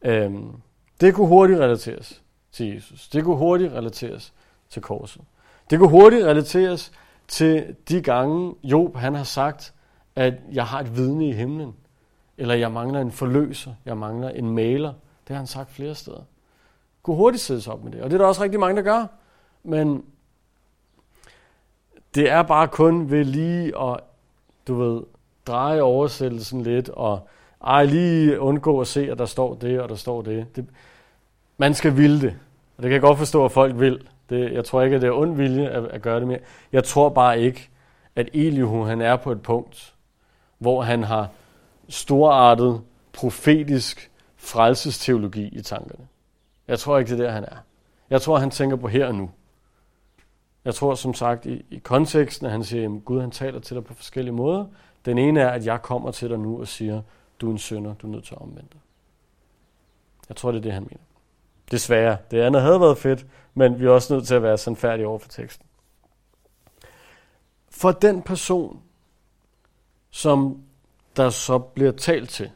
Øhm, 0.03 0.53
det 1.01 1.15
kunne 1.15 1.27
hurtigt 1.27 1.61
relateres 1.61 2.23
til 2.53 2.75
Jesus. 2.75 3.09
Det 3.09 3.25
kunne 3.25 3.37
hurtigt 3.37 3.73
relateres 3.73 4.33
til 4.71 4.83
korset. 4.83 5.23
Det 5.71 5.79
kunne 5.79 5.91
hurtigt 5.91 6.25
relateres 6.25 6.93
til 7.29 7.77
de 7.89 8.03
gange, 8.03 8.55
Job 8.63 8.97
han 8.97 9.15
har 9.15 9.25
sagt, 9.25 9.75
at 10.17 10.35
jeg 10.53 10.67
har 10.67 10.81
et 10.81 10.97
vidne 10.97 11.29
i 11.29 11.33
himlen. 11.33 11.75
Eller 12.39 12.55
jeg 12.55 12.73
mangler 12.73 13.01
en 13.01 13.13
forløser. 13.13 13.75
Jeg 13.85 13.97
mangler 13.97 14.29
en 14.29 14.51
maler. 14.51 14.93
Det 15.29 15.29
har 15.29 15.37
han 15.37 15.47
sagt 15.47 15.71
flere 15.71 15.95
steder. 15.95 16.17
Gå 16.17 16.25
kunne 17.03 17.17
hurtigt 17.17 17.43
sættes 17.43 17.69
op 17.69 17.85
med 17.85 17.93
det. 17.93 18.03
Og 18.03 18.11
det 18.11 18.15
er 18.15 18.19
der 18.19 18.27
også 18.27 18.43
rigtig 18.43 18.61
mange, 18.61 18.77
der 18.77 18.83
gør. 18.83 19.07
Men 19.63 20.05
det 22.15 22.31
er 22.31 22.43
bare 22.43 22.69
kun 22.69 23.11
ved 23.11 23.25
lige 23.25 23.79
at, 23.81 24.01
du 24.69 24.75
ved, 24.75 25.03
dreje 25.47 25.83
oversættelsen 25.83 26.63
lidt, 26.63 26.89
og 26.89 27.29
ej, 27.67 27.85
lige 27.85 28.41
undgå 28.41 28.81
at 28.81 28.87
se, 28.87 29.11
at 29.11 29.19
der 29.19 29.27
står 29.27 29.55
det, 29.55 29.81
og 29.81 29.89
der 29.89 29.95
står 29.95 30.23
det. 30.23 30.57
det 30.57 30.67
man 31.59 31.75
skal 31.75 31.97
ville 31.97 32.21
det. 32.21 32.37
Og 32.77 32.83
det 32.83 32.89
kan 32.89 32.93
jeg 32.93 33.01
godt 33.01 33.19
forstå, 33.19 33.45
at 33.45 33.53
folk 33.53 33.79
vil. 33.79 34.09
Det, 34.31 34.53
jeg 34.53 34.65
tror 34.65 34.83
ikke, 34.83 34.97
at 34.97 35.03
det 35.03 35.09
er 35.09 35.13
ond 35.13 35.37
vilje 35.37 35.69
at, 35.69 35.85
at 35.85 36.03
gøre 36.03 36.21
det 36.21 36.29
mere. 36.29 36.39
Jeg 36.73 36.85
tror 36.85 37.09
bare 37.09 37.41
ikke, 37.41 37.69
at 38.17 38.29
Elihu 38.33 38.83
han 38.83 39.01
er 39.01 39.17
på 39.17 39.33
et 39.33 39.43
punkt, 39.43 39.95
hvor 40.59 40.83
han 40.83 41.05
har 41.05 41.29
storartet 41.89 42.83
profetisk 43.13 44.11
frelsesteologi 44.37 45.49
i 45.49 45.63
tankerne. 45.63 46.07
Jeg 46.69 46.79
tror 46.79 46.99
ikke, 46.99 47.11
det 47.11 47.21
er 47.21 47.25
der, 47.25 47.33
han 47.33 47.45
er. 47.45 47.57
Jeg 48.11 48.23
tror, 48.23 48.39
han 48.39 48.51
tænker 48.51 48.77
på 48.77 48.89
her 48.89 49.07
og 49.07 49.15
nu. 49.15 49.31
Jeg 50.65 50.75
tror 50.75 50.95
som 50.95 51.15
sagt 51.15 51.47
i, 51.47 51.65
i 51.71 51.79
konteksten, 51.79 52.47
at 52.47 52.53
han 52.53 52.65
siger, 52.65 52.95
at 52.95 53.05
Gud 53.05 53.21
han 53.21 53.31
taler 53.31 53.61
til 53.61 53.77
dig 53.77 53.85
på 53.85 53.95
forskellige 53.95 54.35
måder. 54.35 54.67
Den 55.05 55.19
ene 55.19 55.41
er, 55.41 55.51
at 55.51 55.67
jeg 55.67 55.83
kommer 55.83 56.11
til 56.11 56.31
dig 56.31 56.39
nu 56.39 56.61
og 56.61 56.69
siger, 56.69 57.03
du 57.41 57.49
er 57.49 57.53
en 57.53 57.59
sønder, 57.59 57.95
du 57.95 58.07
er 58.07 58.11
nødt 58.11 58.25
til 58.25 58.35
at 58.35 58.41
omvende 58.41 58.69
dig. 58.73 58.81
Jeg 60.29 60.37
tror, 60.37 60.51
det 60.51 60.59
er 60.59 60.63
det, 60.63 60.73
han 60.73 60.83
mener. 60.83 61.03
Desværre. 61.71 62.17
Det 62.31 62.41
andet 62.41 62.63
havde 62.63 62.81
været 62.81 62.99
fedt, 62.99 63.27
men 63.55 63.81
vi 63.81 63.85
er 63.85 63.91
også 63.91 64.15
nødt 64.15 64.27
til 64.27 64.35
at 64.35 64.43
være 64.43 64.59
sandfærdige 64.59 65.07
over 65.07 65.19
for 65.19 65.29
teksten. 65.29 65.67
For 67.71 67.93
den 67.93 68.23
person, 68.23 68.83
som 70.11 70.63
der 71.17 71.31
så 71.31 71.59
bliver 71.59 71.93
talt 71.93 72.31
til, 72.31 72.51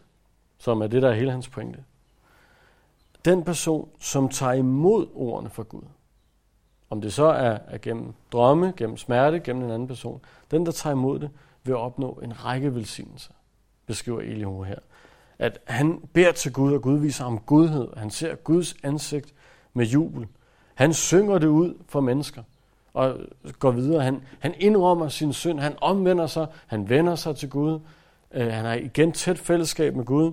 som 0.59 0.81
er 0.81 0.87
det, 0.87 1.03
der 1.03 1.09
er 1.09 1.15
hele 1.15 1.31
hans 1.31 1.49
pointe. 1.49 1.85
Den 3.25 3.45
person, 3.45 3.89
som 4.01 4.29
tager 4.29 4.53
imod 4.53 5.07
ordene 5.15 5.51
fra 5.51 5.63
Gud, 5.63 5.83
om 6.91 7.01
det 7.01 7.13
så 7.13 7.27
er, 7.27 7.59
er 7.67 7.79
gennem 7.79 8.15
drømme, 8.33 8.73
gennem 8.77 8.97
smerte, 8.97 9.41
gennem 9.41 9.65
en 9.65 9.71
anden 9.71 9.89
person, 9.89 10.21
den, 10.51 10.67
der 10.67 10.73
tager 10.73 10.95
imod 10.95 11.19
det, 11.19 11.31
vil 11.65 11.77
opnå 11.77 12.21
en 12.23 12.45
række 12.45 12.75
velsignelser, 12.75 13.33
beskriver 13.87 14.21
Elihu 14.21 14.63
her. 14.63 14.79
At 15.39 15.59
han 15.65 16.01
beder 16.13 16.33
til 16.33 16.53
Gud, 16.53 16.75
og 16.75 16.83
Gud 16.83 16.99
viser 16.99 17.25
ham 17.25 17.39
godhed. 17.39 17.89
Han 17.97 18.11
ser 18.11 18.35
Guds 18.35 18.75
ansigt 18.83 19.35
med 19.75 19.87
jubel. 19.87 20.27
Han 20.75 20.95
synger 20.95 21.39
det 21.39 21.47
ud 21.47 21.75
for 21.89 22.01
mennesker 22.01 22.43
og 22.93 23.17
går 23.59 23.71
videre. 23.71 24.03
Han, 24.03 24.23
han 24.39 24.55
indrømmer 24.59 25.09
sin 25.09 25.33
synd, 25.33 25.61
han 25.61 25.77
omvender 25.81 26.27
sig, 26.27 26.47
han 26.67 26.89
vender 26.89 27.15
sig 27.15 27.37
til 27.37 27.51
Gud, 27.51 27.81
øh, 28.31 28.53
han 28.53 28.65
har 28.65 28.75
igen 28.75 29.13
tæt 29.13 29.39
fællesskab 29.39 29.97
med 29.97 30.05
Gud. 30.05 30.33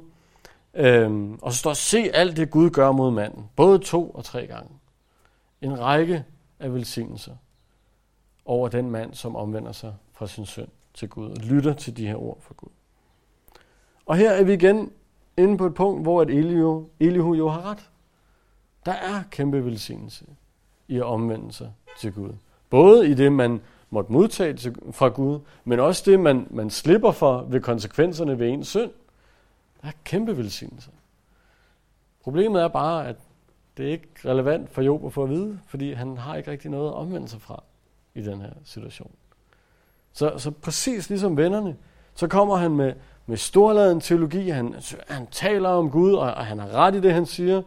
Øh, 0.74 1.32
og 1.42 1.52
så 1.52 1.58
står 1.58 1.74
se 1.74 2.10
alt 2.14 2.38
det 2.38 2.52
Gud 2.52 2.70
gør 2.70 2.92
mod 2.92 3.12
manden, 3.12 3.50
både 3.56 3.80
to 3.80 4.10
og 4.10 4.26
tre 4.26 4.48
gange. 4.48 4.70
En 5.62 5.80
række 5.80 6.24
af 6.60 6.74
velsignelser 6.74 7.36
over 8.46 8.68
den 8.68 8.92
mand, 8.92 9.14
som 9.14 9.36
omvender 9.36 9.72
sig 9.72 9.94
fra 10.14 10.28
sin 10.28 10.46
synd 10.46 10.68
til 10.94 11.10
Gud 11.10 11.30
og 11.30 11.38
lytter 11.38 11.74
til 11.74 11.98
de 11.98 12.08
her 12.08 12.16
ord 12.16 12.38
fra 12.42 12.54
Gud. 12.58 12.70
Og 14.06 14.16
her 14.16 14.32
er 14.32 14.44
vi 14.44 14.54
igen 14.54 14.92
inde 15.38 15.58
på 15.58 15.66
et 15.66 15.74
punkt, 15.74 16.02
hvor 16.02 16.22
at 16.22 16.30
Elihu, 16.30 16.88
Elihu 17.00 17.34
jo 17.34 17.50
har 17.50 17.72
ret. 17.72 17.90
Der 18.86 18.92
er 18.92 19.24
kæmpe 19.32 19.66
velsignelse 19.66 20.26
i 20.88 20.98
at 20.98 21.04
omvende 21.04 21.54
sig 21.54 21.74
til 22.00 22.14
Gud. 22.14 22.30
Både 22.70 23.10
i 23.10 23.14
det, 23.14 23.32
man 23.32 23.62
måtte 23.90 24.12
modtage 24.12 24.76
fra 24.92 25.08
Gud, 25.08 25.40
men 25.64 25.80
også 25.80 26.12
det, 26.12 26.20
man, 26.20 26.48
man 26.50 26.70
slipper 26.70 27.12
for 27.12 27.42
ved 27.42 27.62
konsekvenserne 27.62 28.40
ved 28.40 28.50
ens 28.50 28.68
synd. 28.68 28.92
Der 29.82 29.88
er 29.88 29.92
kæmpe 30.04 30.38
velsignelse. 30.38 30.90
Problemet 32.24 32.62
er 32.62 32.68
bare, 32.68 33.08
at 33.08 33.16
det 33.78 33.86
er 33.88 33.92
ikke 33.92 34.10
relevant 34.26 34.70
for 34.70 34.82
Job 34.82 35.06
at 35.06 35.14
få 35.14 35.24
at 35.24 35.30
vide, 35.30 35.60
fordi 35.68 35.94
han 35.94 36.18
har 36.18 36.36
ikke 36.36 36.52
rigtig 36.52 36.72
noget 36.72 36.88
at 36.88 36.94
omvende 36.94 37.28
sig 37.28 37.42
fra 37.42 37.64
i 38.16 38.22
den 38.22 38.42
her 38.42 38.52
situation. 38.64 39.12
Så, 40.14 40.34
så 40.38 40.52
præcis 40.52 41.10
ligesom 41.10 41.38
vennerne, 41.38 41.76
så 42.16 42.28
kommer 42.28 42.56
han 42.56 42.72
med, 42.72 42.94
med 43.26 43.38
storladen 43.38 44.00
teologi. 44.00 44.50
Han, 44.50 44.76
han 45.08 45.28
taler 45.28 45.70
om 45.70 45.92
Gud, 45.92 46.14
og, 46.14 46.34
og 46.34 46.46
han 46.46 46.60
har 46.60 46.70
ret 46.70 46.96
i 46.96 47.02
det, 47.02 47.14
han 47.14 47.26
siger, 47.26 47.62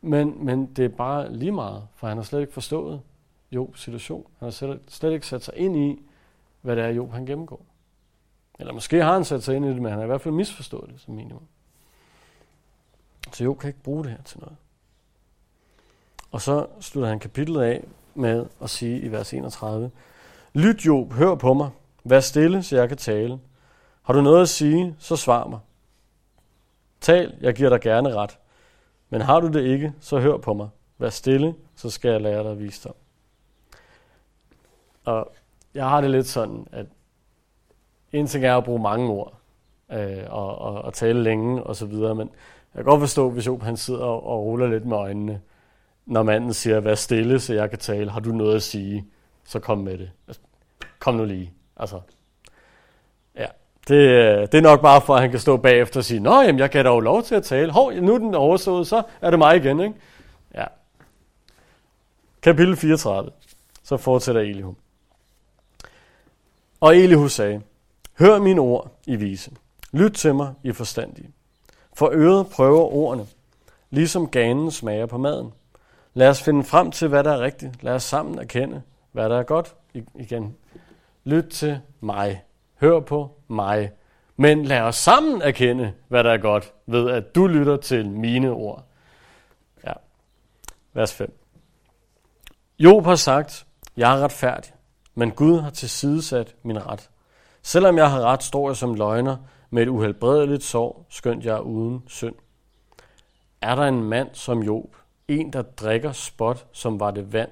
men, 0.00 0.44
men 0.44 0.66
det 0.66 0.84
er 0.84 0.88
bare 0.88 1.32
lige 1.32 1.52
meget, 1.52 1.82
for 1.94 2.06
han 2.06 2.16
har 2.16 2.24
slet 2.24 2.40
ikke 2.40 2.52
forstået 2.52 3.00
Jobs 3.52 3.80
situation. 3.80 4.26
Han 4.38 4.46
har 4.46 4.50
slet, 4.50 4.80
slet 4.88 5.12
ikke 5.12 5.26
sat 5.26 5.44
sig 5.44 5.56
ind 5.56 5.76
i, 5.76 6.02
hvad 6.60 6.76
det 6.76 6.84
er, 6.84 6.88
Job 6.88 7.12
han 7.12 7.26
gennemgår. 7.26 7.66
Eller 8.58 8.72
måske 8.72 9.02
har 9.02 9.12
han 9.12 9.24
sat 9.24 9.42
sig 9.42 9.56
ind 9.56 9.64
i 9.64 9.68
det, 9.68 9.82
men 9.82 9.90
han 9.90 9.98
har 9.98 10.04
i 10.04 10.06
hvert 10.06 10.20
fald 10.20 10.34
misforstået 10.34 10.90
det 10.90 11.00
som 11.00 11.14
minimum. 11.14 11.42
Så 13.32 13.44
Job 13.44 13.58
kan 13.58 13.68
ikke 13.68 13.82
bruge 13.82 14.04
det 14.04 14.12
her 14.12 14.22
til 14.22 14.40
noget. 14.40 14.56
Og 16.30 16.40
så 16.40 16.66
slutter 16.80 17.08
han 17.08 17.18
kapitlet 17.18 17.62
af 17.62 17.84
med 18.14 18.46
at 18.62 18.70
sige 18.70 19.00
i 19.00 19.12
vers 19.12 19.34
31, 19.34 19.90
Lyt 20.52 20.86
Job, 20.86 21.12
hør 21.12 21.34
på 21.34 21.54
mig, 21.54 21.70
vær 22.04 22.20
stille, 22.20 22.62
så 22.62 22.76
jeg 22.76 22.88
kan 22.88 22.96
tale. 22.96 23.40
Har 24.02 24.12
du 24.12 24.20
noget 24.20 24.42
at 24.42 24.48
sige, 24.48 24.96
så 24.98 25.16
svar 25.16 25.46
mig. 25.46 25.60
Tal, 27.00 27.34
jeg 27.40 27.54
giver 27.54 27.70
dig 27.70 27.80
gerne 27.80 28.14
ret. 28.14 28.38
Men 29.10 29.20
har 29.20 29.40
du 29.40 29.48
det 29.48 29.64
ikke, 29.64 29.92
så 30.00 30.18
hør 30.18 30.36
på 30.36 30.54
mig. 30.54 30.68
Vær 30.98 31.08
stille, 31.08 31.54
så 31.76 31.90
skal 31.90 32.10
jeg 32.10 32.20
lære 32.20 32.44
dig 32.44 32.58
visdom. 32.58 32.94
Og 35.04 35.32
jeg 35.74 35.88
har 35.88 36.00
det 36.00 36.10
lidt 36.10 36.26
sådan, 36.26 36.66
at 36.72 36.86
en 38.12 38.26
ting 38.26 38.44
er 38.44 38.56
at 38.56 38.64
bruge 38.64 38.82
mange 38.82 39.08
ord, 39.08 39.34
øh, 39.92 40.24
og, 40.28 40.58
og, 40.58 40.82
og 40.82 40.94
tale 40.94 41.22
længe 41.22 41.62
og 41.62 41.76
så 41.76 41.86
videre, 41.86 42.14
men 42.14 42.30
jeg 42.74 42.84
kan 42.84 42.84
godt 42.84 43.00
forstå, 43.00 43.30
hvis 43.30 43.46
Job 43.46 43.62
han 43.62 43.76
sidder 43.76 44.04
og, 44.04 44.26
og 44.26 44.44
ruller 44.44 44.66
lidt 44.66 44.86
med 44.86 44.96
øjnene, 44.96 45.40
når 46.06 46.22
manden 46.22 46.52
siger, 46.54 46.80
vær 46.80 46.94
stille, 46.94 47.40
så 47.40 47.54
jeg 47.54 47.70
kan 47.70 47.78
tale. 47.78 48.10
Har 48.10 48.20
du 48.20 48.32
noget 48.32 48.56
at 48.56 48.62
sige, 48.62 49.06
så 49.44 49.58
kom 49.58 49.78
med 49.78 49.98
det. 49.98 50.10
Altså, 50.28 50.42
kom 50.98 51.14
nu 51.14 51.24
lige. 51.24 51.52
Altså, 51.76 52.00
ja. 53.36 53.46
Det, 53.88 53.94
øh, 53.94 54.40
det 54.40 54.54
er 54.54 54.60
nok 54.60 54.82
bare 54.82 55.00
for, 55.00 55.14
at 55.14 55.20
han 55.20 55.30
kan 55.30 55.40
stå 55.40 55.56
bagefter 55.56 56.00
og 56.00 56.04
sige, 56.04 56.20
Nå, 56.20 56.40
jamen, 56.40 56.58
jeg 56.58 56.70
kan 56.70 56.84
da 56.84 56.90
jo 56.90 57.00
lov 57.00 57.22
til 57.22 57.34
at 57.34 57.42
tale. 57.42 57.72
Hov, 57.72 57.92
nu 57.92 58.14
er 58.14 58.18
den 58.18 58.34
overstået, 58.34 58.86
så 58.86 59.02
er 59.20 59.30
det 59.30 59.38
mig 59.38 59.56
igen, 59.56 59.80
ikke? 59.80 59.94
Ja. 60.54 60.64
Kapitel 62.42 62.76
34. 62.76 63.30
Så 63.82 63.96
fortsætter 63.96 64.40
Elihu. 64.40 64.74
Og 66.80 66.96
Elihu 66.96 67.28
sagde, 67.28 67.62
Hør 68.18 68.38
mine 68.38 68.60
ord 68.60 68.90
i 69.06 69.16
vise. 69.16 69.50
Lyt 69.92 70.12
til 70.12 70.34
mig 70.34 70.54
i 70.62 70.72
forstandige. 70.72 71.30
For 71.94 72.10
øret 72.12 72.46
prøver 72.46 72.80
ordene, 72.80 73.26
ligesom 73.90 74.28
ganen 74.28 74.70
smager 74.70 75.06
på 75.06 75.18
maden. 75.18 75.52
Lad 76.14 76.28
os 76.28 76.42
finde 76.42 76.64
frem 76.64 76.90
til, 76.90 77.08
hvad 77.08 77.24
der 77.24 77.32
er 77.32 77.40
rigtigt. 77.40 77.82
Lad 77.82 77.94
os 77.94 78.02
sammen 78.02 78.38
erkende, 78.38 78.82
hvad 79.12 79.28
der 79.28 79.38
er 79.38 79.42
godt. 79.42 79.74
I, 79.94 80.02
igen. 80.14 80.56
Lyt 81.24 81.44
til 81.44 81.80
mig. 82.00 82.42
Hør 82.80 83.00
på 83.00 83.30
mig. 83.48 83.92
Men 84.36 84.64
lad 84.64 84.80
os 84.80 84.96
sammen 84.96 85.42
erkende, 85.42 85.92
hvad 86.08 86.24
der 86.24 86.32
er 86.32 86.38
godt, 86.38 86.72
ved 86.86 87.10
at 87.10 87.34
du 87.34 87.46
lytter 87.46 87.76
til 87.76 88.10
mine 88.10 88.50
ord. 88.50 88.84
Ja. 89.84 89.92
Vers 90.92 91.14
5. 91.14 91.38
Job 92.78 93.04
har 93.04 93.16
sagt, 93.16 93.66
jeg 93.96 94.16
er 94.18 94.24
retfærdig, 94.24 94.72
men 95.14 95.30
Gud 95.30 95.60
har 95.60 95.70
tilsidesat 95.70 96.54
min 96.62 96.86
ret. 96.86 97.10
Selvom 97.62 97.98
jeg 97.98 98.10
har 98.10 98.20
ret, 98.20 98.42
står 98.42 98.68
jeg 98.68 98.76
som 98.76 98.94
løgner 98.94 99.36
med 99.70 99.82
et 99.82 99.88
uhelbredeligt 99.88 100.62
sår, 100.62 101.06
skønt 101.08 101.44
jeg 101.44 101.56
er 101.56 101.60
uden 101.60 102.02
synd. 102.06 102.34
Er 103.60 103.74
der 103.74 103.82
en 103.82 104.04
mand 104.04 104.28
som 104.32 104.62
Job, 104.62 104.96
en 105.28 105.52
der 105.52 105.62
drikker 105.62 106.12
spot, 106.12 106.66
som 106.72 107.00
var 107.00 107.10
det 107.10 107.32
vand? 107.32 107.50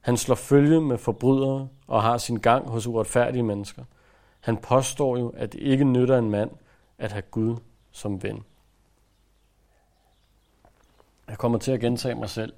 Han 0.00 0.16
slår 0.16 0.34
følge 0.34 0.80
med 0.80 0.98
forbrydere 0.98 1.68
og 1.86 2.02
har 2.02 2.18
sin 2.18 2.38
gang 2.38 2.68
hos 2.68 2.86
uretfærdige 2.86 3.42
mennesker. 3.42 3.84
Han 4.40 4.56
påstår 4.56 5.18
jo, 5.18 5.28
at 5.28 5.52
det 5.52 5.60
ikke 5.60 5.84
nytter 5.84 6.18
en 6.18 6.30
mand 6.30 6.50
at 6.98 7.12
have 7.12 7.22
Gud 7.22 7.56
som 7.90 8.22
ven. 8.22 8.44
Jeg 11.28 11.38
kommer 11.38 11.58
til 11.58 11.72
at 11.72 11.80
gentage 11.80 12.14
mig 12.14 12.30
selv, 12.30 12.52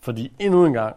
fordi 0.00 0.32
endnu 0.38 0.66
en 0.66 0.72
gang 0.72 0.96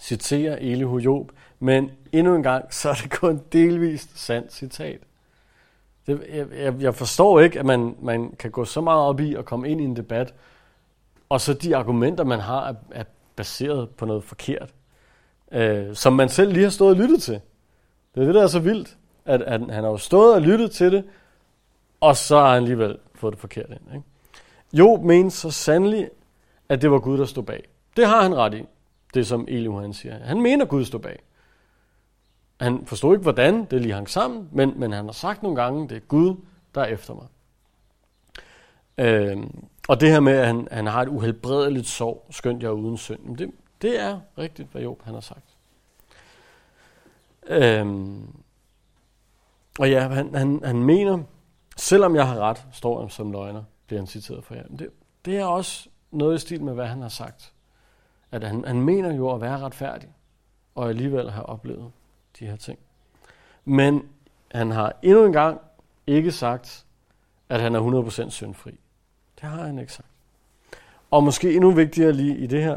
citerer 0.00 0.56
Elihu 0.56 0.98
Job, 0.98 1.32
men 1.58 1.90
endnu 2.12 2.34
en 2.34 2.42
gang, 2.42 2.74
så 2.74 2.88
er 2.88 2.94
det 2.94 3.10
kun 3.10 3.40
delvist 3.52 4.18
sandt 4.18 4.52
citat. 4.52 5.00
Det, 6.06 6.22
jeg, 6.56 6.74
jeg 6.80 6.94
forstår 6.94 7.40
ikke, 7.40 7.58
at 7.58 7.66
man, 7.66 7.96
man 8.02 8.34
kan 8.38 8.50
gå 8.50 8.64
så 8.64 8.80
meget 8.80 9.00
op 9.00 9.20
i 9.20 9.34
at 9.34 9.44
komme 9.44 9.70
ind 9.70 9.80
i 9.80 9.84
en 9.84 9.96
debat, 9.96 10.34
og 11.28 11.40
så 11.40 11.54
de 11.54 11.76
argumenter, 11.76 12.24
man 12.24 12.40
har, 12.40 12.68
er, 12.68 12.74
er 12.90 13.04
baseret 13.36 13.90
på 13.90 14.06
noget 14.06 14.24
forkert, 14.24 14.74
øh, 15.52 15.94
som 15.94 16.12
man 16.12 16.28
selv 16.28 16.52
lige 16.52 16.62
har 16.62 16.70
stået 16.70 16.90
og 16.90 16.96
lyttet 16.96 17.22
til. 17.22 17.40
Det 18.14 18.20
er 18.20 18.24
det, 18.24 18.34
der 18.34 18.42
er 18.42 18.46
så 18.46 18.60
vildt, 18.60 18.96
at, 19.24 19.42
at 19.42 19.60
han 19.60 19.84
har 19.84 19.90
jo 19.90 19.96
stået 19.96 20.34
og 20.34 20.42
lyttet 20.42 20.70
til 20.70 20.92
det, 20.92 21.04
og 22.00 22.16
så 22.16 22.38
har 22.38 22.48
han 22.48 22.56
alligevel 22.56 22.98
fået 23.14 23.32
det 23.32 23.40
forkert 23.40 23.70
ind. 23.70 23.94
Ikke? 23.94 24.04
Job 24.72 25.02
mente 25.02 25.36
så 25.36 25.50
sandelig, 25.50 26.08
at 26.68 26.82
det 26.82 26.90
var 26.90 26.98
Gud, 26.98 27.18
der 27.18 27.24
stod 27.24 27.42
bag. 27.42 27.68
Det 27.96 28.06
har 28.06 28.22
han 28.22 28.36
ret 28.36 28.54
i, 28.54 28.64
det 29.14 29.26
som 29.26 29.44
Elihu 29.48 29.78
han 29.78 29.92
siger. 29.92 30.24
Han 30.24 30.40
mener, 30.40 30.64
Gud 30.64 30.84
står 30.84 30.98
bag. 30.98 31.22
Han 32.60 32.86
forstod 32.86 33.14
ikke, 33.14 33.22
hvordan 33.22 33.64
det 33.64 33.82
lige 33.82 33.94
hang 33.94 34.08
sammen, 34.08 34.48
men, 34.52 34.72
men 34.76 34.92
han 34.92 35.04
har 35.04 35.12
sagt 35.12 35.42
nogle 35.42 35.62
gange, 35.62 35.88
det 35.88 35.96
er 35.96 36.00
Gud, 36.00 36.36
der 36.74 36.80
er 36.80 36.86
efter 36.86 37.14
mig. 37.14 37.26
Øh, 38.98 39.36
og 39.88 40.00
det 40.00 40.10
her 40.10 40.20
med, 40.20 40.32
at 40.32 40.46
han, 40.46 40.68
han 40.70 40.86
har 40.86 41.02
et 41.02 41.08
uhelbredeligt 41.08 41.86
sorg, 41.86 42.26
skønt 42.30 42.62
jeg 42.62 42.72
uden 42.72 42.96
synd, 42.96 43.36
det, 43.36 43.50
det 43.82 44.00
er 44.00 44.20
rigtigt, 44.38 44.68
hvad 44.72 44.82
Job 44.82 45.02
han 45.04 45.14
har 45.14 45.20
sagt. 45.20 45.56
Øhm, 47.46 48.28
og 49.78 49.90
ja, 49.90 50.08
han, 50.08 50.34
han, 50.34 50.60
han 50.64 50.82
mener, 50.82 51.22
selvom 51.76 52.14
jeg 52.14 52.28
har 52.28 52.38
ret, 52.38 52.66
står 52.72 53.00
han 53.00 53.10
som 53.10 53.32
løgner, 53.32 53.64
bliver 53.86 54.00
han 54.00 54.06
citeret 54.06 54.44
for 54.44 54.54
jer. 54.54 54.66
Det, 54.78 54.88
det 55.24 55.36
er 55.36 55.44
også 55.44 55.88
noget 56.10 56.36
i 56.36 56.38
stil 56.38 56.62
med, 56.62 56.74
hvad 56.74 56.86
han 56.86 57.02
har 57.02 57.08
sagt. 57.08 57.52
At 58.32 58.44
han, 58.44 58.64
han 58.66 58.80
mener 58.80 59.14
jo 59.14 59.34
at 59.34 59.40
være 59.40 59.58
retfærdig, 59.58 60.08
og 60.74 60.88
alligevel 60.88 61.30
har 61.30 61.42
oplevet 61.42 61.90
de 62.38 62.46
her 62.46 62.56
ting. 62.56 62.78
Men 63.64 64.08
han 64.52 64.70
har 64.70 64.92
endnu 65.02 65.24
en 65.24 65.32
gang 65.32 65.60
ikke 66.06 66.32
sagt, 66.32 66.86
at 67.48 67.60
han 67.60 67.74
er 67.74 68.02
100% 68.26 68.30
syndfri. 68.30 68.70
Det 69.40 69.48
har 69.48 69.62
han 69.62 69.78
ikke 69.78 69.92
sagt. 69.92 70.08
Og 71.10 71.24
måske 71.24 71.54
endnu 71.54 71.70
vigtigere 71.70 72.12
lige 72.12 72.36
i 72.36 72.46
det 72.46 72.62
her, 72.62 72.76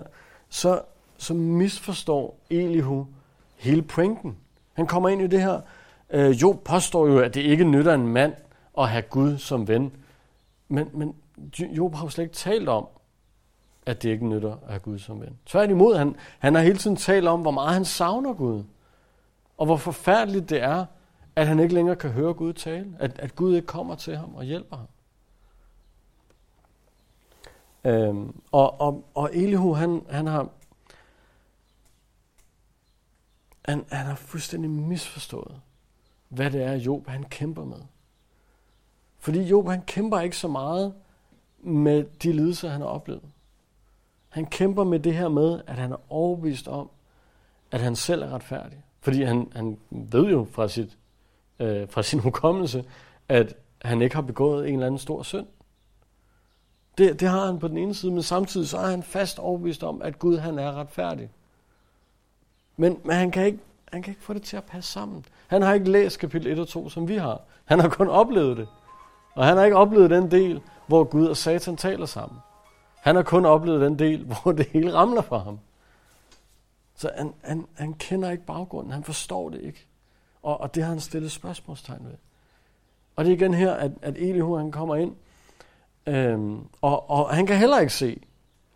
så, 0.49 0.81
så 1.17 1.33
misforstår 1.33 2.39
Elihu 2.49 3.07
hele 3.55 3.81
pointen. 3.81 4.37
Han 4.73 4.87
kommer 4.87 5.09
ind 5.09 5.21
i 5.21 5.27
det 5.27 5.41
her. 5.41 5.61
Øh, 6.09 6.41
jo 6.41 6.59
påstår 6.65 7.07
jo, 7.07 7.19
at 7.19 7.33
det 7.33 7.41
ikke 7.41 7.63
nytter 7.63 7.93
en 7.93 8.07
mand 8.07 8.33
at 8.77 8.89
have 8.89 9.01
Gud 9.01 9.37
som 9.37 9.67
ven. 9.67 9.91
Men, 10.67 10.89
men 10.93 11.15
Job 11.59 11.95
har 11.95 12.05
jo 12.05 12.09
slet 12.09 12.23
ikke 12.23 12.35
talt 12.35 12.69
om, 12.69 12.87
at 13.85 14.03
det 14.03 14.09
ikke 14.09 14.27
nytter 14.27 14.53
at 14.53 14.69
have 14.69 14.79
Gud 14.79 14.99
som 14.99 15.21
ven. 15.21 15.37
Tværtimod, 15.45 15.97
han, 15.97 16.15
han 16.39 16.55
har 16.55 16.61
hele 16.61 16.77
tiden 16.77 16.95
talt 16.95 17.27
om, 17.27 17.41
hvor 17.41 17.51
meget 17.51 17.73
han 17.73 17.85
savner 17.85 18.33
Gud. 18.33 18.63
Og 19.57 19.65
hvor 19.65 19.77
forfærdeligt 19.77 20.49
det 20.49 20.61
er, 20.61 20.85
at 21.35 21.47
han 21.47 21.59
ikke 21.59 21.73
længere 21.73 21.95
kan 21.95 22.09
høre 22.09 22.33
Gud 22.33 22.53
tale. 22.53 22.95
At, 22.99 23.19
at 23.19 23.35
Gud 23.35 23.55
ikke 23.55 23.67
kommer 23.67 23.95
til 23.95 24.17
ham 24.17 24.35
og 24.35 24.43
hjælper 24.43 24.77
ham. 24.77 24.87
Øhm, 27.85 28.41
og, 28.51 28.81
og, 28.81 29.05
og 29.13 29.29
Elihu, 29.33 29.73
han, 29.73 30.01
han 30.09 30.27
har 30.27 30.49
han, 33.65 33.85
han 33.91 34.05
har 34.05 34.15
fuldstændig 34.15 34.69
misforstået, 34.69 35.61
hvad 36.29 36.51
det 36.51 36.63
er, 36.63 36.73
Job 36.73 37.07
han 37.07 37.23
kæmper 37.23 37.65
med. 37.65 37.77
Fordi 39.19 39.41
Job 39.41 39.67
han 39.67 39.81
kæmper 39.81 40.19
ikke 40.19 40.37
så 40.37 40.47
meget 40.47 40.93
med 41.59 42.03
de 42.03 42.31
lidelser, 42.31 42.69
han 42.69 42.81
har 42.81 42.87
oplevet. 42.87 43.23
Han 44.33 44.45
kæmper 44.45 44.83
med 44.83 44.99
det 44.99 45.13
her 45.13 45.29
med, 45.29 45.61
at 45.67 45.75
han 45.75 45.91
er 45.91 45.97
overbevist 46.09 46.67
om, 46.67 46.89
at 47.71 47.81
han 47.81 47.95
selv 47.95 48.21
er 48.21 48.29
retfærdig. 48.29 48.77
Fordi 49.01 49.23
han, 49.23 49.51
han 49.55 49.77
ved 49.89 50.25
jo 50.25 50.47
fra, 50.51 50.67
sit, 50.67 50.97
øh, 51.59 51.89
fra 51.89 52.03
sin 52.03 52.19
hukommelse, 52.29 52.85
at 53.29 53.55
han 53.81 54.01
ikke 54.01 54.15
har 54.15 54.21
begået 54.21 54.67
en 54.67 54.73
eller 54.73 54.85
anden 54.85 54.99
stor 54.99 55.23
synd. 55.23 55.45
Det, 56.97 57.19
det 57.19 57.27
har 57.27 57.45
han 57.45 57.59
på 57.59 57.67
den 57.67 57.77
ene 57.77 57.93
side, 57.93 58.11
men 58.11 58.23
samtidig 58.23 58.67
så 58.67 58.77
er 58.77 58.87
han 58.87 59.03
fast 59.03 59.39
overbevist 59.39 59.83
om, 59.83 60.01
at 60.01 60.19
Gud 60.19 60.37
han 60.37 60.59
er 60.59 60.71
retfærdig. 60.71 61.29
Men, 62.77 62.99
men 63.03 63.15
han, 63.15 63.31
kan 63.31 63.45
ikke, 63.45 63.59
han 63.91 64.01
kan 64.01 64.11
ikke 64.11 64.23
få 64.23 64.33
det 64.33 64.43
til 64.43 64.57
at 64.57 64.63
passe 64.63 64.91
sammen. 64.91 65.25
Han 65.47 65.61
har 65.61 65.73
ikke 65.73 65.91
læst 65.91 66.19
kapitel 66.19 66.51
1 66.51 66.59
og 66.59 66.67
2, 66.67 66.89
som 66.89 67.07
vi 67.07 67.15
har. 67.15 67.41
Han 67.65 67.79
har 67.79 67.89
kun 67.89 68.07
oplevet 68.07 68.57
det. 68.57 68.67
Og 69.35 69.45
han 69.45 69.57
har 69.57 69.63
ikke 69.63 69.77
oplevet 69.77 70.09
den 70.09 70.31
del, 70.31 70.61
hvor 70.87 71.03
Gud 71.03 71.27
og 71.27 71.37
Satan 71.37 71.77
taler 71.77 72.05
sammen. 72.05 72.37
Han 73.03 73.15
har 73.15 73.23
kun 73.23 73.45
oplevet 73.45 73.81
den 73.81 73.99
del, 73.99 74.23
hvor 74.43 74.51
det 74.51 74.65
hele 74.65 74.93
ramler 74.93 75.21
for 75.21 75.37
ham. 75.37 75.59
Så 76.95 77.11
han, 77.17 77.33
han, 77.41 77.67
han 77.73 77.93
kender 77.93 78.31
ikke 78.31 78.45
baggrunden, 78.45 78.93
han 78.93 79.03
forstår 79.03 79.49
det 79.49 79.61
ikke. 79.61 79.85
Og, 80.43 80.61
og 80.61 80.75
det 80.75 80.83
har 80.83 80.89
han 80.89 80.99
stillet 80.99 81.31
spørgsmålstegn 81.31 82.05
ved. 82.05 82.13
Og 83.15 83.25
det 83.25 83.31
er 83.31 83.35
igen 83.35 83.53
her, 83.53 83.73
at, 83.73 83.91
at 84.01 84.17
Elihu 84.17 84.55
han 84.55 84.71
kommer 84.71 84.95
ind, 84.95 85.15
øhm, 86.07 86.67
og, 86.81 87.09
og 87.09 87.35
han 87.35 87.45
kan 87.45 87.57
heller 87.57 87.79
ikke 87.79 87.93
se, 87.93 88.21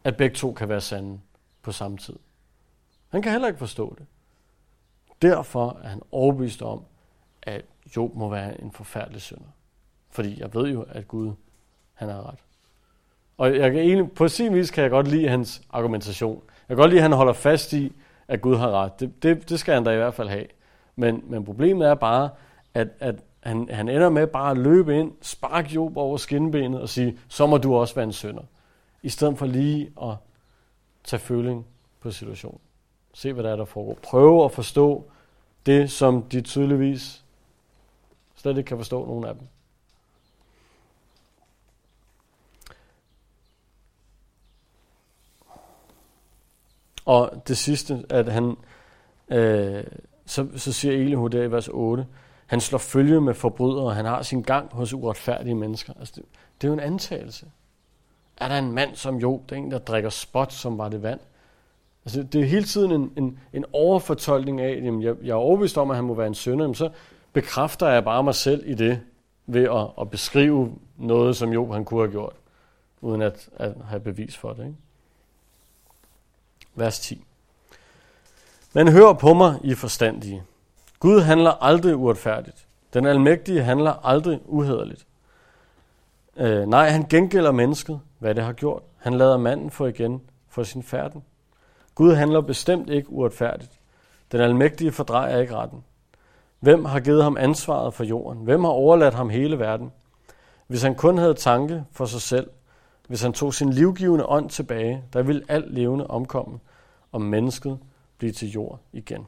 at 0.03 0.17
begge 0.17 0.35
to 0.35 0.53
kan 0.53 0.69
være 0.69 0.81
sande 0.81 1.19
på 1.61 1.71
samme 1.71 1.97
tid. 1.97 2.15
Han 3.09 3.21
kan 3.21 3.31
heller 3.31 3.47
ikke 3.47 3.59
forstå 3.59 3.95
det. 3.97 4.05
Derfor 5.21 5.79
er 5.83 5.87
han 5.87 6.01
overbevist 6.11 6.61
om, 6.61 6.83
at 7.41 7.65
Job 7.95 8.15
må 8.15 8.29
være 8.29 8.61
en 8.61 8.71
forfærdelig 8.71 9.21
synder. 9.21 9.49
Fordi 10.09 10.39
jeg 10.39 10.53
ved 10.53 10.67
jo, 10.67 10.85
at 10.89 11.07
Gud 11.07 11.33
han 11.93 12.09
har 12.09 12.29
ret. 12.29 12.39
Og 13.37 13.55
jeg 13.55 13.71
kan 13.71 13.81
egentlig, 13.81 14.11
på 14.11 14.27
sin 14.27 14.55
vis 14.55 14.71
kan 14.71 14.83
jeg 14.83 14.91
godt 14.91 15.07
lide 15.07 15.29
hans 15.29 15.61
argumentation. 15.69 16.43
Jeg 16.69 16.77
kan 16.77 16.81
godt 16.81 16.89
lide, 16.89 16.99
at 16.99 17.03
han 17.03 17.11
holder 17.11 17.33
fast 17.33 17.73
i, 17.73 17.91
at 18.27 18.41
Gud 18.41 18.55
har 18.55 18.71
ret. 18.71 18.99
Det, 18.99 19.23
det, 19.23 19.49
det 19.49 19.59
skal 19.59 19.73
han 19.73 19.83
da 19.83 19.91
i 19.91 19.97
hvert 19.97 20.13
fald 20.13 20.29
have. 20.29 20.45
Men, 20.95 21.23
men 21.27 21.45
problemet 21.45 21.87
er 21.87 21.95
bare, 21.95 22.29
at, 22.73 22.87
at 22.99 23.15
han, 23.43 23.69
han 23.71 23.89
ender 23.89 24.09
med 24.09 24.27
bare 24.27 24.51
at 24.51 24.57
løbe 24.57 24.99
ind, 24.99 25.11
sparke 25.21 25.69
Job 25.69 25.97
over 25.97 26.17
skinbenet 26.17 26.81
og 26.81 26.89
sige, 26.89 27.19
så 27.27 27.45
må 27.45 27.57
du 27.57 27.75
også 27.75 27.95
være 27.95 28.05
en 28.05 28.13
synder. 28.13 28.43
I 29.03 29.09
stedet 29.09 29.37
for 29.37 29.45
lige 29.45 29.91
at 30.01 30.15
tage 31.03 31.19
føling 31.19 31.65
på 31.99 32.11
situationen. 32.11 32.59
Se, 33.13 33.33
hvad 33.33 33.43
der 33.43 33.51
er, 33.51 33.55
der 33.55 33.65
foregår. 33.65 33.97
Prøve 34.03 34.45
at 34.45 34.51
forstå 34.51 35.11
det, 35.65 35.91
som 35.91 36.23
de 36.23 36.41
tydeligvis 36.41 37.23
slet 38.35 38.57
ikke 38.57 38.67
kan 38.67 38.77
forstå, 38.77 39.05
nogen 39.05 39.25
af 39.25 39.33
dem. 39.35 39.47
Og 47.07 47.43
det 47.47 47.57
sidste, 47.57 48.05
at 48.09 48.31
han, 48.31 48.57
øh, 49.29 49.83
så, 50.25 50.47
så 50.55 50.73
siger 50.73 50.93
Elihu 50.93 51.27
der 51.27 51.43
i 51.43 51.51
vers 51.51 51.67
8, 51.67 52.05
han 52.45 52.61
slår 52.61 52.79
følge 52.79 53.21
med 53.21 53.33
forbrydere, 53.33 53.85
og 53.85 53.95
han 53.95 54.05
har 54.05 54.21
sin 54.21 54.41
gang 54.41 54.69
hos 54.71 54.93
uretfærdige 54.93 55.55
mennesker. 55.55 55.93
Altså 55.99 56.13
det, 56.15 56.23
det 56.61 56.67
er 56.67 56.71
jo 56.71 56.73
en 56.73 56.79
antagelse. 56.79 57.45
Er 58.37 58.47
der 58.47 58.57
en 58.57 58.71
mand 58.71 58.95
som 58.95 59.17
Job, 59.17 59.49
der 59.49 59.55
er 59.55 59.59
en, 59.59 59.71
der 59.71 59.77
drikker 59.77 60.09
spot, 60.09 60.53
som 60.53 60.77
var 60.77 60.89
det 60.89 61.03
vand? 61.03 61.19
Altså 62.05 62.23
det 62.23 62.41
er 62.41 62.45
hele 62.45 62.65
tiden 62.65 62.91
en, 62.91 63.11
en, 63.17 63.39
en 63.53 63.65
overfortolkning 63.73 64.61
af, 64.61 64.71
at 64.71 64.83
jeg, 64.83 65.15
jeg 65.23 65.29
er 65.29 65.35
overbevist 65.35 65.77
om, 65.77 65.89
at 65.89 65.95
han 65.95 66.05
må 66.05 66.13
være 66.13 66.27
en 66.27 66.35
sønder, 66.35 66.63
jamen 66.63 66.75
så 66.75 66.89
bekræfter 67.33 67.87
jeg 67.87 68.03
bare 68.03 68.23
mig 68.23 68.35
selv 68.35 68.69
i 68.69 68.73
det, 68.73 69.01
ved 69.45 69.63
at, 69.63 69.87
at 70.01 70.09
beskrive 70.09 70.75
noget, 70.97 71.35
som 71.35 71.53
Job 71.53 71.71
han 71.73 71.85
kunne 71.85 72.01
have 72.01 72.11
gjort, 72.11 72.33
uden 73.01 73.21
at, 73.21 73.49
at 73.55 73.73
have 73.85 73.99
bevis 73.99 74.37
for 74.37 74.53
det. 74.53 74.65
Ikke? 74.65 74.75
Vers 76.77 76.99
10. 76.99 77.23
Men 78.73 78.87
hør 78.87 79.13
på 79.13 79.33
mig, 79.33 79.59
I 79.63 79.73
forstandige. 79.73 80.43
Gud 80.99 81.21
handler 81.21 81.51
aldrig 81.51 81.95
uretfærdigt. 81.95 82.67
Den 82.93 83.05
almægtige 83.05 83.63
handler 83.63 84.05
aldrig 84.05 84.39
uhederligt. 84.45 85.05
Øh, 86.37 86.67
nej, 86.67 86.89
han 86.89 87.05
gengælder 87.09 87.51
mennesket, 87.51 87.99
hvad 88.19 88.35
det 88.35 88.43
har 88.43 88.53
gjort. 88.53 88.83
Han 88.97 89.13
lader 89.13 89.37
manden 89.37 89.71
få 89.71 89.85
igen 89.85 90.21
for 90.49 90.63
sin 90.63 90.83
færden. 90.83 91.23
Gud 91.95 92.13
handler 92.13 92.41
bestemt 92.41 92.89
ikke 92.89 93.09
uretfærdigt. 93.09 93.71
Den 94.31 94.41
almægtige 94.41 94.91
fordrejer 94.91 95.39
ikke 95.39 95.55
retten. 95.55 95.83
Hvem 96.59 96.85
har 96.85 96.99
givet 96.99 97.23
ham 97.23 97.37
ansvaret 97.39 97.93
for 97.93 98.03
jorden? 98.03 98.43
Hvem 98.43 98.63
har 98.63 98.71
overladt 98.71 99.13
ham 99.13 99.29
hele 99.29 99.59
verden? 99.59 99.91
Hvis 100.67 100.83
han 100.83 100.95
kun 100.95 101.17
havde 101.17 101.33
tanke 101.33 101.83
for 101.91 102.05
sig 102.05 102.21
selv, 102.21 102.49
hvis 103.07 103.21
han 103.21 103.33
tog 103.33 103.53
sin 103.53 103.73
livgivende 103.73 104.25
ånd 104.25 104.49
tilbage, 104.49 105.03
der 105.13 105.21
ville 105.23 105.43
alt 105.47 105.73
levende 105.73 106.07
omkomme 106.07 106.59
og 107.17 107.21
mennesket 107.21 107.79
blive 108.17 108.31
til 108.31 108.51
jord 108.51 108.79
igen. 108.93 109.27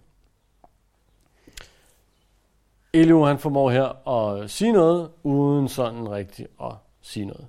Elio 2.93 3.25
han 3.25 3.39
formår 3.39 3.69
her 3.69 4.07
at 4.07 4.49
sige 4.49 4.71
noget, 4.71 5.11
uden 5.23 5.67
sådan 5.67 6.09
rigtigt 6.09 6.47
at 6.63 6.71
sige 7.01 7.25
noget. 7.25 7.47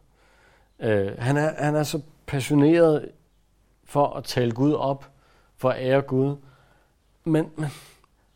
Uh, 0.78 1.18
han, 1.18 1.36
er, 1.36 1.64
han 1.64 1.74
er 1.74 1.82
så 1.82 2.00
passioneret 2.26 3.10
for 3.84 4.06
at 4.06 4.24
tale 4.24 4.52
Gud 4.52 4.72
op, 4.72 5.10
for 5.56 5.70
at 5.70 5.86
ære 5.86 6.02
Gud. 6.02 6.36
Men, 7.24 7.50
men 7.56 7.68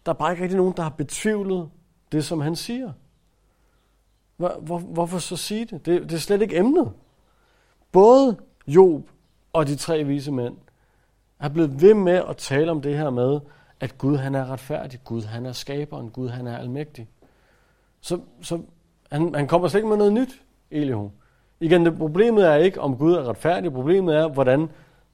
der 0.07 0.13
er 0.13 0.17
bare 0.17 0.33
ikke 0.33 0.43
rigtig 0.43 0.57
nogen, 0.57 0.75
der 0.77 0.83
har 0.83 0.91
betvivlet 0.91 1.71
det, 2.13 2.25
som 2.25 2.41
han 2.41 2.57
siger. 2.57 2.93
Hvor, 4.37 4.59
hvor, 4.61 4.79
hvorfor 4.79 5.19
så 5.19 5.37
sige 5.37 5.65
det? 5.65 5.87
det? 5.87 6.03
Det 6.03 6.13
er 6.13 6.19
slet 6.19 6.43
ikke 6.43 6.57
emnet. 6.57 6.93
Både 7.93 8.37
Job 8.67 9.11
og 9.53 9.67
de 9.67 9.77
tre 9.77 10.05
vise 10.05 10.33
mænd 10.33 10.57
er 11.45 11.49
blevet 11.49 11.83
ved 11.83 11.95
med 11.95 12.23
at 12.29 12.37
tale 12.37 12.71
om 12.71 12.83
det 12.83 12.99
her 12.99 13.11
med, 13.11 13.41
at 13.81 13.99
Gud 13.99 14.17
han 14.17 14.35
er 14.35 14.53
retfærdig, 14.53 15.01
Gud 15.05 15.23
han 15.23 15.47
er 15.47 15.53
skaberen, 15.53 16.11
Gud 16.11 16.29
han 16.29 16.47
er 16.47 16.59
almægtig. 16.59 17.09
Så, 18.01 18.21
så 18.43 18.61
han, 19.13 19.35
han 19.35 19.47
kommer 19.47 19.69
slet 19.69 19.79
ikke 19.79 19.89
med 19.89 19.97
noget 19.97 20.13
nyt, 20.13 20.43
Elihu. 20.71 21.11
Igen, 21.61 21.87
det, 21.87 21.99
problemet 21.99 22.47
er 22.47 22.55
ikke, 22.55 22.81
om 22.81 22.97
Gud 22.97 23.15
er 23.15 23.29
retfærdig, 23.29 23.73
problemet 23.73 24.17
er, 24.17 24.29
hvordan 24.29 24.71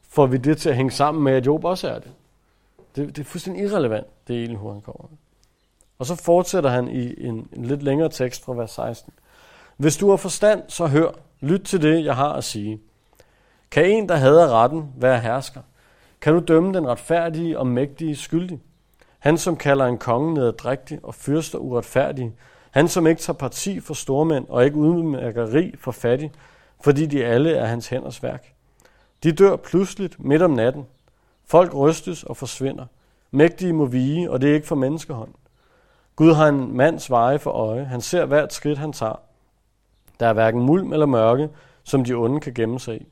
får 0.09 0.27
vi 0.27 0.37
det 0.37 0.59
til 0.59 0.69
at 0.69 0.77
hænge 0.77 0.91
sammen 0.91 1.25
med, 1.25 1.33
at 1.33 1.47
Job 1.47 1.65
også 1.65 1.89
er 1.89 1.99
det. 1.99 2.13
Det, 2.97 3.17
det 3.17 3.19
er 3.19 3.25
fuldstændig 3.25 3.63
irrelevant, 3.63 4.07
det 4.29 4.43
Elihu 4.43 4.71
han 4.73 4.81
kommer 4.81 5.07
med. 5.11 5.19
Og 5.99 6.07
så 6.07 6.15
fortsætter 6.15 6.71
han 6.71 6.89
i 6.89 7.27
en, 7.27 7.49
en 7.53 7.65
lidt 7.65 7.83
længere 7.83 8.09
tekst 8.09 8.45
fra 8.45 8.55
vers 8.55 8.71
16. 8.71 9.13
Hvis 9.77 9.97
du 9.97 10.11
har 10.11 10.17
forstand, 10.17 10.63
så 10.69 10.87
hør. 10.87 11.11
Lyt 11.41 11.61
til 11.61 11.83
det, 11.83 12.05
jeg 12.05 12.17
har 12.17 12.33
at 12.33 12.45
sige. 12.45 12.81
Kan 13.71 13.85
en, 13.85 14.09
der 14.09 14.17
hader 14.17 14.49
retten, 14.49 14.93
være 14.97 15.21
hersker? 15.21 15.61
Kan 16.21 16.35
du 16.35 16.41
dømme 16.41 16.75
den 16.75 16.89
retfærdige 16.89 17.59
og 17.59 17.67
mægtige 17.67 18.17
skyldig? 18.17 18.61
Han, 19.19 19.39
som 19.39 19.57
kalder 19.57 19.87
en 19.87 19.99
konge 19.99 20.35
nederdrægtig 20.35 20.99
og 21.03 21.15
fyrster 21.15 21.59
uretfærdig. 21.59 22.33
Han, 22.71 22.89
som 22.89 23.07
ikke 23.07 23.21
tager 23.21 23.37
parti 23.37 23.81
for 23.81 23.95
stormænd 23.95 24.47
og 24.49 24.65
ikke 24.65 24.77
udmærker 24.77 25.55
rig 25.55 25.75
for 25.79 25.93
fattig, 25.93 26.33
fordi 26.81 27.07
de 27.07 27.25
alle 27.25 27.53
er 27.53 27.67
hans 27.67 27.89
hænders 27.89 28.23
værk. 28.23 28.53
De 29.23 29.33
dør 29.33 29.57
pludseligt 29.57 30.25
midt 30.25 30.43
om 30.43 30.51
natten. 30.51 30.87
Folk 31.47 31.75
rystes 31.75 32.25
og 32.25 32.37
forsvinder. 32.37 32.87
Mægtige 33.31 33.73
må 33.73 33.87
vige, 33.87 34.31
og 34.31 34.41
det 34.41 34.51
er 34.51 34.55
ikke 34.55 34.67
for 34.67 34.77
menneskehånd. 34.77 35.31
Gud 36.17 36.33
har 36.33 36.49
en 36.49 36.77
mands 36.77 37.11
veje 37.11 37.39
for 37.39 37.51
øje. 37.51 37.85
Han 37.85 38.01
ser 38.01 38.25
hvert 38.25 38.53
skridt, 38.53 38.79
han 38.79 38.93
tager. 38.93 39.21
Der 40.21 40.27
er 40.27 40.33
hverken 40.33 40.63
mulm 40.63 40.93
eller 40.93 41.07
mørke, 41.07 41.49
som 41.85 42.05
de 42.05 42.15
onde 42.15 42.41
kan 42.41 42.55
gemme 42.55 42.81
sig 42.81 43.01
i. 43.01 43.07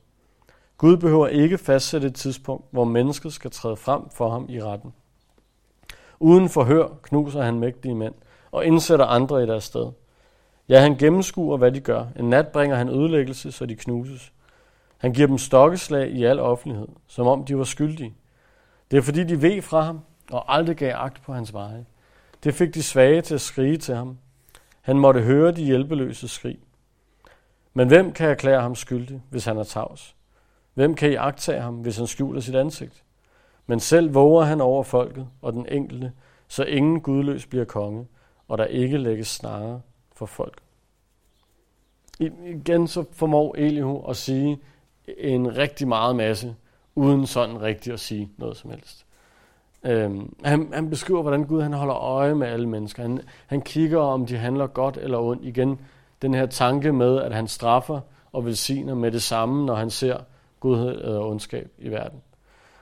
Gud 0.79 0.97
behøver 0.97 1.27
ikke 1.27 1.57
fastsætte 1.57 2.07
et 2.07 2.15
tidspunkt, 2.15 2.65
hvor 2.71 2.83
mennesket 2.83 3.33
skal 3.33 3.51
træde 3.51 3.75
frem 3.75 4.09
for 4.09 4.29
ham 4.29 4.45
i 4.49 4.63
retten. 4.63 4.93
Uden 6.19 6.49
forhør 6.49 6.87
knuser 7.01 7.41
han 7.41 7.59
mægtige 7.59 7.95
mænd 7.95 8.13
og 8.51 8.65
indsætter 8.65 9.05
andre 9.05 9.43
i 9.43 9.47
deres 9.47 9.63
sted. 9.63 9.91
Ja, 10.69 10.79
han 10.79 10.95
gennemskuer, 10.95 11.57
hvad 11.57 11.71
de 11.71 11.79
gør. 11.79 12.05
En 12.19 12.29
nat 12.29 12.47
bringer 12.47 12.77
han 12.77 12.89
ødelæggelse, 12.89 13.51
så 13.51 13.65
de 13.65 13.75
knuses. 13.75 14.33
Han 14.97 15.13
giver 15.13 15.27
dem 15.27 15.37
stokkeslag 15.37 16.09
i 16.09 16.23
al 16.23 16.39
offentlighed, 16.39 16.87
som 17.07 17.27
om 17.27 17.45
de 17.45 17.57
var 17.57 17.63
skyldige. 17.63 18.13
Det 18.91 18.97
er 18.97 19.01
fordi, 19.01 19.23
de 19.23 19.41
ved 19.41 19.61
fra 19.61 19.81
ham 19.81 19.99
og 20.31 20.55
aldrig 20.55 20.75
gav 20.75 20.93
agt 20.95 21.21
på 21.23 21.33
hans 21.33 21.53
veje. 21.53 21.85
Det 22.43 22.53
fik 22.53 22.73
de 22.73 22.83
svage 22.83 23.21
til 23.21 23.33
at 23.33 23.41
skrige 23.41 23.77
til 23.77 23.95
ham. 23.95 24.17
Han 24.81 24.99
måtte 24.99 25.21
høre 25.21 25.51
de 25.51 25.63
hjælpeløse 25.63 26.27
skrig. 26.27 26.59
Men 27.73 27.87
hvem 27.87 28.11
kan 28.11 28.29
erklære 28.29 28.61
ham 28.61 28.75
skyldig, 28.75 29.21
hvis 29.29 29.45
han 29.45 29.57
er 29.57 29.63
tavs? 29.63 30.15
Hvem 30.73 30.95
kan 30.95 31.11
I 31.11 31.15
agtage 31.15 31.61
ham, 31.61 31.75
hvis 31.75 31.97
han 31.97 32.07
skjuler 32.07 32.41
sit 32.41 32.55
ansigt? 32.55 33.03
Men 33.67 33.79
selv 33.79 34.13
våger 34.13 34.43
han 34.43 34.61
over 34.61 34.83
folket 34.83 35.27
og 35.41 35.53
den 35.53 35.65
enkelte, 35.69 36.11
så 36.47 36.63
ingen 36.63 37.01
gudløs 37.01 37.45
bliver 37.45 37.65
konge, 37.65 38.07
og 38.47 38.57
der 38.57 38.65
ikke 38.65 38.97
lægges 38.97 39.27
snare 39.27 39.81
for 40.15 40.25
folk. 40.25 40.61
Igen 42.19 42.87
så 42.87 43.05
formår 43.11 43.55
Elihu 43.57 44.05
at 44.09 44.17
sige 44.17 44.59
en 45.17 45.57
rigtig 45.57 45.87
meget 45.87 46.15
masse, 46.15 46.55
uden 46.95 47.27
sådan 47.27 47.61
rigtigt 47.61 47.93
at 47.93 47.99
sige 47.99 48.31
noget 48.37 48.57
som 48.57 48.71
helst. 48.71 49.05
Øhm, 49.83 50.35
han, 50.43 50.69
han 50.73 50.89
beskriver, 50.89 51.21
hvordan 51.21 51.43
Gud 51.43 51.61
han 51.61 51.73
holder 51.73 51.95
øje 51.95 52.35
med 52.35 52.47
alle 52.47 52.69
mennesker. 52.69 53.01
Han, 53.01 53.21
han 53.47 53.61
kigger, 53.61 53.99
om 53.99 54.25
de 54.25 54.37
handler 54.37 54.67
godt 54.67 54.97
eller 54.97 55.17
ondt. 55.17 55.45
Igen 55.45 55.79
den 56.21 56.33
her 56.33 56.45
tanke 56.45 56.93
med, 56.93 57.21
at 57.21 57.33
han 57.33 57.47
straffer 57.47 57.99
og 58.31 58.45
velsigner 58.45 58.95
med 58.95 59.11
det 59.11 59.21
samme, 59.21 59.65
når 59.65 59.75
han 59.75 59.89
ser 59.89 60.17
godhed 60.59 61.01
og 61.01 61.29
ondskab 61.29 61.71
i 61.77 61.89
verden. 61.89 62.21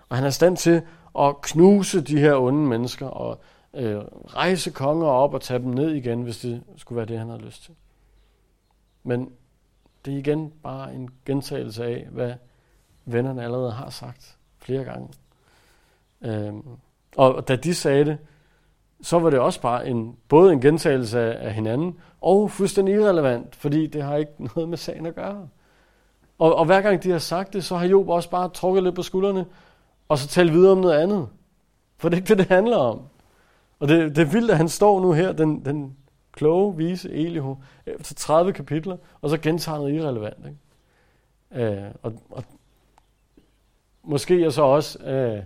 Og 0.09 0.15
han 0.15 0.25
er 0.25 0.29
stand 0.29 0.57
til 0.57 0.81
at 1.19 1.41
knuse 1.41 2.01
de 2.01 2.19
her 2.19 2.35
onde 2.35 2.67
mennesker 2.67 3.07
og 3.07 3.39
øh, 3.73 3.97
rejse 4.27 4.71
konger 4.71 5.07
op 5.07 5.33
og 5.33 5.41
tage 5.41 5.59
dem 5.59 5.69
ned 5.69 5.91
igen, 5.91 6.21
hvis 6.21 6.37
det 6.37 6.63
skulle 6.77 6.97
være 6.97 7.05
det, 7.05 7.17
han 7.17 7.29
havde 7.29 7.41
lyst 7.41 7.63
til. 7.63 7.73
Men 9.03 9.31
det 10.05 10.13
er 10.13 10.17
igen 10.17 10.53
bare 10.63 10.93
en 10.93 11.09
gentagelse 11.25 11.85
af, 11.85 12.07
hvad 12.11 12.33
vennerne 13.05 13.43
allerede 13.43 13.71
har 13.71 13.89
sagt 13.89 14.37
flere 14.57 14.83
gange. 14.83 15.09
Øh, 16.21 16.53
og 17.15 17.47
da 17.47 17.55
de 17.55 17.75
sagde 17.75 18.05
det, 18.05 18.17
så 19.01 19.19
var 19.19 19.29
det 19.29 19.39
også 19.39 19.61
bare 19.61 19.87
en, 19.87 20.17
både 20.27 20.53
en 20.53 20.61
gentagelse 20.61 21.19
af, 21.19 21.47
af 21.47 21.53
hinanden, 21.53 21.99
og 22.21 22.51
fuldstændig 22.51 22.95
irrelevant, 22.95 23.55
fordi 23.55 23.87
det 23.87 24.03
har 24.03 24.15
ikke 24.15 24.31
noget 24.55 24.69
med 24.69 24.77
sagen 24.77 25.05
at 25.05 25.15
gøre. 25.15 25.47
Og, 26.39 26.55
og 26.55 26.65
hver 26.65 26.81
gang 26.81 27.03
de 27.03 27.11
har 27.11 27.19
sagt 27.19 27.53
det, 27.53 27.63
så 27.63 27.75
har 27.75 27.85
Job 27.85 28.09
også 28.09 28.29
bare 28.29 28.49
trukket 28.49 28.83
lidt 28.83 28.95
på 28.95 29.01
skuldrene, 29.01 29.45
og 30.09 30.17
så 30.17 30.27
talt 30.27 30.53
videre 30.53 30.71
om 30.71 30.77
noget 30.77 30.99
andet. 30.99 31.27
For 31.97 32.09
det 32.09 32.15
er 32.15 32.21
ikke 32.21 32.29
det, 32.29 32.37
det 32.37 32.47
handler 32.47 32.77
om. 32.77 33.01
Og 33.79 33.87
det, 33.87 34.15
det 34.15 34.21
er 34.21 34.31
vildt, 34.31 34.51
at 34.51 34.57
han 34.57 34.69
står 34.69 35.01
nu 35.01 35.11
her, 35.11 35.31
den, 35.31 35.65
den 35.65 35.97
kloge, 36.31 36.77
vise 36.77 37.11
Elihu, 37.11 37.57
efter 37.85 38.15
30 38.15 38.53
kapitler, 38.53 38.97
og 39.21 39.29
så 39.29 39.37
gentager 39.37 39.77
noget 39.77 39.93
irrelevant. 39.93 40.45
Ikke? 40.45 41.65
Øh, 41.65 41.91
og, 42.03 42.13
og 42.29 42.43
måske 44.03 44.43
er 44.45 44.49
så 44.49 44.61
også, 44.61 44.99
øh, 44.99 45.43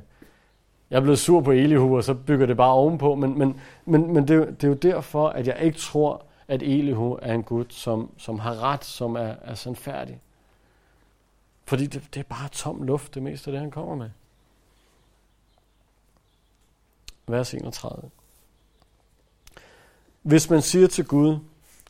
jeg 0.89 0.97
er 0.97 1.01
blevet 1.01 1.19
sur 1.19 1.41
på 1.41 1.51
Elihu, 1.51 1.97
og 1.97 2.03
så 2.03 2.13
bygger 2.13 2.45
det 2.45 2.57
bare 2.57 2.73
ovenpå, 2.73 3.15
men, 3.15 3.37
men, 3.37 3.59
men, 3.85 4.13
men 4.13 4.27
det, 4.27 4.47
det 4.47 4.63
er 4.63 4.67
jo 4.67 4.73
derfor, 4.73 5.29
at 5.29 5.47
jeg 5.47 5.57
ikke 5.61 5.77
tror, 5.77 6.25
at 6.47 6.63
Elihu 6.63 7.19
er 7.21 7.33
en 7.33 7.43
Gud, 7.43 7.65
som, 7.69 8.11
som 8.17 8.39
har 8.39 8.63
ret, 8.63 8.85
som 8.85 9.15
er, 9.15 9.33
er 9.41 9.53
sandfærdig. 9.53 10.19
Fordi 11.71 11.87
det, 11.87 12.03
det 12.13 12.19
er 12.19 12.23
bare 12.23 12.49
tom 12.51 12.83
luft, 12.83 13.15
det 13.15 13.23
meste 13.23 13.47
af 13.47 13.51
det, 13.51 13.61
han 13.61 13.71
kommer 13.71 13.95
med. 13.95 14.09
Vers 17.27 17.53
31. 17.53 18.09
Hvis 20.21 20.49
man 20.49 20.61
siger 20.61 20.87
til 20.87 21.05
Gud, 21.05 21.37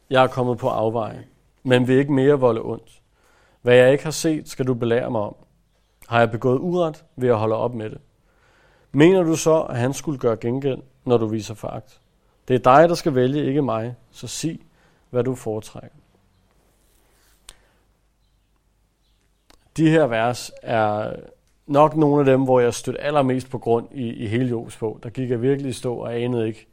jeg 0.09 0.23
er 0.23 0.27
kommet 0.27 0.57
på 0.57 0.69
afveje, 0.69 1.27
men 1.63 1.87
vil 1.87 1.97
ikke 1.97 2.13
mere 2.13 2.39
volde 2.39 2.61
ondt. 2.61 3.01
Hvad 3.61 3.75
jeg 3.75 3.91
ikke 3.91 4.03
har 4.03 4.11
set, 4.11 4.49
skal 4.49 4.67
du 4.67 4.73
belære 4.73 5.11
mig 5.11 5.21
om. 5.21 5.35
Har 6.07 6.19
jeg 6.19 6.31
begået 6.31 6.59
uret, 6.59 7.05
vil 7.15 7.27
jeg 7.27 7.35
holde 7.35 7.55
op 7.55 7.73
med 7.73 7.89
det. 7.89 8.01
Mener 8.91 9.23
du 9.23 9.35
så, 9.35 9.61
at 9.61 9.77
han 9.77 9.93
skulle 9.93 10.19
gøre 10.19 10.37
gengæld, 10.37 10.81
når 11.05 11.17
du 11.17 11.25
viser 11.25 11.53
foragt? 11.53 12.01
Det 12.47 12.55
er 12.55 12.59
dig, 12.75 12.89
der 12.89 12.95
skal 12.95 13.15
vælge, 13.15 13.45
ikke 13.45 13.61
mig, 13.61 13.95
så 14.11 14.27
sig, 14.27 14.59
hvad 15.09 15.23
du 15.23 15.35
foretrækker. 15.35 16.00
De 19.77 19.89
her 19.89 20.07
vers 20.07 20.51
er 20.61 21.13
nok 21.67 21.95
nogle 21.95 22.19
af 22.19 22.25
dem, 22.25 22.43
hvor 22.43 22.59
jeg 22.59 22.73
stødte 22.73 23.01
allermest 23.01 23.49
på 23.49 23.57
grund 23.57 23.87
i, 23.91 24.09
i 24.09 24.27
hele 24.27 24.49
Jobs 24.49 24.77
bog. 24.77 24.99
Der 25.03 25.09
gik 25.09 25.29
jeg 25.29 25.41
virkelig 25.41 25.69
i 25.69 25.73
stå 25.73 25.95
og 25.95 26.19
anede 26.19 26.47
ikke, 26.47 26.67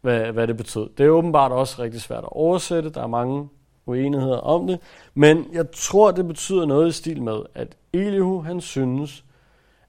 hvad, 0.00 0.32
hvad 0.32 0.46
det 0.46 0.56
betød. 0.56 0.88
Det 0.98 1.06
er 1.06 1.10
åbenbart 1.10 1.52
også 1.52 1.82
rigtig 1.82 2.00
svært 2.00 2.24
at 2.24 2.32
oversætte. 2.32 2.90
Der 2.90 3.02
er 3.02 3.06
mange 3.06 3.48
uenigheder 3.86 4.38
om 4.38 4.66
det. 4.66 4.80
Men 5.14 5.46
jeg 5.52 5.70
tror, 5.70 6.10
det 6.10 6.26
betyder 6.26 6.66
noget 6.66 6.88
i 6.88 6.92
stil 6.92 7.22
med, 7.22 7.38
at 7.54 7.76
Elihu, 7.92 8.40
han 8.40 8.60
synes, 8.60 9.24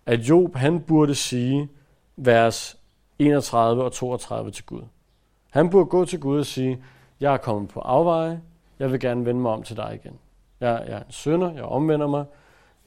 at 0.05 0.19
Job, 0.19 0.55
han 0.55 0.79
burde 0.79 1.15
sige 1.15 1.69
vers 2.15 2.77
31 3.19 3.83
og 3.83 3.91
32 3.91 4.51
til 4.51 4.65
Gud. 4.65 4.81
Han 5.49 5.69
burde 5.69 5.85
gå 5.85 6.05
til 6.05 6.19
Gud 6.19 6.39
og 6.39 6.45
sige, 6.45 6.83
jeg 7.19 7.33
er 7.33 7.37
kommet 7.37 7.69
på 7.69 7.79
afveje, 7.79 8.41
jeg 8.79 8.91
vil 8.91 8.99
gerne 8.99 9.25
vende 9.25 9.41
mig 9.41 9.51
om 9.51 9.63
til 9.63 9.77
dig 9.77 9.99
igen. 10.03 10.19
Jeg, 10.61 10.83
jeg 10.87 10.97
er 10.97 11.03
en 11.03 11.11
sønder, 11.11 11.53
jeg 11.53 11.63
omvender 11.63 12.07
mig. 12.07 12.25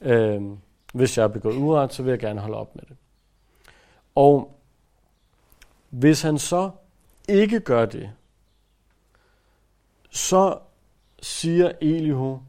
Øh, 0.00 0.42
hvis 0.94 1.18
jeg 1.18 1.24
er 1.24 1.28
begået 1.28 1.56
uret, 1.56 1.92
så 1.92 2.02
vil 2.02 2.10
jeg 2.10 2.18
gerne 2.18 2.40
holde 2.40 2.56
op 2.56 2.76
med 2.76 2.82
det. 2.88 2.96
Og 4.14 4.60
hvis 5.90 6.22
han 6.22 6.38
så 6.38 6.70
ikke 7.28 7.60
gør 7.60 7.86
det, 7.86 8.10
så 10.10 10.58
siger 11.22 11.72
Elihu 11.80 12.40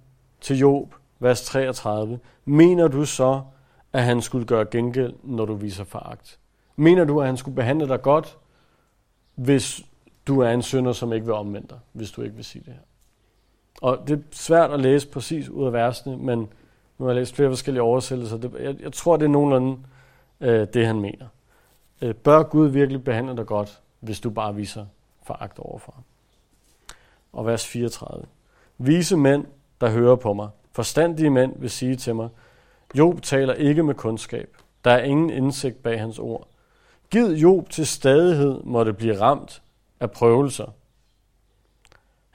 til 0.41 0.57
Job, 0.57 0.95
vers 1.19 1.45
33, 1.45 2.19
mener 2.45 2.87
du 2.87 3.05
så, 3.05 3.41
at 3.93 4.03
han 4.03 4.21
skulle 4.21 4.45
gøre 4.45 4.65
gengæld, 4.65 5.13
når 5.23 5.45
du 5.45 5.53
viser 5.55 5.83
foragt? 5.83 6.39
Mener 6.75 7.05
du, 7.05 7.21
at 7.21 7.27
han 7.27 7.37
skulle 7.37 7.55
behandle 7.55 7.87
dig 7.87 8.01
godt, 8.01 8.37
hvis 9.35 9.81
du 10.27 10.39
er 10.39 10.49
en 10.49 10.61
synder, 10.61 10.91
som 10.91 11.13
ikke 11.13 11.25
vil 11.25 11.35
omvende 11.35 11.67
dig, 11.67 11.79
hvis 11.91 12.11
du 12.11 12.21
ikke 12.21 12.35
vil 12.35 12.45
sige 12.45 12.63
det 12.65 12.73
her? 12.73 12.81
Og 13.81 14.07
det 14.07 14.19
er 14.19 14.21
svært 14.31 14.71
at 14.71 14.79
læse 14.79 15.07
præcis 15.07 15.49
ud 15.49 15.65
af 15.65 15.73
versene, 15.73 16.17
men 16.17 16.39
nu 16.97 17.05
har 17.05 17.07
jeg 17.07 17.15
læst 17.15 17.35
flere 17.35 17.49
forskellige 17.49 17.81
oversættelser. 17.81 18.37
Det, 18.37 18.53
jeg, 18.59 18.75
jeg 18.81 18.93
tror, 18.93 19.17
det 19.17 19.25
er 19.25 19.29
nogenlunde 19.29 19.77
øh, 20.41 20.67
det, 20.73 20.87
han 20.87 20.99
mener. 20.99 21.27
Øh, 22.01 22.13
bør 22.15 22.43
Gud 22.43 22.67
virkelig 22.67 23.03
behandle 23.03 23.37
dig 23.37 23.45
godt, 23.45 23.81
hvis 23.99 24.19
du 24.19 24.29
bare 24.29 24.55
viser 24.55 24.85
foragt 25.23 25.59
overfor 25.59 25.91
ham? 25.95 26.03
Og 27.33 27.45
vers 27.45 27.67
34. 27.67 28.25
Vise 28.77 29.17
mænd, 29.17 29.45
der 29.81 29.89
hører 29.89 30.15
på 30.15 30.33
mig, 30.33 30.49
forstandige 30.71 31.29
mænd 31.29 31.53
vil 31.59 31.69
sige 31.69 31.95
til 31.95 32.15
mig, 32.15 32.29
Job 32.97 33.21
taler 33.21 33.53
ikke 33.53 33.83
med 33.83 33.95
kundskab. 33.95 34.57
Der 34.85 34.91
er 34.91 35.03
ingen 35.03 35.29
indsigt 35.29 35.83
bag 35.83 35.99
hans 35.99 36.19
ord. 36.19 36.47
Giv 37.11 37.25
Job 37.25 37.69
til 37.69 37.87
stadighed 37.87 38.61
måtte 38.63 38.93
blive 38.93 39.21
ramt 39.21 39.61
af 39.99 40.11
prøvelser. 40.11 40.65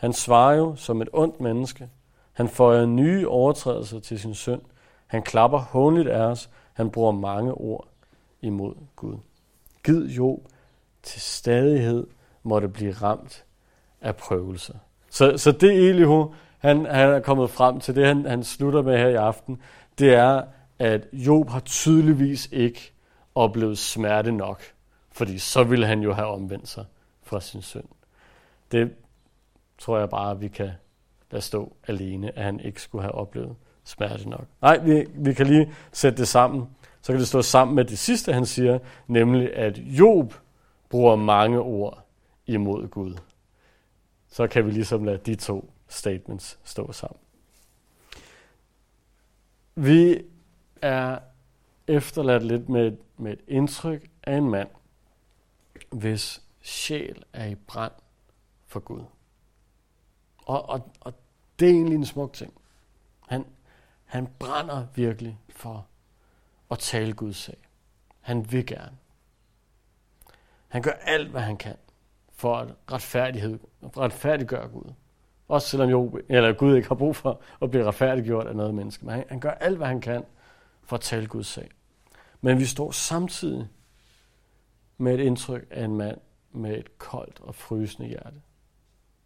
Han 0.01 0.13
svarer 0.13 0.57
jo 0.57 0.77
som 0.77 1.03
et 1.03 1.09
ondt 1.13 1.41
menneske. 1.41 1.89
Han 2.33 2.49
føjer 2.49 2.87
nye 2.87 3.29
overtrædelser 3.29 4.01
til 4.01 4.21
sin 4.21 4.35
søn. 4.35 4.61
Han 5.07 5.23
klapper 5.23 5.59
hånligt 5.59 6.09
af 6.09 6.23
os. 6.23 6.51
Han 6.73 6.91
bruger 6.91 7.13
mange 7.13 7.55
ord 7.55 7.89
imod 8.41 8.75
Gud. 8.97 9.17
Gid 9.85 10.07
Job 10.07 10.39
til 11.03 11.21
stadighed 11.21 12.07
måtte 12.43 12.69
blive 12.69 12.93
ramt 12.93 13.45
af 14.01 14.17
prøvelser. 14.17 14.75
Så, 15.11 15.37
så 15.37 15.53
det 15.53 15.89
Elihu, 15.89 16.35
han, 16.59 16.87
han 16.87 17.09
er 17.09 17.21
kommet 17.21 17.51
frem 17.51 17.81
til, 17.81 17.95
det 17.95 18.07
han, 18.07 18.25
han 18.25 18.45
slutter 18.45 18.83
med 18.83 18.99
her 18.99 19.09
i 19.09 19.15
aften, 19.15 19.63
det 19.99 20.15
er, 20.15 20.43
at 20.79 21.07
Job 21.13 21.49
har 21.49 21.61
tydeligvis 21.61 22.49
ikke 22.53 22.93
oplevet 23.35 23.79
smerte 23.79 24.33
nok, 24.33 24.63
fordi 25.13 25.39
så 25.39 25.65
ville 25.65 25.87
han 25.87 26.01
jo 26.01 26.13
have 26.13 26.27
omvendt 26.27 26.69
sig 26.69 26.85
fra 27.23 27.41
sin 27.41 27.63
søn. 27.63 27.89
Det 28.73 28.95
tror 29.81 29.99
jeg 29.99 30.11
bare, 30.11 30.41
vi 30.41 30.49
kan 30.49 30.71
lade 31.31 31.43
stå 31.43 31.73
alene, 31.89 32.39
at 32.39 32.45
han 32.45 32.61
ikke 32.61 32.83
skulle 32.83 33.03
have 33.03 33.15
oplevet 33.15 33.57
smerte 33.85 34.29
nok. 34.29 34.45
Nej, 34.63 34.79
vi, 34.79 35.07
vi 35.15 35.35
kan 35.35 35.47
lige 35.47 35.75
sætte 35.93 36.19
det 36.19 36.29
sammen. 36.29 36.69
Så 37.03 37.13
kan 37.13 37.21
det 37.21 37.29
stå 37.29 37.43
sammen 37.43 37.75
med 37.75 37.85
det 37.85 37.99
sidste, 37.99 38.33
han 38.33 38.47
siger, 38.47 38.79
nemlig 39.07 39.55
at 39.57 39.79
Job 39.79 40.35
bruger 40.89 41.17
mange 41.17 41.61
ord 41.61 42.05
imod 42.47 42.89
Gud. 42.89 43.15
Så 44.29 44.47
kan 44.47 44.67
vi 44.67 44.71
ligesom 44.71 45.05
lade 45.05 45.19
de 45.19 45.35
to 45.35 45.71
statements 45.89 46.59
stå 46.65 46.93
sammen. 46.93 47.21
Vi 49.75 50.23
er 50.83 51.19
efterladt 51.87 52.43
lidt 52.43 52.69
med, 52.69 52.93
med 53.17 53.33
et 53.33 53.41
indtryk 53.49 54.11
af 54.23 54.37
en 54.37 54.51
mand, 54.51 54.69
hvis 55.91 56.43
sjæl 56.63 57.25
er 57.33 57.47
i 57.47 57.55
brand 57.55 57.93
for 58.67 58.81
Gud. 58.81 59.03
Og, 60.47 60.69
og, 60.69 60.93
og 61.01 61.15
det 61.59 61.69
er 61.69 61.73
egentlig 61.73 61.95
en 61.95 62.07
smuk 62.07 62.33
ting. 62.33 62.55
Han, 63.29 63.45
han 64.05 64.29
brænder 64.39 64.87
virkelig 64.95 65.39
for 65.51 65.87
at 66.71 66.79
tale 66.79 67.13
Guds 67.13 67.37
sag. 67.37 67.59
Han 68.21 68.53
vil 68.53 68.67
gerne. 68.67 68.97
Han 70.69 70.83
gør 70.83 70.91
alt, 70.91 71.29
hvad 71.29 71.41
han 71.41 71.57
kan 71.57 71.77
for 72.33 72.57
at 72.57 72.69
retfærdighed, 72.93 73.59
retfærdiggøre 73.83 74.69
Gud. 74.69 74.93
Også 75.49 75.69
selvom 75.69 75.91
jo, 75.91 76.21
eller 76.29 76.53
Gud 76.53 76.77
ikke 76.77 76.89
har 76.89 76.95
brug 76.95 77.17
for 77.17 77.41
at 77.63 77.71
blive 77.71 77.85
retfærdiggjort 77.85 78.47
af 78.47 78.57
noget 78.57 78.75
menneske. 78.75 79.07
Men 79.07 79.15
han, 79.15 79.25
han 79.29 79.41
gør 79.41 79.51
alt, 79.51 79.77
hvad 79.77 79.87
han 79.87 80.01
kan 80.01 80.25
for 80.83 80.97
at 80.97 81.01
tale 81.01 81.27
Guds 81.27 81.47
sag. 81.47 81.69
Men 82.41 82.59
vi 82.59 82.65
står 82.65 82.91
samtidig 82.91 83.69
med 84.99 85.15
et 85.15 85.21
indtryk 85.21 85.67
af 85.71 85.85
en 85.85 85.97
mand 85.97 86.21
med 86.53 86.79
et 86.79 86.99
koldt 86.99 87.41
og 87.41 87.55
frysende 87.55 88.09
hjerte, 88.09 88.41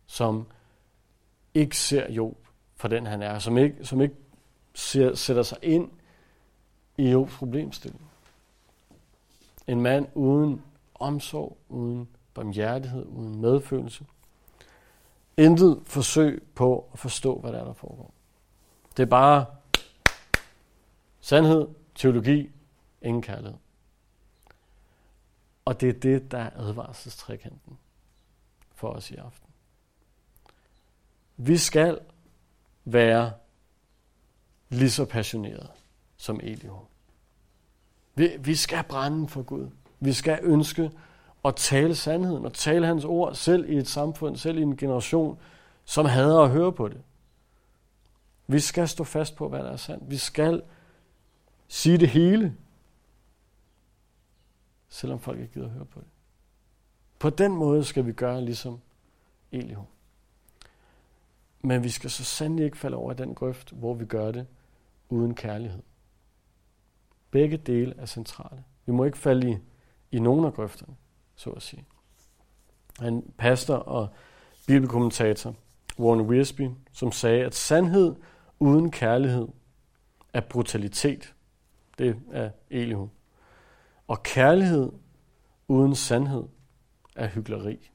som 0.06 0.46
ikke 1.54 1.76
ser 1.76 2.12
Job 2.12 2.36
for 2.76 2.88
den 2.88 3.06
han 3.06 3.22
er, 3.22 3.38
som 3.38 3.58
ikke, 3.58 3.84
som 3.84 4.00
ikke 4.00 4.14
ser, 4.74 5.14
sætter 5.14 5.42
sig 5.42 5.58
ind 5.62 5.90
i 6.96 7.10
Jobs 7.10 7.36
problemstilling. 7.36 8.10
En 9.66 9.80
mand 9.80 10.08
uden 10.14 10.62
omsorg, 10.94 11.58
uden 11.68 12.08
barmhjertighed, 12.34 13.06
uden 13.06 13.40
medfølelse. 13.40 14.06
Intet 15.36 15.82
forsøg 15.86 16.42
på 16.54 16.88
at 16.92 16.98
forstå, 16.98 17.38
hvad 17.38 17.52
der 17.52 17.60
er, 17.60 17.64
der 17.64 17.72
foregår. 17.72 18.14
Det 18.96 19.02
er 19.02 19.06
bare 19.06 19.46
sandhed, 21.20 21.68
teologi, 21.94 22.50
ingen 23.02 23.22
kærlighed. 23.22 23.58
Og 25.64 25.80
det 25.80 25.88
er 25.88 26.00
det, 26.00 26.30
der 26.30 26.38
er 26.38 26.50
advarselstrikanten 26.56 27.78
for 28.74 28.88
os 28.88 29.10
i 29.10 29.16
aften. 29.16 29.53
Vi 31.36 31.56
skal 31.56 31.98
være 32.84 33.32
lige 34.68 34.90
så 34.90 35.04
passionerede 35.04 35.68
som 36.16 36.40
Elihu. 36.42 36.78
Vi, 38.14 38.30
vi 38.40 38.54
skal 38.54 38.84
brænde 38.88 39.28
for 39.28 39.42
Gud. 39.42 39.70
Vi 40.00 40.12
skal 40.12 40.38
ønske 40.42 40.90
at 41.44 41.56
tale 41.56 41.94
sandheden 41.94 42.44
og 42.44 42.52
tale 42.52 42.86
hans 42.86 43.04
ord 43.04 43.34
selv 43.34 43.70
i 43.70 43.76
et 43.76 43.88
samfund, 43.88 44.36
selv 44.36 44.58
i 44.58 44.62
en 44.62 44.76
generation, 44.76 45.38
som 45.84 46.06
hader 46.06 46.40
at 46.40 46.50
høre 46.50 46.72
på 46.72 46.88
det. 46.88 47.02
Vi 48.46 48.60
skal 48.60 48.88
stå 48.88 49.04
fast 49.04 49.36
på, 49.36 49.48
hvad 49.48 49.58
der 49.58 49.70
er 49.70 49.76
sandt. 49.76 50.10
Vi 50.10 50.16
skal 50.16 50.62
sige 51.68 51.98
det 51.98 52.08
hele, 52.08 52.56
selvom 54.88 55.20
folk 55.20 55.40
ikke 55.40 55.52
gider 55.52 55.66
at 55.66 55.72
høre 55.72 55.84
på 55.84 56.00
det. 56.00 56.08
På 57.18 57.30
den 57.30 57.52
måde 57.52 57.84
skal 57.84 58.06
vi 58.06 58.12
gøre 58.12 58.44
ligesom 58.44 58.80
Elihu. 59.52 59.84
Men 61.64 61.84
vi 61.84 61.88
skal 61.88 62.10
så 62.10 62.24
sandelig 62.24 62.64
ikke 62.64 62.78
falde 62.78 62.96
over 62.96 63.12
i 63.12 63.14
den 63.14 63.34
grøft, 63.34 63.72
hvor 63.72 63.94
vi 63.94 64.04
gør 64.04 64.32
det 64.32 64.46
uden 65.08 65.34
kærlighed. 65.34 65.82
Begge 67.30 67.56
dele 67.56 67.94
er 67.98 68.06
centrale. 68.06 68.64
Vi 68.86 68.92
må 68.92 69.04
ikke 69.04 69.18
falde 69.18 69.50
i, 69.50 69.56
i 70.12 70.18
nogen 70.18 70.44
af 70.44 70.54
grøfterne, 70.54 70.96
så 71.36 71.50
at 71.50 71.62
sige. 71.62 71.84
En 73.02 73.34
pastor 73.38 73.74
og 73.74 74.08
bibelkommentator, 74.66 75.54
Warren 75.98 76.20
Wiersbe, 76.20 76.74
som 76.92 77.12
sagde, 77.12 77.44
at 77.44 77.54
sandhed 77.54 78.14
uden 78.58 78.90
kærlighed 78.90 79.48
er 80.32 80.40
brutalitet. 80.40 81.34
Det 81.98 82.20
er 82.32 82.50
Elihu. 82.70 83.10
Og 84.08 84.22
kærlighed 84.22 84.92
uden 85.68 85.94
sandhed 85.94 86.44
er 87.16 87.28
hyggeleri. 87.28 87.90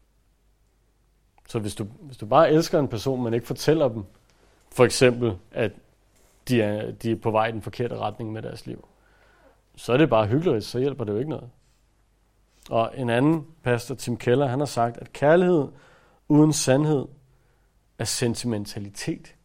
Så 1.49 1.59
hvis 1.59 1.75
du, 1.75 1.83
hvis 1.83 2.17
du 2.17 2.25
bare 2.25 2.51
elsker 2.51 2.79
en 2.79 2.87
person, 2.87 3.23
men 3.23 3.33
ikke 3.33 3.47
fortæller 3.47 3.87
dem, 3.87 4.03
for 4.71 4.85
eksempel, 4.85 5.37
at 5.51 5.71
de 6.47 6.61
er, 6.61 6.91
de 6.91 7.11
er 7.11 7.15
på 7.15 7.31
vej 7.31 7.47
i 7.47 7.51
den 7.51 7.61
forkerte 7.61 7.97
retning 7.97 8.31
med 8.31 8.41
deres 8.41 8.65
liv, 8.65 8.87
så 9.75 9.93
er 9.93 9.97
det 9.97 10.09
bare 10.09 10.27
hyggeligt, 10.27 10.65
så 10.65 10.79
hjælper 10.79 11.03
det 11.03 11.13
jo 11.13 11.17
ikke 11.17 11.29
noget. 11.29 11.49
Og 12.69 12.91
en 12.95 13.09
anden 13.09 13.47
pastor, 13.63 13.95
Tim 13.95 14.17
Keller, 14.17 14.47
han 14.47 14.59
har 14.59 14.65
sagt, 14.65 14.97
at 14.97 15.13
kærlighed 15.13 15.67
uden 16.27 16.53
sandhed 16.53 17.05
er 17.99 18.03
sentimentalitet, 18.03 19.35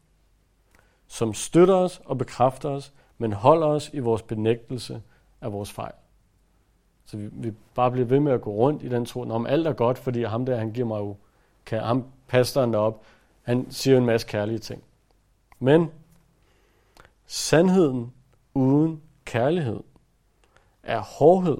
som 1.06 1.34
støtter 1.34 1.74
os 1.74 2.00
og 2.04 2.18
bekræfter 2.18 2.68
os, 2.68 2.92
men 3.18 3.32
holder 3.32 3.66
os 3.66 3.90
i 3.92 3.98
vores 3.98 4.22
benægtelse 4.22 5.02
af 5.40 5.52
vores 5.52 5.72
fejl. 5.72 5.94
Så 7.04 7.16
vi, 7.16 7.28
vi 7.32 7.52
bare 7.74 7.90
bliver 7.90 8.06
ved 8.06 8.20
med 8.20 8.32
at 8.32 8.40
gå 8.40 8.50
rundt 8.50 8.82
i 8.82 8.88
den 8.88 9.04
tro, 9.04 9.20
om 9.20 9.46
alt 9.46 9.66
er 9.66 9.72
godt, 9.72 9.98
fordi 9.98 10.22
ham 10.22 10.46
der, 10.46 10.56
han 10.56 10.72
giver 10.72 10.86
mig 10.86 10.98
jo, 10.98 11.16
kan, 11.66 11.80
ham 11.80 12.04
pastoren 12.28 12.72
derop, 12.72 13.04
han 13.42 13.66
siger 13.70 13.98
en 13.98 14.06
masse 14.06 14.26
kærlige 14.26 14.58
ting. 14.58 14.82
Men 15.58 15.90
sandheden 17.26 18.12
uden 18.54 19.02
kærlighed 19.24 19.80
er 20.82 21.00
hårdhed, 21.00 21.58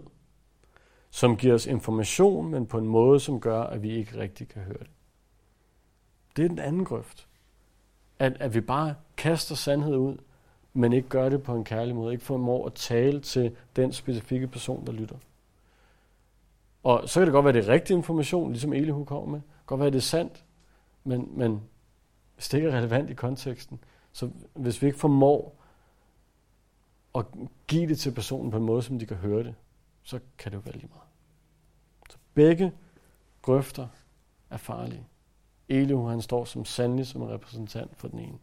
som 1.11 1.37
giver 1.37 1.55
os 1.55 1.67
information, 1.67 2.51
men 2.51 2.67
på 2.67 2.79
en 2.79 2.87
måde, 2.87 3.21
som 3.21 3.41
gør, 3.41 3.63
at 3.63 3.83
vi 3.83 3.91
ikke 3.91 4.19
rigtig 4.19 4.49
kan 4.49 4.63
høre 4.63 4.79
det. 4.79 4.91
Det 6.37 6.45
er 6.45 6.49
den 6.49 6.59
anden 6.59 6.85
grøft. 6.85 7.29
At, 8.19 8.37
at 8.41 8.55
vi 8.55 8.61
bare 8.61 8.95
kaster 9.17 9.55
sandhed 9.55 9.97
ud, 9.97 10.17
men 10.73 10.93
ikke 10.93 11.09
gør 11.09 11.29
det 11.29 11.43
på 11.43 11.55
en 11.55 11.65
kærlig 11.65 11.95
måde. 11.95 12.13
Ikke 12.13 12.25
formår 12.25 12.67
at 12.67 12.75
tale 12.75 13.21
til 13.21 13.57
den 13.77 13.93
specifikke 13.93 14.47
person, 14.47 14.87
der 14.87 14.93
lytter. 14.93 15.17
Og 16.83 17.09
så 17.09 17.21
kan 17.21 17.27
det 17.27 17.33
godt 17.33 17.45
være, 17.45 17.53
det 17.55 17.69
er 17.69 17.73
rigtig 17.73 17.95
information, 17.95 18.51
ligesom 18.51 18.73
Elihu 18.73 19.05
kommer 19.05 19.31
med. 19.31 19.41
Det 19.65 19.69
kan 19.69 19.77
godt 19.77 19.81
være, 19.81 19.91
det 19.91 19.97
er 19.97 20.03
sandt, 20.03 20.45
men, 21.05 21.39
men 21.39 21.63
hvis 22.35 22.49
det 22.49 22.59
ikke 22.59 22.69
er 22.69 22.77
relevant 22.77 23.11
i 23.11 23.15
konteksten, 23.15 23.85
så 24.13 24.31
hvis 24.55 24.83
vi 24.83 24.87
ikke 24.87 24.99
formår 24.99 25.57
at 27.15 27.27
give 27.67 27.89
det 27.89 27.99
til 27.99 28.13
personen 28.13 28.51
på 28.51 28.57
en 28.57 28.63
måde, 28.63 28.83
som 28.83 28.99
de 28.99 29.07
kan 29.07 29.17
høre 29.17 29.45
det, 29.45 29.55
så 30.03 30.21
kan 30.39 30.53
det 30.53 30.57
jo 30.57 30.63
være 30.65 30.77
lige 30.77 30.89
meget. 30.89 31.09
Så 32.11 32.17
begge 32.35 32.73
grøfter 33.43 33.89
er 34.51 34.57
farlige. 34.57 35.07
Elihu, 35.69 36.07
han 36.07 36.23
står 36.23 36.45
som 36.45 36.65
sandelig 36.65 37.07
som 37.07 37.23
en 37.23 37.31
repræsentant 37.31 37.97
for 37.97 38.09
den 38.09 38.19
ene. 38.19 38.39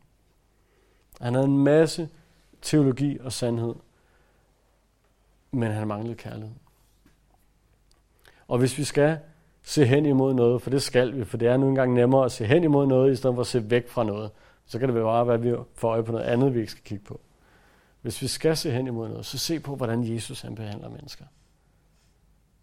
Han 1.19 1.33
havde 1.33 1.47
en 1.47 1.57
masse 1.57 2.09
teologi 2.61 3.19
og 3.19 3.33
sandhed, 3.33 3.75
men 5.51 5.71
han 5.71 5.87
manglede 5.87 6.15
kærlighed. 6.15 6.55
Og 8.47 8.57
hvis 8.57 8.77
vi 8.77 8.83
skal 8.83 9.19
se 9.63 9.85
hen 9.85 10.05
imod 10.05 10.33
noget, 10.33 10.61
for 10.61 10.69
det 10.69 10.81
skal 10.81 11.15
vi, 11.15 11.25
for 11.25 11.37
det 11.37 11.47
er 11.47 11.57
nu 11.57 11.69
engang 11.69 11.93
nemmere 11.93 12.25
at 12.25 12.31
se 12.31 12.45
hen 12.45 12.63
imod 12.63 12.87
noget, 12.87 13.11
i 13.11 13.15
stedet 13.15 13.35
for 13.35 13.41
at 13.41 13.47
se 13.47 13.69
væk 13.69 13.89
fra 13.89 14.03
noget, 14.03 14.31
så 14.65 14.79
kan 14.79 14.87
det 14.87 14.95
være 14.95 15.03
bare, 15.03 15.33
at 15.33 15.43
vi 15.43 15.55
får 15.73 15.89
øje 15.89 16.03
på 16.03 16.11
noget 16.11 16.25
andet, 16.25 16.53
vi 16.53 16.59
ikke 16.59 16.71
skal 16.71 16.83
kigge 16.83 17.03
på. 17.03 17.19
Hvis 18.01 18.21
vi 18.21 18.27
skal 18.27 18.57
se 18.57 18.71
hen 18.71 18.87
imod 18.87 19.09
noget, 19.09 19.25
så 19.25 19.37
se 19.37 19.59
på, 19.59 19.75
hvordan 19.75 20.13
Jesus 20.13 20.41
han 20.41 20.55
behandler 20.55 20.89
mennesker. 20.89 21.25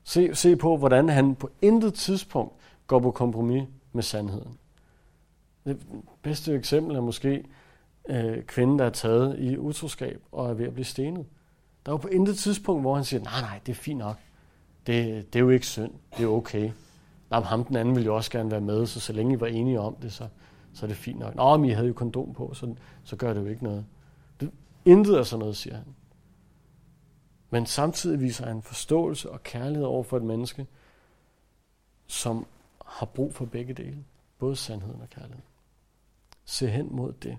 Se, 0.05 0.35
se 0.35 0.57
på, 0.57 0.77
hvordan 0.77 1.09
han 1.09 1.35
på 1.35 1.51
intet 1.63 1.95
tidspunkt 1.95 2.55
går 2.87 2.99
på 2.99 3.11
kompromis 3.11 3.65
med 3.93 4.03
sandheden. 4.03 4.59
Det 5.65 5.81
bedste 6.23 6.55
eksempel 6.55 6.97
er 6.97 7.01
måske 7.01 7.45
øh, 8.09 8.43
kvinden, 8.43 8.79
der 8.79 8.85
er 8.85 8.91
taget 8.91 9.39
i 9.39 9.59
utroskab 9.59 10.23
og 10.33 10.51
er 10.51 10.55
ved 10.55 10.67
at 10.67 10.73
blive 10.73 10.85
stenet. 10.85 11.27
Der 11.87 11.93
er 11.93 11.95
jo 11.95 11.97
på 11.97 12.09
intet 12.09 12.39
tidspunkt, 12.39 12.83
hvor 12.83 12.95
han 12.95 13.05
siger, 13.05 13.23
nej, 13.23 13.41
nej, 13.41 13.61
det 13.67 13.73
er 13.73 13.77
fint 13.77 13.99
nok. 13.99 14.17
Det, 14.87 15.33
det 15.33 15.39
er 15.39 15.41
jo 15.41 15.51
ikke 15.51 15.67
synd. 15.67 15.93
Det 16.17 16.25
er 16.25 16.29
okay. 16.29 16.71
Nej, 17.31 17.41
ham 17.41 17.65
den 17.65 17.77
anden 17.77 17.95
ville 17.95 18.07
jo 18.07 18.17
også 18.17 18.31
gerne 18.31 18.51
være 18.51 18.61
med, 18.61 18.87
så 18.87 19.01
så 19.01 19.13
længe 19.13 19.35
I 19.35 19.41
var 19.41 19.47
enige 19.47 19.81
om 19.81 19.95
det, 19.95 20.13
så, 20.13 20.29
så 20.73 20.87
er 20.87 20.89
det 20.89 20.97
fint 20.97 21.19
nok. 21.19 21.35
Nå, 21.35 21.57
men 21.57 21.71
I 21.71 21.73
havde 21.73 21.89
jo 21.89 21.93
kondom 21.93 22.35
på, 22.35 22.55
så, 22.55 22.75
så 23.05 23.17
gør 23.17 23.33
det 23.33 23.41
jo 23.41 23.47
ikke 23.47 23.65
noget. 23.65 23.87
Det, 24.41 24.51
intet 24.85 25.19
er 25.19 25.23
sådan 25.23 25.39
noget, 25.39 25.57
siger 25.57 25.77
han. 25.77 25.95
Men 27.51 27.67
samtidig 27.67 28.21
viser 28.21 28.47
han 28.47 28.63
forståelse 28.63 29.31
og 29.31 29.43
kærlighed 29.43 29.85
over 29.85 30.03
for 30.03 30.17
et 30.17 30.23
menneske, 30.23 30.67
som 32.07 32.47
har 32.87 33.07
brug 33.07 33.35
for 33.35 33.45
begge 33.45 33.75
dele. 33.75 34.05
Både 34.39 34.57
sandheden 34.57 35.01
og 35.01 35.11
kærligheden. 35.11 35.45
Se 36.45 36.69
hen 36.69 36.89
mod 36.91 37.13
det. 37.13 37.39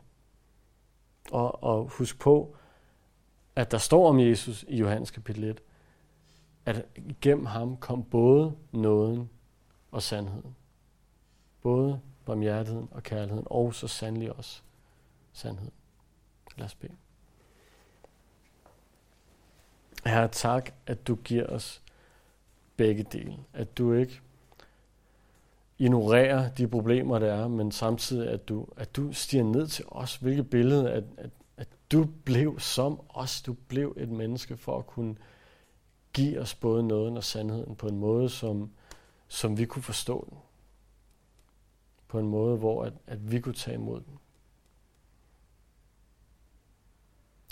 Og, 1.31 1.63
og 1.63 1.87
husk 1.87 2.19
på, 2.19 2.55
at 3.55 3.71
der 3.71 3.77
står 3.77 4.09
om 4.09 4.19
Jesus 4.19 4.65
i 4.67 4.77
Johannes 4.77 5.11
kapitel 5.11 5.43
1, 5.43 5.61
at 6.65 6.85
gennem 7.21 7.45
ham 7.45 7.77
kom 7.77 8.03
både 8.03 8.55
nåden 8.71 9.29
og 9.91 10.03
sandheden. 10.03 10.55
Både 11.61 12.01
barmhjertigheden 12.25 12.87
og 12.91 13.03
kærligheden, 13.03 13.47
og 13.49 13.73
så 13.73 13.87
sandelig 13.87 14.35
også 14.35 14.61
sandheden. 15.33 15.73
Lad 16.57 16.65
os 16.65 16.75
bede. 16.75 16.93
Herre, 20.05 20.27
tak, 20.27 20.71
at 20.87 21.07
du 21.07 21.15
giver 21.15 21.45
os 21.45 21.81
begge 22.77 23.03
dele. 23.03 23.37
At 23.53 23.77
du 23.77 23.93
ikke 23.93 24.21
ignorerer 25.77 26.49
de 26.49 26.67
problemer, 26.67 27.19
der 27.19 27.33
er, 27.33 27.47
men 27.47 27.71
samtidig, 27.71 28.29
at 28.29 28.49
du, 28.49 28.67
at 28.77 28.95
du 28.95 29.13
stiger 29.13 29.43
ned 29.43 29.67
til 29.67 29.85
os. 29.87 30.15
Hvilket 30.15 30.49
billede, 30.49 30.91
at, 30.91 31.03
at, 31.17 31.29
at 31.57 31.67
du 31.91 32.07
blev 32.25 32.59
som 32.59 33.01
os. 33.09 33.41
Du 33.41 33.53
blev 33.53 33.93
et 33.97 34.09
menneske 34.09 34.57
for 34.57 34.77
at 34.77 34.87
kunne 34.87 35.15
give 36.13 36.39
os 36.39 36.55
både 36.55 36.83
nåden 36.83 37.17
og 37.17 37.23
sandheden 37.23 37.75
på 37.75 37.87
en 37.87 37.97
måde, 37.97 38.29
som, 38.29 38.71
som 39.29 39.57
vi 39.57 39.65
kunne 39.65 39.83
forstå 39.83 40.27
den. 40.29 40.37
På 42.07 42.19
en 42.19 42.27
måde, 42.27 42.57
hvor 42.57 42.83
at, 42.83 42.93
at 43.07 43.31
vi 43.31 43.39
kunne 43.39 43.53
tage 43.53 43.75
imod 43.75 44.01
den. 44.01 44.19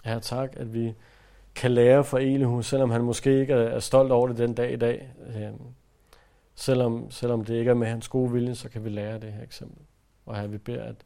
Herre, 0.03 0.19
tak, 0.19 0.53
at 0.55 0.73
vi 0.73 0.93
kan 1.55 1.71
lære 1.71 2.03
fra 2.03 2.19
Elihu, 2.19 2.61
selvom 2.61 2.89
han 2.89 3.01
måske 3.01 3.39
ikke 3.39 3.53
er 3.53 3.80
stolt 3.80 4.11
over 4.11 4.28
det 4.28 4.38
den 4.38 4.53
dag 4.53 4.73
i 4.73 4.75
dag. 4.75 5.13
Øhm, 5.36 5.61
selvom, 6.55 7.11
selvom 7.11 7.45
det 7.45 7.55
ikke 7.55 7.71
er 7.71 7.75
med 7.75 7.88
hans 7.88 8.07
gode 8.07 8.32
vilje, 8.32 8.55
så 8.55 8.69
kan 8.69 8.84
vi 8.84 8.89
lære 8.89 9.19
det 9.19 9.34
her 9.34 9.43
eksempel. 9.43 9.86
Og 10.25 10.36
her 10.36 10.47
vi 10.47 10.57
beder, 10.57 10.84
at, 10.84 11.05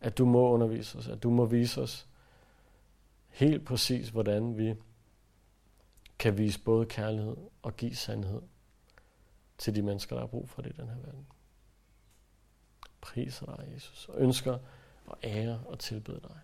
at 0.00 0.18
du 0.18 0.24
må 0.24 0.50
undervise 0.50 0.98
os, 0.98 1.08
at 1.08 1.22
du 1.22 1.30
må 1.30 1.44
vise 1.44 1.82
os 1.82 2.08
helt 3.28 3.64
præcis, 3.64 4.08
hvordan 4.08 4.58
vi 4.58 4.74
kan 6.18 6.38
vise 6.38 6.60
både 6.60 6.86
kærlighed 6.86 7.36
og 7.62 7.76
give 7.76 7.94
sandhed 7.94 8.42
til 9.60 9.74
de 9.74 9.82
mennesker, 9.82 10.16
der 10.16 10.20
har 10.20 10.26
brug 10.26 10.48
for 10.48 10.62
det 10.62 10.70
i 10.70 10.80
den 10.80 10.88
her 10.88 10.96
verden. 10.96 11.26
Priser 13.00 13.46
dig, 13.46 13.68
Jesus, 13.74 14.08
og 14.08 14.20
ønsker 14.20 14.58
at 15.10 15.14
ære 15.24 15.62
og 15.66 15.78
tilbede 15.78 16.20
dig. 16.20 16.40